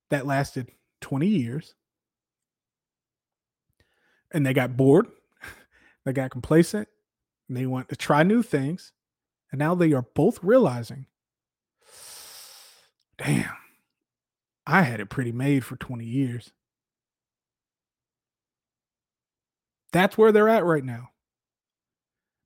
that 0.10 0.26
lasted 0.26 0.72
20 1.02 1.28
years. 1.28 1.76
And 4.32 4.44
they 4.44 4.56
got 4.56 4.76
bored, 4.76 5.06
they 6.04 6.14
got 6.14 6.32
complacent, 6.32 6.88
and 7.52 7.58
they 7.58 7.66
want 7.66 7.90
to 7.90 7.98
try 7.98 8.24
new 8.24 8.42
things. 8.42 8.94
And 9.52 9.60
now 9.60 9.76
they 9.76 9.92
are 9.92 10.06
both 10.16 10.42
realizing, 10.42 11.08
damn, 13.18 13.52
I 14.66 14.84
had 14.84 15.02
it 15.02 15.10
pretty 15.10 15.34
made 15.34 15.66
for 15.66 15.76
20 15.76 16.06
years. 16.06 16.54
That's 19.92 20.18
where 20.18 20.32
they're 20.32 20.48
at 20.48 20.64
right 20.64 20.86
now. 20.86 21.10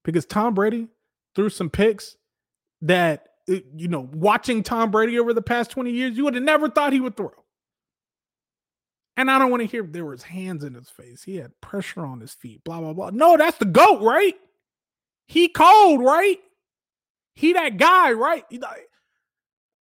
Because 0.03 0.25
Tom 0.25 0.55
Brady 0.55 0.87
threw 1.35 1.51
some 1.51 1.69
picks 1.69 2.17
that, 2.81 3.27
uh, 3.47 3.57
you 3.75 3.87
know, 3.87 4.09
watching 4.11 4.63
Tom 4.63 4.89
Brady 4.89 5.19
over 5.19 5.33
the 5.35 5.41
past 5.43 5.69
20 5.69 5.91
years, 5.91 6.17
you 6.17 6.23
would 6.23 6.33
have 6.33 6.41
never 6.41 6.67
thought 6.67 6.93
he 6.93 6.99
would 6.99 7.15
throw. 7.15 7.31
And 9.17 9.29
I 9.29 9.37
don't 9.37 9.51
want 9.51 9.61
to 9.61 9.67
hear 9.67 9.83
there 9.83 10.03
was 10.03 10.23
hands 10.23 10.63
in 10.63 10.73
his 10.73 10.89
face. 10.89 11.21
He 11.21 11.35
had 11.35 11.61
pressure 11.61 12.03
on 12.03 12.21
his 12.21 12.33
feet, 12.33 12.63
blah, 12.63 12.79
blah, 12.79 12.93
blah. 12.93 13.11
No, 13.11 13.37
that's 13.37 13.59
the 13.59 13.65
GOAT, 13.65 14.01
right? 14.01 14.33
He 15.27 15.47
cold, 15.47 16.01
right? 16.01 16.39
He 17.35 17.53
that 17.53 17.77
guy, 17.77 18.11
right? 18.11 18.45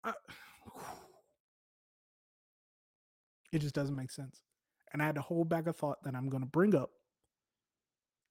It 3.52 3.60
just 3.60 3.76
doesn't 3.76 3.96
make 3.96 4.10
sense. 4.10 4.42
And 4.92 5.00
I 5.00 5.06
had 5.06 5.14
to 5.14 5.22
hold 5.22 5.48
back 5.48 5.68
a 5.68 5.74
thought 5.74 6.02
that 6.04 6.16
I'm 6.16 6.28
going 6.28 6.42
to 6.42 6.50
bring 6.50 6.74
up 6.74 6.90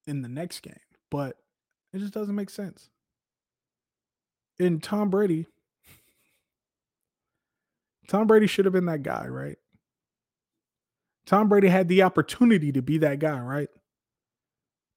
in 0.08 0.20
the 0.20 0.28
next 0.28 0.62
game, 0.62 0.74
but 1.12 1.36
it 1.92 1.98
just 1.98 2.12
doesn't 2.12 2.34
make 2.34 2.50
sense. 2.50 2.90
And 4.58 4.82
Tom 4.82 5.10
Brady, 5.10 5.46
Tom 8.08 8.26
Brady 8.26 8.48
should 8.48 8.64
have 8.64 8.74
been 8.74 8.86
that 8.86 9.04
guy, 9.04 9.26
right? 9.28 9.58
Tom 11.26 11.48
Brady 11.48 11.68
had 11.68 11.88
the 11.88 12.02
opportunity 12.02 12.72
to 12.72 12.82
be 12.82 12.98
that 12.98 13.20
guy, 13.20 13.38
right? 13.38 13.68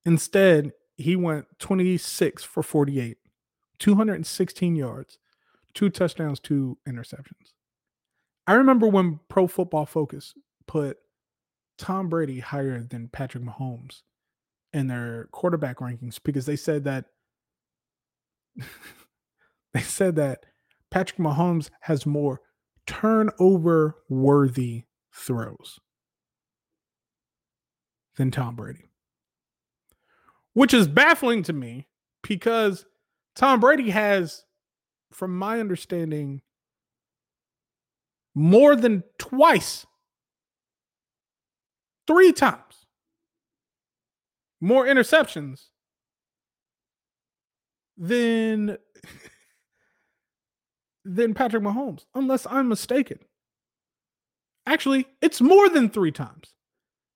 Instead, 0.05 0.73
he 0.97 1.15
went 1.15 1.45
26 1.59 2.43
for 2.43 2.63
48, 2.63 3.17
216 3.79 4.75
yards, 4.75 5.19
two 5.73 5.89
touchdowns, 5.89 6.39
two 6.39 6.77
interceptions. 6.87 7.53
I 8.47 8.53
remember 8.53 8.87
when 8.87 9.19
Pro 9.27 9.47
Football 9.47 9.85
Focus 9.85 10.33
put 10.67 10.97
Tom 11.77 12.09
Brady 12.09 12.39
higher 12.39 12.83
than 12.83 13.09
Patrick 13.09 13.43
Mahomes 13.43 14.01
in 14.71 14.87
their 14.87 15.27
quarterback 15.31 15.77
rankings 15.77 16.19
because 16.23 16.45
they 16.45 16.55
said 16.55 16.83
that 16.85 17.05
they 19.73 19.81
said 19.81 20.15
that 20.15 20.45
Patrick 20.91 21.19
Mahomes 21.19 21.69
has 21.81 22.05
more 22.05 22.41
turnover 22.87 23.97
worthy 24.09 24.83
throws 25.11 25.79
than 28.15 28.31
Tom 28.31 28.55
Brady 28.55 28.89
which 30.55 30.73
is 30.73 30.87
baffling 30.87 31.43
to 31.43 31.53
me 31.53 31.85
because 32.23 32.85
Tom 33.35 33.59
Brady 33.59 33.91
has, 33.91 34.45
from 35.11 35.37
my 35.37 35.59
understanding, 35.59 36.41
more 38.33 38.75
than 38.75 39.03
twice 39.19 39.85
three 42.07 42.33
times 42.33 42.85
more 44.61 44.85
interceptions 44.85 45.65
than 47.97 48.77
than 51.05 51.33
Patrick 51.33 51.63
Mahomes, 51.63 52.05
unless 52.15 52.47
I'm 52.49 52.67
mistaken. 52.67 53.19
Actually, 54.65 55.05
it's 55.21 55.39
more 55.39 55.69
than 55.69 55.89
three 55.89 56.11
times. 56.11 56.53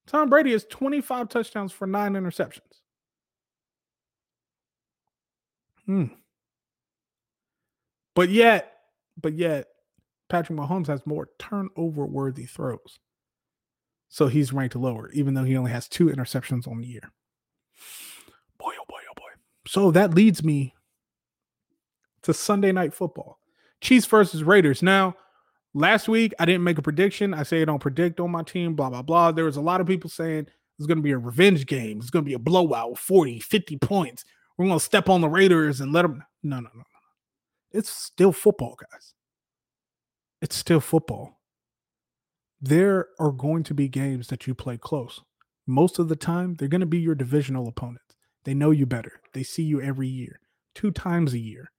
Tom 0.05 0.29
Brady 0.29 0.51
has 0.51 0.65
25 0.65 1.29
touchdowns 1.29 1.71
for 1.71 1.87
nine 1.87 2.13
interceptions. 2.13 2.68
Hmm. 5.89 6.03
But 8.13 8.29
yet, 8.29 8.73
but 9.19 9.33
yet, 9.33 9.65
Patrick 10.29 10.59
Mahomes 10.59 10.85
has 10.85 11.03
more 11.07 11.29
turnover 11.39 12.05
worthy 12.05 12.45
throws. 12.45 12.99
So 14.07 14.27
he's 14.27 14.53
ranked 14.53 14.75
lower, 14.75 15.09
even 15.13 15.33
though 15.33 15.45
he 15.45 15.57
only 15.57 15.71
has 15.71 15.87
two 15.87 16.05
interceptions 16.05 16.67
on 16.67 16.81
the 16.81 16.85
year. 16.85 17.11
Boy, 18.59 18.73
oh 18.79 18.85
boy, 18.87 18.99
oh 19.09 19.13
boy. 19.15 19.29
So 19.65 19.89
that 19.89 20.13
leads 20.13 20.43
me 20.43 20.75
to 22.21 22.35
Sunday 22.35 22.71
night 22.71 22.93
football. 22.93 23.39
Chiefs 23.81 24.05
versus 24.05 24.43
Raiders. 24.43 24.83
Now, 24.83 25.15
last 25.73 26.07
week 26.07 26.35
I 26.37 26.45
didn't 26.45 26.63
make 26.65 26.77
a 26.77 26.83
prediction. 26.83 27.33
I 27.33 27.41
say 27.41 27.63
I 27.63 27.65
don't 27.65 27.79
predict 27.79 28.19
on 28.19 28.29
my 28.29 28.43
team, 28.43 28.75
blah, 28.75 28.91
blah, 28.91 29.01
blah. 29.01 29.31
There 29.31 29.45
was 29.45 29.57
a 29.57 29.61
lot 29.61 29.81
of 29.81 29.87
people 29.87 30.11
saying 30.11 30.45
it's 30.77 30.85
going 30.85 30.99
to 30.99 31.03
be 31.03 31.13
a 31.13 31.17
revenge 31.17 31.65
game. 31.65 31.97
It's 31.97 32.11
going 32.11 32.25
to 32.25 32.29
be 32.29 32.35
a 32.35 32.39
blowout, 32.39 32.99
40, 32.99 33.39
50 33.39 33.77
points. 33.77 34.23
We're 34.59 34.67
to 34.67 34.79
step 34.81 35.07
on 35.07 35.21
the 35.21 35.29
Raiders 35.29 35.79
and 35.79 35.93
let 35.93 36.01
them. 36.01 36.21
No, 36.43 36.57
no, 36.57 36.69
no, 36.73 36.79
no. 36.79 36.83
It's 37.71 37.89
still 37.89 38.33
football, 38.33 38.75
guys. 38.91 39.13
It's 40.41 40.57
still 40.57 40.81
football. 40.81 41.39
There 42.59 43.07
are 43.19 43.31
going 43.31 43.63
to 43.63 43.73
be 43.73 43.87
games 43.87 44.27
that 44.27 44.47
you 44.47 44.53
play 44.53 44.77
close. 44.77 45.21
Most 45.65 45.97
of 45.97 46.09
the 46.09 46.17
time, 46.17 46.55
they're 46.55 46.67
going 46.67 46.81
to 46.81 46.87
be 46.87 46.99
your 46.99 47.15
divisional 47.15 47.69
opponents. 47.69 48.17
They 48.43 48.53
know 48.53 48.71
you 48.71 48.85
better. 48.85 49.21
They 49.33 49.43
see 49.43 49.63
you 49.63 49.81
every 49.81 50.09
year, 50.09 50.41
two 50.75 50.91
times 50.91 51.33
a 51.33 51.39
year. 51.39 51.71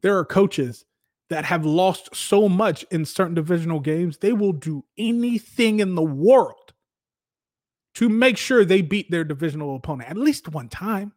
There 0.00 0.16
are 0.16 0.24
coaches 0.24 0.86
that 1.28 1.44
have 1.44 1.66
lost 1.66 2.16
so 2.16 2.48
much 2.48 2.82
in 2.90 3.04
certain 3.04 3.34
divisional 3.34 3.78
games, 3.78 4.16
they 4.18 4.32
will 4.32 4.52
do 4.54 4.84
anything 4.96 5.80
in 5.80 5.96
the 5.96 6.02
world 6.02 6.72
to 7.94 8.08
make 8.08 8.38
sure 8.38 8.64
they 8.64 8.80
beat 8.80 9.10
their 9.10 9.24
divisional 9.24 9.76
opponent 9.76 10.10
at 10.10 10.16
least 10.16 10.48
one 10.48 10.70
time. 10.70 11.12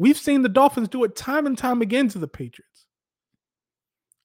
We've 0.00 0.16
seen 0.16 0.40
the 0.40 0.48
Dolphins 0.48 0.88
do 0.88 1.04
it 1.04 1.14
time 1.14 1.46
and 1.46 1.58
time 1.58 1.82
again 1.82 2.08
to 2.08 2.18
the 2.18 2.26
Patriots. 2.26 2.86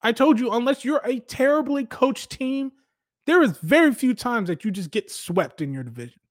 I 0.02 0.14
told 0.14 0.40
you, 0.40 0.52
unless 0.52 0.86
you're 0.86 1.02
a 1.04 1.20
terribly 1.20 1.84
coached 1.84 2.30
team, 2.30 2.72
there 3.26 3.42
is 3.42 3.58
very 3.58 3.94
few 3.94 4.14
times 4.14 4.48
that 4.48 4.64
you 4.64 4.72
just 4.72 4.90
get 4.90 5.12
swept 5.12 5.60
in 5.60 5.74
your 5.74 5.84
division. 5.84 6.22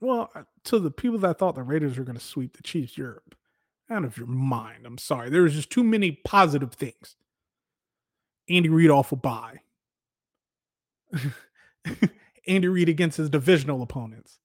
Well, 0.00 0.30
uh, 0.34 0.44
to 0.64 0.78
the 0.78 0.90
people 0.90 1.18
that 1.18 1.38
thought 1.38 1.56
the 1.56 1.62
Raiders 1.62 1.98
were 1.98 2.04
going 2.04 2.16
to 2.16 2.24
sweep 2.24 2.56
the 2.56 2.62
Chiefs, 2.62 2.96
you're 2.96 3.20
out 3.90 4.06
of 4.06 4.16
your 4.16 4.26
mind. 4.26 4.86
I'm 4.86 4.96
sorry. 4.96 5.28
There's 5.28 5.52
just 5.52 5.68
too 5.68 5.84
many 5.84 6.12
positive 6.24 6.72
things. 6.72 7.16
Andy 8.48 8.70
Reid 8.70 8.88
off 8.88 9.12
a 9.12 9.16
bye. 9.16 9.60
Andy 12.46 12.68
Reid 12.68 12.88
against 12.88 13.18
his 13.18 13.28
divisional 13.28 13.82
opponents. 13.82 14.38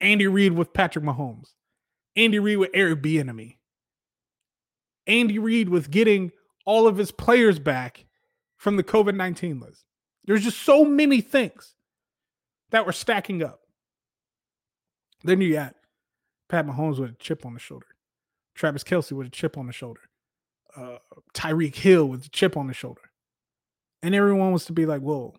Andy 0.00 0.26
Reid 0.26 0.52
with 0.52 0.72
Patrick 0.72 1.04
Mahomes. 1.04 1.54
Andy 2.16 2.38
Reid 2.38 2.58
with 2.58 2.70
Eric 2.74 3.02
Bieniemy. 3.02 3.56
Andy 5.06 5.38
Reid 5.38 5.68
with 5.68 5.90
getting 5.90 6.32
all 6.64 6.86
of 6.86 6.96
his 6.96 7.12
players 7.12 7.58
back 7.58 8.06
from 8.56 8.76
the 8.76 8.82
COVID 8.82 9.14
19 9.14 9.60
list. 9.60 9.84
There's 10.24 10.42
just 10.42 10.62
so 10.62 10.84
many 10.84 11.20
things 11.20 11.74
that 12.70 12.84
were 12.84 12.92
stacking 12.92 13.42
up. 13.42 13.60
Then 15.22 15.40
you 15.40 15.52
got 15.52 15.74
Pat 16.48 16.66
Mahomes 16.66 16.98
with 16.98 17.10
a 17.10 17.14
chip 17.14 17.46
on 17.46 17.54
the 17.54 17.60
shoulder, 17.60 17.86
Travis 18.54 18.84
Kelce 18.84 19.12
with 19.12 19.28
a 19.28 19.30
chip 19.30 19.56
on 19.56 19.66
the 19.66 19.72
shoulder, 19.72 20.02
uh, 20.76 20.98
Tyreek 21.34 21.76
Hill 21.76 22.06
with 22.06 22.26
a 22.26 22.30
chip 22.30 22.56
on 22.56 22.66
the 22.66 22.74
shoulder. 22.74 23.02
And 24.02 24.14
everyone 24.14 24.52
was 24.52 24.64
to 24.66 24.72
be 24.72 24.86
like, 24.86 25.00
whoa, 25.00 25.34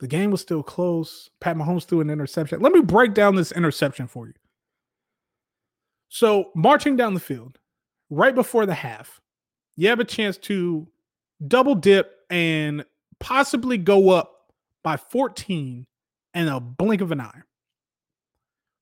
the 0.00 0.06
game 0.06 0.30
was 0.30 0.40
still 0.40 0.62
close. 0.62 1.30
Pat 1.40 1.56
Mahomes 1.56 1.84
threw 1.84 2.00
an 2.00 2.10
interception. 2.10 2.60
Let 2.60 2.72
me 2.72 2.80
break 2.80 3.14
down 3.14 3.34
this 3.34 3.52
interception 3.52 4.06
for 4.06 4.26
you. 4.26 4.34
So, 6.08 6.50
marching 6.54 6.96
down 6.96 7.14
the 7.14 7.20
field, 7.20 7.58
right 8.10 8.34
before 8.34 8.66
the 8.66 8.74
half, 8.74 9.20
you 9.76 9.88
have 9.88 10.00
a 10.00 10.04
chance 10.04 10.38
to 10.38 10.86
double 11.46 11.74
dip 11.74 12.20
and 12.30 12.84
possibly 13.20 13.78
go 13.78 14.10
up 14.10 14.52
by 14.82 14.96
14 14.96 15.86
in 16.34 16.48
a 16.48 16.60
blink 16.60 17.00
of 17.00 17.12
an 17.12 17.20
eye. 17.20 17.42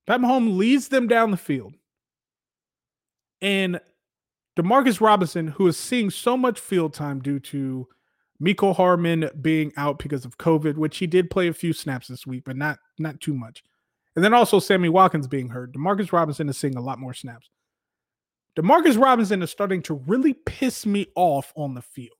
Pat 0.06 0.20
Mahomes 0.20 0.56
leads 0.56 0.88
them 0.88 1.08
down 1.08 1.30
the 1.30 1.36
field. 1.36 1.74
And 3.40 3.80
Demarcus 4.56 5.00
Robinson, 5.00 5.48
who 5.48 5.66
is 5.66 5.76
seeing 5.76 6.10
so 6.10 6.36
much 6.36 6.60
field 6.60 6.94
time 6.94 7.20
due 7.20 7.40
to 7.40 7.88
Mecole 8.42 8.76
Hardman 8.76 9.30
being 9.40 9.72
out 9.76 9.98
because 9.98 10.24
of 10.24 10.38
COVID, 10.38 10.76
which 10.76 10.98
he 10.98 11.06
did 11.06 11.30
play 11.30 11.48
a 11.48 11.54
few 11.54 11.72
snaps 11.72 12.08
this 12.08 12.26
week, 12.26 12.44
but 12.44 12.56
not 12.56 12.78
not 12.98 13.20
too 13.20 13.34
much. 13.34 13.62
And 14.16 14.24
then 14.24 14.34
also 14.34 14.60
Sammy 14.60 14.88
Watkins 14.88 15.26
being 15.26 15.48
hurt. 15.48 15.72
Demarcus 15.72 16.12
Robinson 16.12 16.48
is 16.48 16.58
seeing 16.58 16.76
a 16.76 16.80
lot 16.80 16.98
more 16.98 17.14
snaps. 17.14 17.50
Demarcus 18.56 19.00
Robinson 19.00 19.42
is 19.42 19.50
starting 19.50 19.82
to 19.82 19.94
really 20.06 20.34
piss 20.34 20.86
me 20.86 21.06
off 21.16 21.52
on 21.56 21.74
the 21.74 21.82
field 21.82 22.12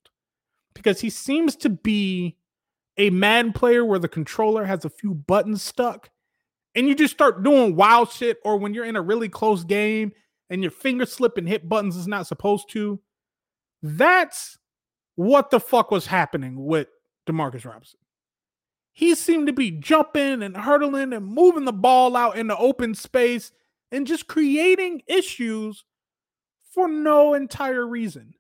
because 0.75 1.01
he 1.01 1.11
seems 1.11 1.55
to 1.57 1.69
be 1.71 2.37
a 2.97 3.11
man 3.11 3.53
player 3.53 3.85
where 3.85 3.99
the 3.99 4.09
controller 4.09 4.65
has 4.65 4.85
a 4.85 4.91
few 4.91 5.15
buttons 5.15 5.62
stuck 5.62 6.11
and 6.75 6.89
you 6.89 6.95
just 6.95 7.15
start 7.15 7.45
doing 7.45 7.77
wild 7.77 8.11
shit, 8.11 8.39
or 8.45 8.57
when 8.57 8.75
you're 8.75 8.85
in 8.85 8.97
a 8.97 9.03
really 9.03 9.29
close 9.29 9.62
game 9.62 10.12
and 10.51 10.62
your 10.62 10.73
finger 10.73 11.07
slip 11.07 11.39
and 11.39 11.49
hit 11.49 11.69
buttons 11.69 11.97
is 11.97 12.09
not 12.09 12.27
supposed 12.27 12.69
to. 12.71 13.01
That's 13.83 14.59
what 15.17 15.51
the 15.51 15.61
fuck 15.61 15.91
was 15.91 16.07
happening 16.07 16.65
with 16.65 16.89
Demarcus 17.27 17.65
Robinson. 17.65 18.01
He 18.93 19.15
seemed 19.15 19.49
to 19.49 19.53
be 19.53 19.71
jumping 19.73 20.43
and 20.43 20.57
hurdling 20.57 21.12
and 21.12 21.27
moving 21.27 21.65
the 21.65 21.73
ball 21.73 22.17
out 22.17 22.37
in 22.37 22.47
the 22.47 22.57
open 22.57 22.95
space 22.95 23.53
and 23.91 24.07
just 24.07 24.29
creating 24.29 25.03
issues 25.07 25.85
for 26.72 26.88
no 26.88 27.34
entire 27.34 27.87
reason. 27.87 28.34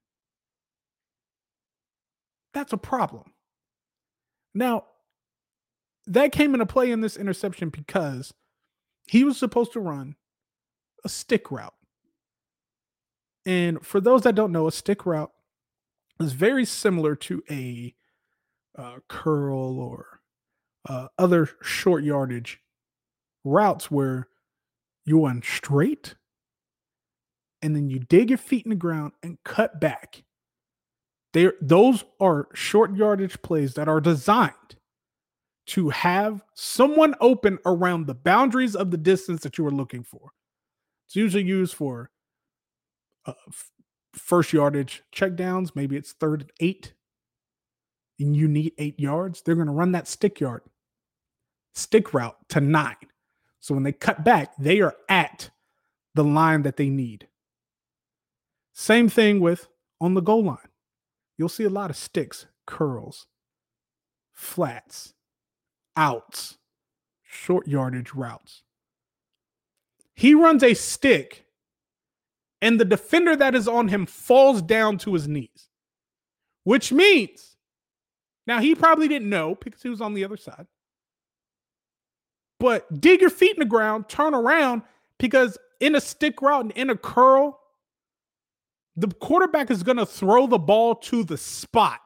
That's 2.52 2.72
a 2.72 2.78
problem. 2.78 3.32
Now, 4.54 4.84
that 6.06 6.32
came 6.32 6.54
into 6.54 6.66
play 6.66 6.90
in 6.90 7.00
this 7.00 7.16
interception 7.16 7.70
because 7.70 8.32
he 9.06 9.24
was 9.24 9.38
supposed 9.38 9.72
to 9.72 9.80
run 9.80 10.14
a 11.04 11.08
stick 11.08 11.50
route. 11.50 11.74
And 13.44 13.84
for 13.84 14.00
those 14.00 14.22
that 14.22 14.34
don't 14.34 14.52
know, 14.52 14.68
a 14.68 14.72
stick 14.72 15.04
route 15.04 15.32
is 16.20 16.32
very 16.32 16.64
similar 16.64 17.16
to 17.16 17.42
a 17.50 17.94
uh, 18.76 18.98
curl 19.08 19.78
or 19.78 20.20
uh, 20.88 21.08
other 21.18 21.48
short 21.62 22.04
yardage 22.04 22.60
routes 23.44 23.90
where 23.90 24.28
you 25.04 25.24
run 25.24 25.42
straight 25.42 26.14
and 27.62 27.74
then 27.74 27.88
you 27.88 27.98
dig 27.98 28.30
your 28.30 28.38
feet 28.38 28.66
in 28.66 28.70
the 28.70 28.76
ground 28.76 29.12
and 29.22 29.38
cut 29.44 29.80
back. 29.80 30.22
They 31.32 31.50
those 31.60 32.04
are 32.20 32.48
short 32.54 32.94
yardage 32.94 33.40
plays 33.42 33.74
that 33.74 33.88
are 33.88 34.00
designed 34.00 34.52
to 35.66 35.88
have 35.88 36.42
someone 36.54 37.14
open 37.20 37.58
around 37.64 38.06
the 38.06 38.14
boundaries 38.14 38.76
of 38.76 38.90
the 38.90 38.98
distance 38.98 39.42
that 39.42 39.56
you 39.56 39.66
are 39.66 39.72
looking 39.72 40.04
for. 40.04 40.30
It's 41.06 41.16
usually 41.16 41.44
used 41.44 41.74
for 41.74 42.10
uh, 43.26 43.32
first 44.14 44.52
yardage 44.52 45.02
checkdowns. 45.14 45.72
Maybe 45.74 45.96
it's 45.96 46.12
third 46.12 46.42
and 46.42 46.52
eight, 46.60 46.94
and 48.18 48.36
you 48.36 48.48
need 48.48 48.72
eight 48.78 48.98
yards. 48.98 49.42
They're 49.42 49.54
going 49.54 49.66
to 49.66 49.72
run 49.72 49.92
that 49.92 50.08
stick 50.08 50.40
yard, 50.40 50.62
stick 51.74 52.14
route 52.14 52.36
to 52.50 52.60
nine. 52.60 52.96
So 53.60 53.74
when 53.74 53.82
they 53.82 53.92
cut 53.92 54.24
back, 54.24 54.56
they 54.58 54.80
are 54.80 54.94
at 55.08 55.50
the 56.14 56.24
line 56.24 56.62
that 56.62 56.76
they 56.76 56.88
need. 56.88 57.28
Same 58.72 59.08
thing 59.08 59.40
with 59.40 59.68
on 60.00 60.14
the 60.14 60.20
goal 60.20 60.44
line. 60.44 60.58
You'll 61.38 61.48
see 61.48 61.64
a 61.64 61.70
lot 61.70 61.90
of 61.90 61.96
sticks, 61.96 62.46
curls, 62.66 63.26
flats, 64.32 65.14
outs, 65.96 66.58
short 67.22 67.66
yardage 67.66 68.14
routes. 68.14 68.62
He 70.14 70.34
runs 70.34 70.62
a 70.62 70.74
stick, 70.74 71.43
and 72.64 72.80
the 72.80 72.84
defender 72.86 73.36
that 73.36 73.54
is 73.54 73.68
on 73.68 73.88
him 73.88 74.06
falls 74.06 74.62
down 74.62 74.96
to 74.96 75.12
his 75.12 75.28
knees, 75.28 75.68
which 76.64 76.90
means 76.90 77.56
now 78.46 78.58
he 78.58 78.74
probably 78.74 79.06
didn't 79.06 79.28
know 79.28 79.58
because 79.60 79.82
he 79.82 79.90
was 79.90 80.00
on 80.00 80.14
the 80.14 80.24
other 80.24 80.38
side. 80.38 80.66
But 82.58 83.02
dig 83.02 83.20
your 83.20 83.28
feet 83.28 83.52
in 83.52 83.58
the 83.58 83.66
ground, 83.66 84.08
turn 84.08 84.32
around, 84.32 84.80
because 85.18 85.58
in 85.78 85.94
a 85.94 86.00
stick 86.00 86.40
route 86.40 86.64
and 86.64 86.72
in 86.72 86.88
a 86.88 86.96
curl, 86.96 87.60
the 88.96 89.08
quarterback 89.08 89.70
is 89.70 89.82
going 89.82 89.98
to 89.98 90.06
throw 90.06 90.46
the 90.46 90.58
ball 90.58 90.94
to 90.94 91.22
the 91.22 91.36
spot 91.36 92.00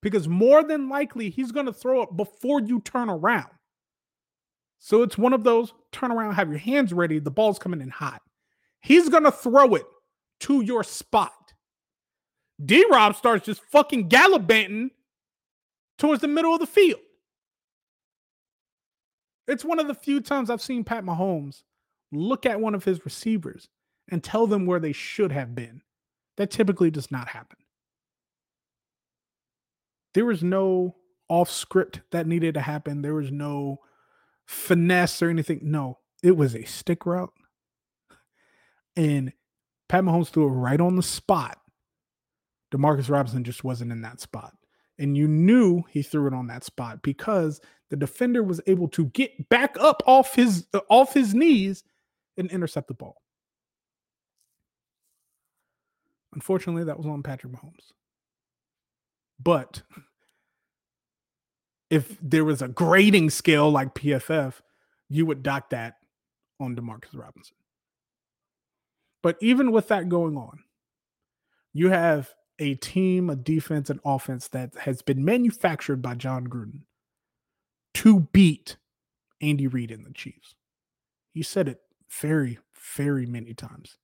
because 0.00 0.28
more 0.28 0.64
than 0.64 0.88
likely 0.88 1.28
he's 1.28 1.52
going 1.52 1.66
to 1.66 1.74
throw 1.74 2.00
it 2.00 2.16
before 2.16 2.62
you 2.62 2.80
turn 2.80 3.10
around. 3.10 3.50
So 4.78 5.02
it's 5.02 5.18
one 5.18 5.34
of 5.34 5.44
those 5.44 5.74
turn 5.90 6.10
around, 6.10 6.36
have 6.36 6.48
your 6.48 6.58
hands 6.58 6.94
ready, 6.94 7.18
the 7.18 7.30
ball's 7.30 7.58
coming 7.58 7.82
in 7.82 7.90
hot. 7.90 8.22
He's 8.82 9.08
going 9.08 9.24
to 9.24 9.32
throw 9.32 9.74
it 9.76 9.86
to 10.40 10.60
your 10.60 10.84
spot. 10.84 11.54
D 12.62 12.84
Rob 12.90 13.16
starts 13.16 13.46
just 13.46 13.62
fucking 13.70 14.08
gallivanting 14.08 14.90
towards 15.98 16.20
the 16.20 16.28
middle 16.28 16.52
of 16.52 16.60
the 16.60 16.66
field. 16.66 17.00
It's 19.48 19.64
one 19.64 19.80
of 19.80 19.86
the 19.86 19.94
few 19.94 20.20
times 20.20 20.50
I've 20.50 20.62
seen 20.62 20.84
Pat 20.84 21.04
Mahomes 21.04 21.62
look 22.12 22.44
at 22.46 22.60
one 22.60 22.74
of 22.74 22.84
his 22.84 23.04
receivers 23.04 23.68
and 24.10 24.22
tell 24.22 24.46
them 24.46 24.66
where 24.66 24.80
they 24.80 24.92
should 24.92 25.32
have 25.32 25.54
been. 25.54 25.82
That 26.36 26.50
typically 26.50 26.90
does 26.90 27.10
not 27.10 27.28
happen. 27.28 27.58
There 30.14 30.24
was 30.24 30.42
no 30.42 30.96
off 31.28 31.50
script 31.50 32.00
that 32.10 32.26
needed 32.26 32.54
to 32.54 32.60
happen. 32.60 33.02
There 33.02 33.14
was 33.14 33.30
no 33.30 33.78
finesse 34.46 35.22
or 35.22 35.30
anything. 35.30 35.60
No, 35.62 35.98
it 36.22 36.36
was 36.36 36.54
a 36.54 36.64
stick 36.64 37.06
route. 37.06 37.32
And 38.96 39.32
Pat 39.88 40.04
Mahomes 40.04 40.28
threw 40.28 40.46
it 40.46 40.52
right 40.52 40.80
on 40.80 40.96
the 40.96 41.02
spot. 41.02 41.58
Demarcus 42.72 43.10
Robinson 43.10 43.44
just 43.44 43.64
wasn't 43.64 43.92
in 43.92 44.02
that 44.02 44.20
spot. 44.20 44.54
And 44.98 45.16
you 45.16 45.28
knew 45.28 45.82
he 45.90 46.02
threw 46.02 46.26
it 46.26 46.34
on 46.34 46.46
that 46.48 46.64
spot 46.64 47.02
because 47.02 47.60
the 47.90 47.96
defender 47.96 48.42
was 48.42 48.60
able 48.66 48.88
to 48.88 49.06
get 49.06 49.48
back 49.48 49.76
up 49.78 50.02
off 50.06 50.34
his 50.34 50.66
uh, 50.72 50.80
off 50.88 51.12
his 51.12 51.34
knees 51.34 51.84
and 52.36 52.50
intercept 52.50 52.88
the 52.88 52.94
ball. 52.94 53.20
Unfortunately, 56.34 56.84
that 56.84 56.96
was 56.96 57.06
on 57.06 57.22
Patrick 57.22 57.52
Mahomes. 57.52 57.92
But 59.42 59.82
if 61.90 62.16
there 62.22 62.44
was 62.44 62.62
a 62.62 62.68
grading 62.68 63.30
scale 63.30 63.70
like 63.70 63.94
PFF, 63.94 64.54
you 65.10 65.26
would 65.26 65.42
dock 65.42 65.70
that 65.70 65.96
on 66.58 66.74
Demarcus 66.74 67.14
Robinson. 67.14 67.56
But 69.22 69.36
even 69.40 69.72
with 69.72 69.88
that 69.88 70.08
going 70.08 70.36
on, 70.36 70.58
you 71.72 71.90
have 71.90 72.30
a 72.58 72.74
team, 72.74 73.30
a 73.30 73.36
defense, 73.36 73.88
and 73.88 74.00
offense 74.04 74.48
that 74.48 74.74
has 74.76 75.02
been 75.02 75.24
manufactured 75.24 76.02
by 76.02 76.14
Jon 76.14 76.46
Gruden 76.46 76.82
to 77.94 78.28
beat 78.32 78.76
Andy 79.40 79.66
Reid 79.66 79.90
and 79.90 80.04
the 80.04 80.12
Chiefs. 80.12 80.54
He 81.32 81.42
said 81.42 81.68
it 81.68 81.80
very, 82.10 82.58
very 82.94 83.26
many 83.26 83.54
times. 83.54 83.96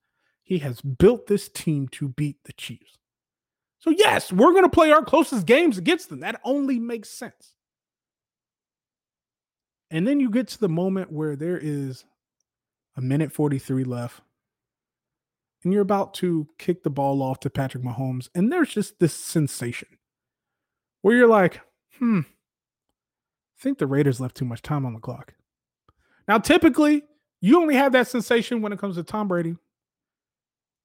He 0.43 0.59
has 0.59 0.81
built 0.81 1.27
this 1.27 1.49
team 1.49 1.89
to 1.89 2.09
beat 2.09 2.45
the 2.45 2.53
Chiefs. 2.55 2.97
So, 3.81 3.91
yes, 3.91 4.33
we're 4.33 4.53
going 4.53 4.65
to 4.65 4.69
play 4.69 4.91
our 4.91 5.05
closest 5.05 5.47
games 5.47 5.79
against 5.79 6.09
them. 6.09 6.21
That 6.21 6.41
only 6.43 6.79
makes 6.79 7.11
sense. 7.11 7.55
And 9.91 10.07
then 10.07 10.21
you 10.21 10.31
get 10.31 10.49
to 10.49 10.59
the 10.59 10.69
moment 10.69 11.13
where 11.13 11.37
there 11.37 11.59
is 11.59 12.05
a 12.97 13.01
minute 13.01 13.33
43 13.33 13.85
left, 13.85 14.21
and 15.63 15.73
you're 15.73 15.83
about 15.83 16.15
to 16.15 16.49
kick 16.59 16.83
the 16.83 16.91
ball 16.91 17.23
off 17.23 17.41
to 17.41 17.51
Patrick 17.51 17.83
Mahomes, 17.83 18.29
and 18.35 18.53
there's 18.53 18.73
just 18.73 18.99
this 19.01 19.15
sensation 19.15 19.89
where 21.03 21.17
you're 21.17 21.29
like, 21.29 21.61
hmm, 21.99 22.21
I 22.21 23.63
think 23.63 23.79
the 23.79 23.87
Raiders 23.87 24.21
left 24.21 24.37
too 24.37 24.45
much 24.45 24.63
time 24.63 24.87
on 24.87 24.95
the 24.95 25.01
clock. 25.01 25.35
Now, 26.27 26.39
typically, 26.39 27.05
you 27.41 27.61
only 27.61 27.75
have 27.75 27.93
that 27.93 28.09
sensation 28.09 28.63
when 28.63 28.73
it 28.73 28.79
comes 28.79 28.97
to 28.97 29.03
Tom 29.03 29.29
Brady, 29.29 29.57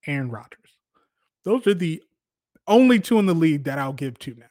Aaron 0.08 0.30
Rodgers. 0.30 0.78
Those 1.44 1.68
are 1.68 1.74
the 1.74 2.02
only 2.68 3.00
two 3.00 3.20
in 3.20 3.26
the 3.26 3.34
league 3.34 3.66
that 3.66 3.78
I'll 3.78 3.94
give 3.94 4.18
to 4.20 4.36
now. 4.36 4.46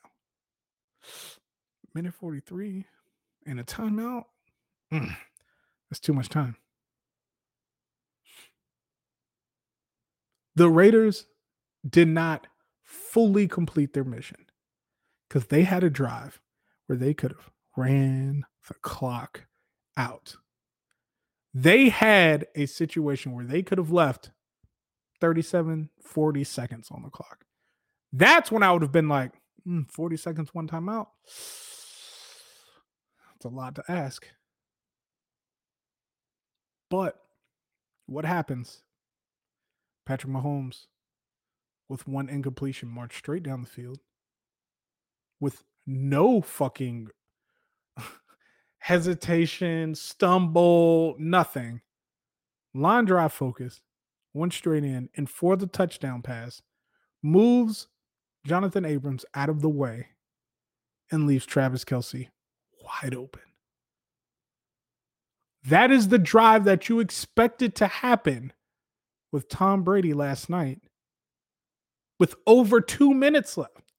Minute 1.94 2.14
43 2.14 2.84
and 3.46 3.60
a 3.60 3.64
timeout. 3.64 4.24
Mm, 4.92 5.16
that's 5.90 6.00
too 6.00 6.12
much 6.12 6.28
time. 6.28 6.56
The 10.54 10.68
Raiders 10.68 11.26
did 11.88 12.08
not 12.08 12.46
fully 12.84 13.48
complete 13.48 13.92
their 13.92 14.04
mission 14.04 14.46
because 15.28 15.46
they 15.46 15.64
had 15.64 15.82
a 15.82 15.90
drive 15.90 16.40
where 16.86 16.98
they 16.98 17.14
could 17.14 17.32
have 17.32 17.50
ran 17.76 18.44
the 18.68 18.74
clock 18.74 19.46
out. 19.96 20.36
They 21.54 21.88
had 21.88 22.46
a 22.54 22.66
situation 22.66 23.32
where 23.32 23.44
they 23.44 23.62
could 23.62 23.78
have 23.78 23.90
left 23.90 24.30
37, 25.20 25.90
40 26.02 26.44
seconds 26.44 26.88
on 26.90 27.02
the 27.02 27.10
clock. 27.10 27.44
That's 28.12 28.50
when 28.50 28.62
I 28.62 28.72
would 28.72 28.82
have 28.82 28.92
been 28.92 29.08
like, 29.08 29.32
mm, 29.66 29.90
40 29.90 30.16
seconds, 30.16 30.50
one 30.52 30.66
time 30.66 30.88
out. 30.88 31.08
It's 31.26 33.44
a 33.44 33.48
lot 33.48 33.74
to 33.76 33.84
ask. 33.88 34.26
But 36.90 37.18
what 38.06 38.24
happens? 38.24 38.82
Patrick 40.04 40.32
Mahomes, 40.32 40.86
with 41.88 42.08
one 42.08 42.28
incompletion, 42.28 42.88
marched 42.88 43.18
straight 43.18 43.42
down 43.42 43.62
the 43.62 43.68
field 43.68 44.00
with 45.40 45.64
no 45.86 46.40
fucking 46.40 47.08
hesitation, 48.78 49.94
stumble, 49.94 51.16
nothing. 51.18 51.80
Line 52.74 53.04
drive 53.04 53.32
focus, 53.32 53.80
went 54.32 54.52
straight 54.52 54.84
in, 54.84 55.10
and 55.16 55.28
for 55.28 55.56
the 55.56 55.66
touchdown 55.66 56.22
pass, 56.22 56.62
moves 57.22 57.88
Jonathan 58.46 58.84
Abrams 58.84 59.24
out 59.34 59.48
of 59.48 59.60
the 59.60 59.68
way 59.68 60.08
and 61.10 61.26
leaves 61.26 61.46
Travis 61.46 61.84
Kelce 61.84 62.28
wide 62.82 63.14
open. 63.14 63.42
That 65.64 65.90
is 65.90 66.08
the 66.08 66.18
drive 66.18 66.64
that 66.64 66.88
you 66.88 66.98
expected 66.98 67.74
to 67.76 67.86
happen 67.86 68.52
with 69.32 69.48
Tom 69.48 69.82
Brady 69.82 70.12
last 70.12 70.48
night 70.48 70.80
with 72.18 72.36
over 72.46 72.80
two 72.80 73.12
minutes 73.12 73.56
left. 73.56 73.92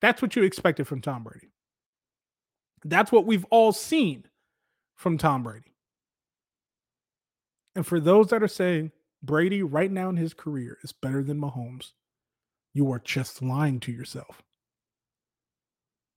That's 0.00 0.22
what 0.22 0.36
you 0.36 0.44
expected 0.44 0.86
from 0.86 1.00
Tom 1.00 1.24
Brady. 1.24 1.50
That's 2.84 3.10
what 3.10 3.26
we've 3.26 3.44
all 3.50 3.72
seen 3.72 4.24
from 4.94 5.18
Tom 5.18 5.42
Brady. 5.42 5.74
And 7.74 7.86
for 7.86 8.00
those 8.00 8.28
that 8.28 8.42
are 8.42 8.48
saying 8.48 8.92
Brady 9.22 9.62
right 9.62 9.90
now 9.90 10.08
in 10.08 10.16
his 10.16 10.34
career 10.34 10.78
is 10.82 10.92
better 10.92 11.22
than 11.22 11.40
Mahomes, 11.40 11.92
you 12.72 12.90
are 12.92 13.00
just 13.00 13.42
lying 13.42 13.80
to 13.80 13.92
yourself. 13.92 14.42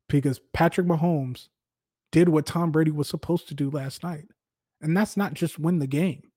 Because 0.08 0.40
Patrick 0.54 0.88
Mahomes 0.88 1.48
did 2.12 2.30
what 2.30 2.46
Tom 2.46 2.72
Brady 2.72 2.92
was 2.92 3.08
supposed 3.08 3.48
to 3.48 3.54
do 3.54 3.70
last 3.70 4.04
night. 4.04 4.28
And 4.82 4.96
that's 4.96 5.18
not 5.18 5.34
just 5.34 5.60
win 5.60 5.80
the 5.80 5.88
game. 5.88 6.31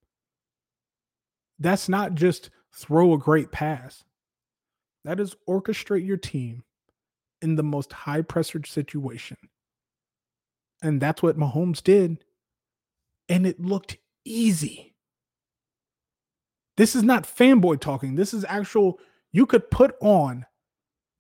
That's 1.59 1.89
not 1.89 2.15
just 2.15 2.51
throw 2.73 3.15
a 3.15 3.19
great 3.19 3.53
pass. 3.53 4.05
That 5.05 5.21
is 5.21 5.37
orchestrate 5.49 6.07
your 6.07 6.17
team 6.17 6.65
in 7.43 7.57
the 7.57 7.63
most 7.63 7.93
high 7.93 8.23
pressure 8.23 8.63
situation 8.65 9.37
and 10.85 11.01
that's 11.01 11.23
what 11.23 11.39
Mahomes 11.39 11.83
did. 11.83 12.23
And 13.29 13.47
it 13.47 13.59
looked 13.59 13.97
easy. 14.25 14.95
This 16.77 16.95
is 16.95 17.03
not 17.03 17.25
fanboy 17.25 17.81
talking. 17.81 18.17
This 18.17 18.35
is 18.35 18.45
actual, 18.47 19.01
you 19.33 19.47
could 19.47 19.71
put 19.71 19.97
on 20.03 20.45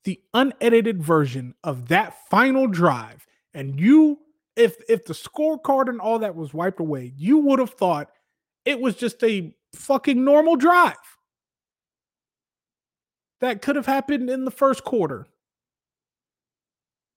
the 0.04 0.20
unedited 0.34 1.02
version 1.02 1.54
of 1.64 1.88
that 1.88 2.14
final 2.28 2.66
drive. 2.66 3.26
And 3.54 3.80
you, 3.80 4.18
if 4.54 4.76
if 4.88 5.06
the 5.06 5.14
scorecard 5.14 5.88
and 5.88 6.00
all 6.00 6.18
that 6.18 6.36
was 6.36 6.52
wiped 6.52 6.80
away, 6.80 7.12
you 7.16 7.38
would 7.38 7.58
have 7.58 7.70
thought 7.70 8.10
it 8.64 8.80
was 8.80 8.96
just 8.96 9.22
a 9.22 9.54
fucking 9.74 10.24
normal 10.24 10.56
drive. 10.56 10.96
That 13.40 13.62
could 13.62 13.76
have 13.76 13.86
happened 13.86 14.30
in 14.30 14.44
the 14.44 14.50
first 14.50 14.84
quarter 14.84 15.26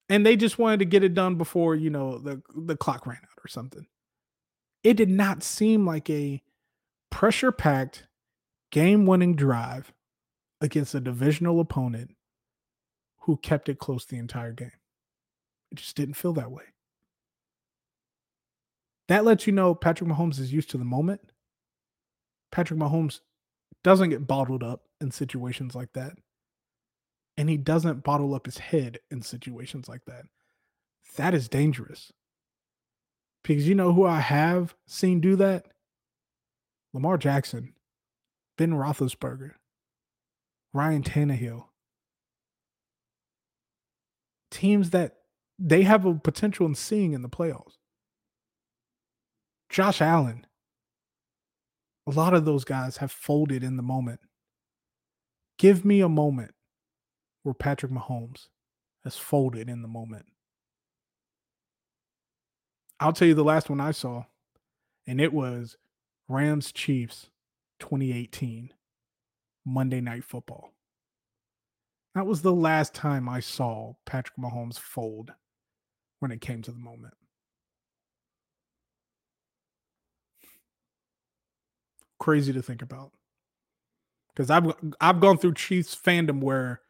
and 0.10 0.26
they 0.26 0.36
just 0.36 0.58
wanted 0.58 0.80
to 0.80 0.86
get 0.86 1.04
it 1.04 1.14
done 1.14 1.36
before 1.36 1.76
you 1.76 1.90
know 1.90 2.18
the 2.18 2.42
the 2.56 2.78
clock 2.78 3.06
ran 3.06 3.18
out 3.18 3.44
or 3.44 3.48
something. 3.48 3.86
It 4.84 4.96
did 4.96 5.10
not 5.10 5.44
seem 5.44 5.86
like 5.86 6.10
a 6.10 6.42
pressure 7.10 7.52
packed 7.52 8.06
game 8.72 9.06
winning 9.06 9.36
drive 9.36 9.92
against 10.62 10.96
a 10.96 11.00
divisional 11.00 11.60
opponent 11.60 12.16
who 13.22 13.38
kept 13.38 13.70
it 13.70 13.80
close 13.80 14.06
the 14.06 14.18
entire 14.18 14.54
game. 14.54 14.72
It 15.72 15.76
just 15.76 15.96
didn't 15.96 16.16
feel 16.16 16.34
that 16.34 16.52
way. 16.52 16.64
That 19.10 19.26
lets 19.26 19.48
you 19.48 19.54
know 19.54 19.76
Patrick 19.76 20.10
Mahomes 20.10 20.40
is 20.40 20.54
used 20.54 20.70
to 20.72 20.78
the 20.78 20.86
moment. 20.86 21.22
Patrick 22.52 22.80
Mahomes 22.80 23.20
doesn't 23.84 24.10
get 24.10 24.28
bottled 24.28 24.64
up 24.64 24.84
in 25.00 25.12
situations 25.12 25.76
like 25.76 25.94
that 25.94 26.14
and 27.38 27.50
he 27.50 27.58
doesn't 27.58 28.04
bottle 28.04 28.34
up 28.34 28.46
his 28.46 28.58
head 28.58 29.00
in 29.12 29.22
situations 29.22 29.88
like 29.88 30.06
that. 30.06 30.26
That 31.18 31.34
is 31.34 31.48
dangerous. 31.48 32.12
Because 33.44 33.68
you 33.68 33.76
know 33.76 33.94
who 33.94 34.06
I 34.06 34.20
have 34.20 34.76
seen 34.88 35.22
do 35.22 35.36
that? 35.36 35.68
Lamar 36.94 37.18
Jackson, 37.18 37.74
Ben 38.58 38.72
Roethlisberger, 38.72 39.52
Ryan 40.74 41.04
Tannehill. 41.04 41.66
teams 44.58 44.90
that 44.90 45.18
they 45.60 45.84
have 45.84 46.04
a 46.06 46.16
potential 46.16 46.66
in 46.66 46.74
seeing 46.74 47.14
in 47.14 47.22
the 47.22 47.30
playoffs. 47.30 47.78
Josh 49.70 50.02
Allen. 50.02 50.47
A 52.08 52.12
lot 52.12 52.34
of 52.34 52.46
those 52.46 52.64
guys 52.64 52.98
have 52.98 53.12
folded 53.12 53.64
in 53.64 53.76
the 53.76 53.84
moment. 53.84 54.22
Give 55.58 55.84
me 55.84 56.00
a 56.00 56.08
moment 56.08 56.54
where 57.44 57.54
Patrick 57.54 57.92
Mahomes 57.92 58.48
has 59.04 59.18
folded 59.18 59.68
in 59.68 59.82
the 59.82 59.90
moment. 59.90 60.26
I'll 63.00 63.12
tell 63.12 63.28
you 63.28 63.34
the 63.34 63.44
last 63.44 63.70
one 63.70 63.82
I 63.82 63.92
saw, 63.92 64.24
and 65.06 65.20
it 65.20 65.34
was 65.34 65.78
Rams 66.30 66.72
Chiefs 66.72 67.30
2018 67.80 68.74
Monday 69.66 70.00
Night 70.00 70.24
Football. 70.24 70.72
That 72.16 72.26
was 72.26 72.42
the 72.42 72.54
last 72.54 72.94
time 72.94 73.28
I 73.28 73.42
saw 73.42 73.94
Patrick 74.06 74.38
Mahomes 74.38 74.80
fold 74.80 75.34
when 76.20 76.32
it 76.32 76.42
came 76.42 76.62
to 76.64 76.72
the 76.72 76.80
moment. 76.80 77.14
Crazy 82.20 82.54
to 82.54 82.62
think 82.62 82.82
about. 82.82 83.12
Because 84.34 84.50
I've 84.50 84.74
I've 85.02 85.20
gone 85.20 85.38
through 85.38 85.56
Chiefs 85.56 85.96
fandom 85.96 86.42
where 86.42 86.82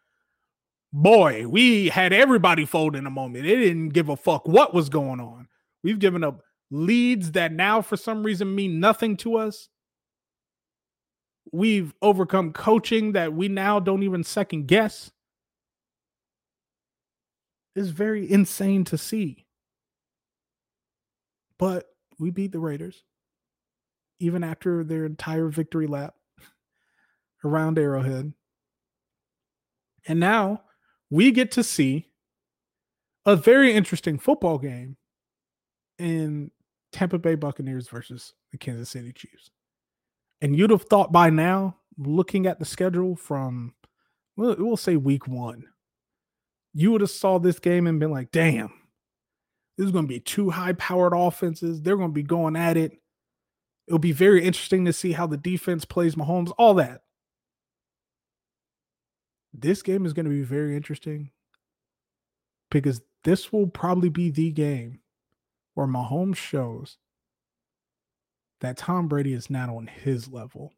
boy, 0.91 1.47
we 1.47 1.89
had 1.89 2.13
everybody 2.13 2.65
fold 2.65 2.95
in 2.95 3.05
a 3.05 3.11
moment. 3.11 3.45
They 3.45 3.55
didn't 3.55 3.89
give 3.89 4.09
a 4.09 4.15
fuck 4.15 4.47
what 4.47 4.73
was 4.73 4.89
going 4.89 5.19
on. 5.19 5.47
We've 5.83 5.99
given 5.99 6.23
up 6.23 6.41
leads 6.69 7.31
that 7.33 7.51
now 7.51 7.81
for 7.81 7.97
some 7.97 8.23
reason 8.23 8.53
mean 8.53 8.79
nothing 8.79 9.17
to 9.17 9.37
us. 9.37 9.69
We've 11.51 11.93
overcome 12.01 12.51
coaching 12.51 13.13
that 13.13 13.33
we 13.33 13.47
now 13.47 13.79
don't 13.79 14.03
even 14.03 14.23
second 14.23 14.67
guess. 14.67 15.11
It's 17.75 17.89
very 17.89 18.29
insane 18.29 18.83
to 18.85 18.97
see. 18.97 19.45
But 21.57 21.85
we 22.19 22.31
beat 22.31 22.51
the 22.51 22.59
Raiders, 22.59 23.03
even 24.19 24.43
after 24.43 24.83
their 24.83 25.05
entire 25.05 25.47
victory 25.47 25.87
lap 25.87 26.15
around 27.43 27.77
Arrowhead. 27.77 28.33
And 30.07 30.19
now 30.19 30.63
we 31.09 31.31
get 31.31 31.51
to 31.51 31.63
see 31.63 32.07
a 33.25 33.35
very 33.35 33.73
interesting 33.73 34.17
football 34.17 34.57
game 34.57 34.97
in 35.99 36.51
Tampa 36.91 37.19
Bay 37.19 37.35
Buccaneers 37.35 37.89
versus 37.89 38.33
the 38.51 38.57
Kansas 38.57 38.89
City 38.89 39.11
Chiefs. 39.11 39.51
And 40.41 40.55
you'd 40.55 40.69
have 40.69 40.83
thought 40.83 41.11
by 41.11 41.29
now, 41.29 41.77
looking 41.97 42.45
at 42.45 42.59
the 42.59 42.65
schedule 42.65 43.15
from, 43.15 43.73
well, 44.35 44.55
we'll 44.57 44.77
say 44.77 44.95
week 44.95 45.27
one, 45.27 45.65
you 46.73 46.91
would 46.91 47.01
have 47.01 47.09
saw 47.09 47.39
this 47.39 47.59
game 47.59 47.87
and 47.87 47.99
been 47.99 48.11
like, 48.11 48.31
damn, 48.31 48.71
this 49.77 49.85
is 49.85 49.91
going 49.91 50.05
to 50.05 50.09
be 50.09 50.19
two 50.19 50.49
high 50.49 50.73
powered 50.73 51.13
offenses. 51.15 51.81
They're 51.81 51.97
going 51.97 52.09
to 52.09 52.13
be 52.13 52.23
going 52.23 52.55
at 52.55 52.77
it. 52.77 52.99
It'll 53.87 53.99
be 53.99 54.11
very 54.11 54.43
interesting 54.43 54.85
to 54.85 54.93
see 54.93 55.13
how 55.13 55.27
the 55.27 55.37
defense 55.37 55.85
plays 55.85 56.15
Mahomes, 56.15 56.51
all 56.57 56.73
that. 56.75 57.03
This 59.53 59.81
game 59.81 60.05
is 60.05 60.13
going 60.13 60.25
to 60.25 60.31
be 60.31 60.43
very 60.43 60.75
interesting 60.75 61.31
because 62.69 63.01
this 63.23 63.51
will 63.51 63.67
probably 63.67 64.09
be 64.09 64.29
the 64.29 64.51
game 64.51 64.99
where 65.73 65.87
Mahomes 65.87 66.35
shows 66.35 66.97
that 68.59 68.77
Tom 68.77 69.07
Brady 69.07 69.33
is 69.33 69.49
not 69.49 69.69
on 69.69 69.87
his 69.87 70.27
level. 70.27 70.73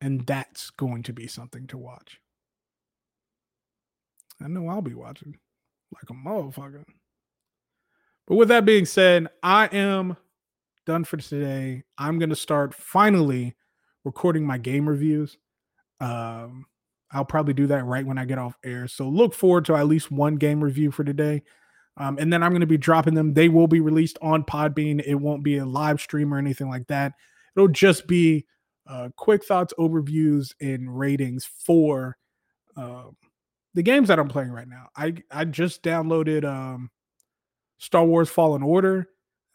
And 0.00 0.26
that's 0.26 0.70
going 0.70 1.02
to 1.04 1.12
be 1.12 1.26
something 1.26 1.66
to 1.66 1.76
watch. 1.76 2.20
I 4.40 4.46
know 4.46 4.68
I'll 4.68 4.80
be 4.80 4.94
watching 4.94 5.36
like 5.92 6.08
a 6.08 6.12
motherfucker. 6.12 6.84
But 8.26 8.36
with 8.36 8.48
that 8.48 8.64
being 8.64 8.84
said, 8.84 9.28
I 9.42 9.66
am 9.66 10.16
done 10.88 11.04
for 11.04 11.18
today. 11.18 11.84
I'm 11.98 12.18
going 12.18 12.30
to 12.30 12.36
start 12.36 12.74
finally 12.74 13.54
recording 14.04 14.46
my 14.46 14.56
game 14.56 14.88
reviews. 14.88 15.36
Um, 16.00 16.64
I'll 17.12 17.26
probably 17.26 17.52
do 17.52 17.66
that 17.66 17.84
right 17.84 18.06
when 18.06 18.16
I 18.16 18.24
get 18.24 18.38
off 18.38 18.56
air. 18.64 18.88
So 18.88 19.06
look 19.06 19.34
forward 19.34 19.66
to 19.66 19.76
at 19.76 19.86
least 19.86 20.10
one 20.10 20.36
game 20.36 20.64
review 20.64 20.90
for 20.90 21.04
today. 21.04 21.42
Um, 21.98 22.16
and 22.18 22.32
then 22.32 22.42
I'm 22.42 22.52
going 22.52 22.62
to 22.62 22.66
be 22.66 22.78
dropping 22.78 23.12
them. 23.12 23.34
They 23.34 23.50
will 23.50 23.66
be 23.66 23.80
released 23.80 24.16
on 24.22 24.44
Podbean. 24.44 25.02
It 25.04 25.16
won't 25.16 25.42
be 25.42 25.58
a 25.58 25.66
live 25.66 26.00
stream 26.00 26.32
or 26.32 26.38
anything 26.38 26.70
like 26.70 26.86
that. 26.86 27.12
It'll 27.54 27.68
just 27.68 28.06
be 28.06 28.46
uh, 28.86 29.10
quick 29.14 29.44
thoughts, 29.44 29.74
overviews, 29.78 30.54
and 30.58 30.98
ratings 30.98 31.44
for 31.44 32.16
uh, 32.78 33.08
the 33.74 33.82
games 33.82 34.08
that 34.08 34.18
I'm 34.18 34.28
playing 34.28 34.52
right 34.52 34.68
now. 34.68 34.88
I 34.96 35.16
I 35.30 35.44
just 35.44 35.82
downloaded 35.82 36.44
um, 36.44 36.90
Star 37.76 38.06
Wars 38.06 38.30
Fallen 38.30 38.62
Order 38.62 39.08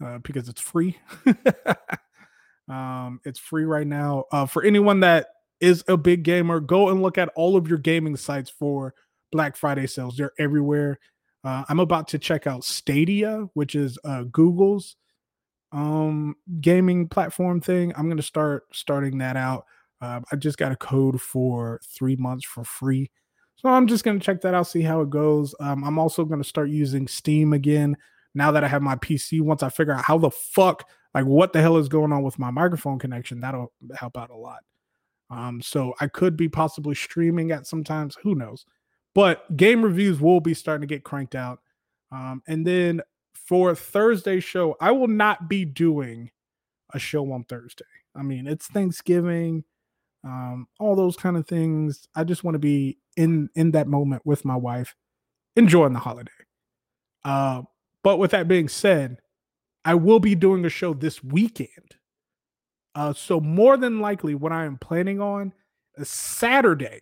uh, 0.04 0.18
because 0.20 0.50
it's 0.50 0.62
free. 0.62 0.98
um, 2.68 3.20
it's 3.24 3.40
free 3.40 3.66
right 3.66 3.88
now. 3.88 4.26
Uh, 4.32 4.46
for 4.46 4.64
anyone 4.64 5.00
that 5.02 5.28
is 5.60 5.84
a 5.88 5.98
big 5.98 6.24
gamer, 6.24 6.60
go 6.60 6.90
and 6.90 7.02
look 7.02 7.18
at 7.18 7.30
all 7.36 7.56
of 7.56 7.68
your 7.68 7.78
gaming 7.78 8.16
sites 8.16 8.50
for 8.50 8.94
Black 9.32 9.56
Friday 9.56 9.88
sales. 9.88 10.18
They're 10.18 10.34
everywhere. 10.38 11.00
Uh, 11.44 11.64
I'm 11.68 11.80
about 11.80 12.08
to 12.10 12.20
check 12.20 12.48
out 12.48 12.64
Stadia, 12.64 13.48
which 13.54 13.76
is 13.76 13.98
uh, 14.04 14.24
Google's 14.24 14.96
um, 15.72 16.36
gaming 16.62 17.08
platform 17.08 17.60
thing. 17.60 17.94
I'm 17.96 18.06
going 18.06 18.18
to 18.18 18.24
start 18.24 18.64
starting 18.72 19.18
that 19.20 19.36
out. 19.36 19.66
Uh, 20.02 20.22
I 20.32 20.36
just 20.36 20.58
got 20.58 20.72
a 20.72 20.78
code 20.78 21.22
for 21.22 21.80
three 21.86 22.16
months 22.16 22.46
for 22.46 22.64
free. 22.64 23.10
So 23.56 23.70
I'm 23.70 23.88
just 23.88 24.04
going 24.04 24.20
to 24.20 24.26
check 24.26 24.42
that 24.42 24.54
out, 24.54 24.68
see 24.68 24.82
how 24.82 25.02
it 25.02 25.10
goes. 25.10 25.56
Um, 25.60 25.84
I'm 25.84 25.98
also 25.98 26.26
going 26.26 26.42
to 26.42 26.48
start 26.48 26.70
using 26.70 27.08
Steam 27.08 27.54
again 27.54 27.96
now 28.34 28.52
that 28.52 28.64
I 28.64 28.68
have 28.68 28.82
my 28.82 28.96
PC. 28.96 29.42
Once 29.42 29.64
I 29.64 29.70
figure 29.70 29.94
out 29.94 30.06
how 30.06 30.18
the 30.18 30.32
fuck, 30.32 30.88
like 31.14 31.26
what 31.26 31.54
the 31.54 31.62
hell 31.62 31.78
is 31.78 31.88
going 31.90 32.12
on 32.12 32.24
with 32.24 32.40
my 32.40 32.52
microphone 32.52 33.00
connection, 33.00 33.40
that'll 33.40 33.72
help 33.96 34.18
out 34.18 34.32
a 34.32 34.36
lot. 34.36 34.60
Um, 35.30 35.62
so 35.62 35.94
I 36.00 36.08
could 36.08 36.38
be 36.38 36.50
possibly 36.50 36.96
streaming 36.96 37.52
at 37.52 37.68
sometimes, 37.68 38.18
who 38.22 38.36
knows? 38.36 38.66
But 39.16 39.56
game 39.56 39.84
reviews 39.84 40.20
will 40.20 40.40
be 40.40 40.54
starting 40.54 40.88
to 40.88 40.94
get 40.94 41.04
cranked 41.04 41.36
out. 41.36 41.60
Um, 42.12 42.42
and 42.48 42.66
then 42.66 43.02
for 43.34 43.76
Thursday 43.76 44.40
show, 44.40 44.76
I 44.80 44.92
will 44.92 45.08
not 45.08 45.50
be 45.50 45.66
doing 45.66 46.32
a 46.94 47.00
show 47.00 47.32
on 47.32 47.44
Thursday. 47.44 47.86
I 48.16 48.22
mean, 48.22 48.48
it's 48.48 48.68
Thanksgiving, 48.68 49.64
um, 50.24 50.68
all 50.80 50.96
those 50.96 51.18
kind 51.18 51.38
of 51.38 51.48
things. 51.48 52.08
I 52.16 52.24
just 52.24 52.44
want 52.44 52.56
to 52.56 52.60
be 52.60 52.98
in 53.18 53.50
in 53.56 53.72
that 53.72 53.88
moment 53.88 54.24
with 54.26 54.46
my 54.46 54.56
wife, 54.56 54.96
enjoying 55.56 55.94
the 55.94 56.00
holiday. 56.00 56.32
Uh, 57.26 57.64
but 58.04 58.18
with 58.18 58.32
that 58.32 58.48
being 58.48 58.68
said, 58.68 59.18
I 59.86 59.96
will 59.96 60.20
be 60.20 60.36
doing 60.36 60.66
a 60.66 60.70
show 60.70 60.94
this 60.94 61.24
weekend. 61.24 61.96
Uh, 62.96 63.14
so 63.14 63.40
more 63.40 63.76
than 63.76 64.00
likely, 64.00 64.36
what 64.36 64.52
I 64.52 64.66
am 64.66 64.78
planning 64.78 65.20
on 65.20 65.54
is 65.98 66.10
Saturday 66.10 67.02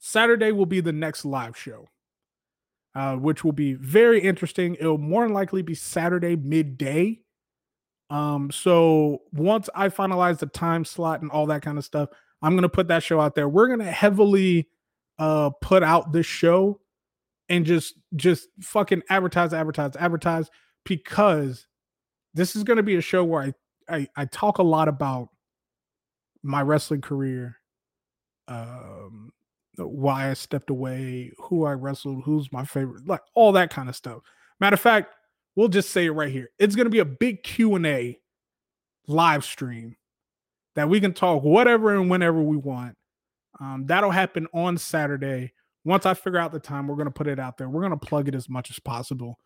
Saturday 0.00 0.50
will 0.50 0.66
be 0.66 0.80
the 0.80 0.92
next 0.92 1.24
live 1.24 1.56
show, 1.56 1.88
uh, 2.94 3.14
which 3.16 3.44
will 3.44 3.52
be 3.52 3.74
very 3.74 4.20
interesting. 4.20 4.74
It'll 4.76 4.98
more 4.98 5.24
than 5.24 5.34
likely 5.34 5.62
be 5.62 5.74
Saturday 5.74 6.36
midday. 6.36 7.20
Um, 8.08 8.50
so 8.50 9.20
once 9.32 9.68
I 9.74 9.90
finalize 9.90 10.38
the 10.38 10.46
time 10.46 10.84
slot 10.84 11.20
and 11.20 11.30
all 11.30 11.46
that 11.46 11.62
kind 11.62 11.78
of 11.78 11.84
stuff, 11.84 12.08
I'm 12.42 12.56
gonna 12.56 12.70
put 12.70 12.88
that 12.88 13.02
show 13.02 13.20
out 13.20 13.34
there. 13.34 13.48
We're 13.48 13.68
gonna 13.68 13.92
heavily 13.92 14.68
uh 15.18 15.50
put 15.60 15.82
out 15.82 16.12
this 16.12 16.26
show 16.26 16.80
and 17.50 17.66
just 17.66 17.94
just 18.16 18.48
fucking 18.62 19.02
advertise, 19.10 19.52
advertise, 19.52 19.94
advertise 19.96 20.50
because 20.84 21.66
this 22.32 22.56
is 22.56 22.64
gonna 22.64 22.82
be 22.82 22.96
a 22.96 23.02
show 23.02 23.22
where 23.24 23.42
I 23.42 23.54
I, 23.94 24.08
I 24.16 24.24
talk 24.24 24.58
a 24.58 24.62
lot 24.62 24.88
about 24.88 25.28
my 26.42 26.62
wrestling 26.62 27.00
career, 27.00 27.56
um, 28.48 29.32
why 29.76 30.30
I 30.30 30.34
stepped 30.34 30.70
away, 30.70 31.32
who 31.38 31.64
I 31.64 31.72
wrestled, 31.72 32.22
who's 32.24 32.52
my 32.52 32.64
favorite, 32.64 33.06
like 33.06 33.22
all 33.34 33.52
that 33.52 33.70
kind 33.70 33.88
of 33.88 33.96
stuff. 33.96 34.22
Matter 34.60 34.74
of 34.74 34.80
fact, 34.80 35.14
we'll 35.56 35.68
just 35.68 35.90
say 35.90 36.06
it 36.06 36.12
right 36.12 36.30
here. 36.30 36.50
It's 36.58 36.76
going 36.76 36.86
to 36.86 36.90
be 36.90 37.00
a 37.00 37.04
big 37.04 37.42
Q&A 37.42 38.18
live 39.06 39.44
stream 39.44 39.96
that 40.76 40.88
we 40.88 41.00
can 41.00 41.12
talk 41.12 41.42
whatever 41.42 41.94
and 41.94 42.10
whenever 42.10 42.40
we 42.40 42.56
want. 42.56 42.96
Um, 43.58 43.86
that'll 43.86 44.10
happen 44.10 44.46
on 44.54 44.78
Saturday. 44.78 45.52
Once 45.84 46.06
I 46.06 46.14
figure 46.14 46.38
out 46.38 46.52
the 46.52 46.60
time, 46.60 46.86
we're 46.86 46.96
going 46.96 47.06
to 47.06 47.12
put 47.12 47.26
it 47.26 47.38
out 47.38 47.56
there. 47.56 47.68
We're 47.68 47.80
going 47.80 47.98
to 47.98 48.06
plug 48.06 48.28
it 48.28 48.34
as 48.34 48.48
much 48.48 48.70
as 48.70 48.78
possible 48.78 49.38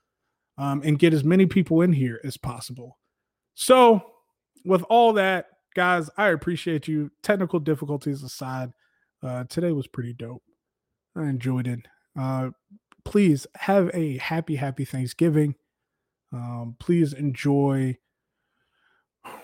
um, 0.59 0.83
and 0.85 0.99
get 0.99 1.15
as 1.15 1.25
many 1.25 1.47
people 1.47 1.81
in 1.81 1.93
here 1.93 2.21
as 2.25 2.37
possible. 2.37 2.99
So, 3.55 4.03
with 4.65 4.83
all 4.89 5.13
that, 5.15 5.47
guys, 5.75 6.11
I 6.17 6.29
appreciate 6.29 6.89
you. 6.89 7.11
Technical 7.23 7.61
difficulties 7.61 8.23
aside, 8.23 8.73
uh, 9.23 9.45
today 9.45 9.73
was 9.73 9.87
pretty 9.87 10.13
dope. 10.13 10.43
I 11.17 11.25
enjoyed 11.25 11.69
it. 11.69 11.81
Uh, 12.19 12.51
please 13.05 13.47
have 13.57 13.91
a 13.95 14.19
happy, 14.19 14.57
happy 14.57 14.85
Thanksgiving. 14.85 15.55
Um, 16.33 16.77
please 16.81 17.13
enjoy 17.13 17.97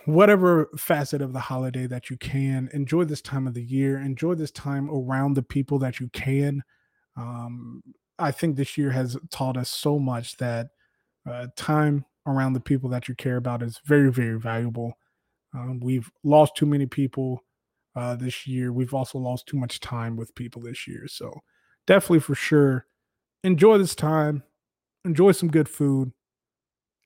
whatever 0.04 0.68
facet 0.76 1.22
of 1.22 1.32
the 1.32 1.40
holiday 1.40 1.86
that 1.86 2.10
you 2.10 2.16
can. 2.16 2.68
Enjoy 2.72 3.04
this 3.04 3.22
time 3.22 3.46
of 3.46 3.54
the 3.54 3.62
year. 3.62 3.98
Enjoy 3.98 4.34
this 4.34 4.50
time 4.50 4.90
around 4.90 5.34
the 5.34 5.42
people 5.42 5.78
that 5.78 6.00
you 6.00 6.08
can. 6.08 6.62
Um, 7.16 7.82
I 8.18 8.30
think 8.30 8.56
this 8.56 8.76
year 8.76 8.90
has 8.90 9.16
taught 9.30 9.56
us 9.56 9.70
so 9.70 9.98
much 9.98 10.36
that 10.36 10.68
uh, 11.28 11.48
time 11.56 12.04
around 12.26 12.52
the 12.52 12.60
people 12.60 12.90
that 12.90 13.08
you 13.08 13.14
care 13.14 13.36
about 13.36 13.62
is 13.62 13.80
very, 13.84 14.12
very 14.12 14.38
valuable. 14.38 14.94
Um, 15.54 15.80
we've 15.80 16.10
lost 16.22 16.56
too 16.56 16.66
many 16.66 16.86
people 16.86 17.44
uh, 17.96 18.16
this 18.16 18.46
year. 18.46 18.72
We've 18.72 18.94
also 18.94 19.18
lost 19.18 19.46
too 19.46 19.56
much 19.56 19.80
time 19.80 20.16
with 20.16 20.34
people 20.34 20.62
this 20.62 20.86
year. 20.86 21.06
So, 21.08 21.32
definitely 21.86 22.20
for 22.20 22.34
sure, 22.34 22.86
enjoy 23.42 23.78
this 23.78 23.94
time, 23.94 24.44
enjoy 25.04 25.32
some 25.32 25.50
good 25.50 25.68
food, 25.68 26.12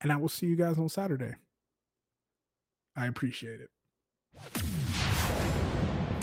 and 0.01 0.13
I 0.13 0.17
will 0.17 0.29
see 0.29 0.47
you 0.47 0.57
guys 0.57 0.79
on 0.79 0.89
Saturday. 0.89 1.35
I 2.97 3.07
appreciate 3.07 3.61
it. 3.61 4.74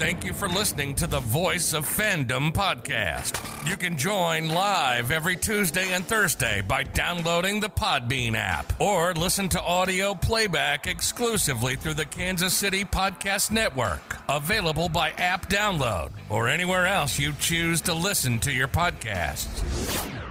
Thank 0.01 0.23
you 0.23 0.33
for 0.33 0.47
listening 0.47 0.95
to 0.95 1.05
the 1.05 1.19
Voice 1.19 1.73
of 1.73 1.85
Fandom 1.85 2.51
podcast. 2.51 3.37
You 3.69 3.77
can 3.77 3.99
join 3.99 4.49
live 4.49 5.11
every 5.11 5.35
Tuesday 5.35 5.93
and 5.93 6.03
Thursday 6.03 6.61
by 6.61 6.81
downloading 6.81 7.59
the 7.59 7.69
Podbean 7.69 8.33
app 8.33 8.73
or 8.81 9.13
listen 9.13 9.47
to 9.49 9.61
audio 9.61 10.15
playback 10.15 10.87
exclusively 10.87 11.75
through 11.75 11.93
the 11.93 12.05
Kansas 12.05 12.55
City 12.55 12.83
Podcast 12.83 13.51
Network, 13.51 14.17
available 14.27 14.89
by 14.89 15.11
app 15.11 15.47
download 15.51 16.09
or 16.31 16.47
anywhere 16.47 16.87
else 16.87 17.19
you 17.19 17.31
choose 17.33 17.79
to 17.81 17.93
listen 17.93 18.39
to 18.39 18.51
your 18.51 18.67
podcasts. 18.67 20.30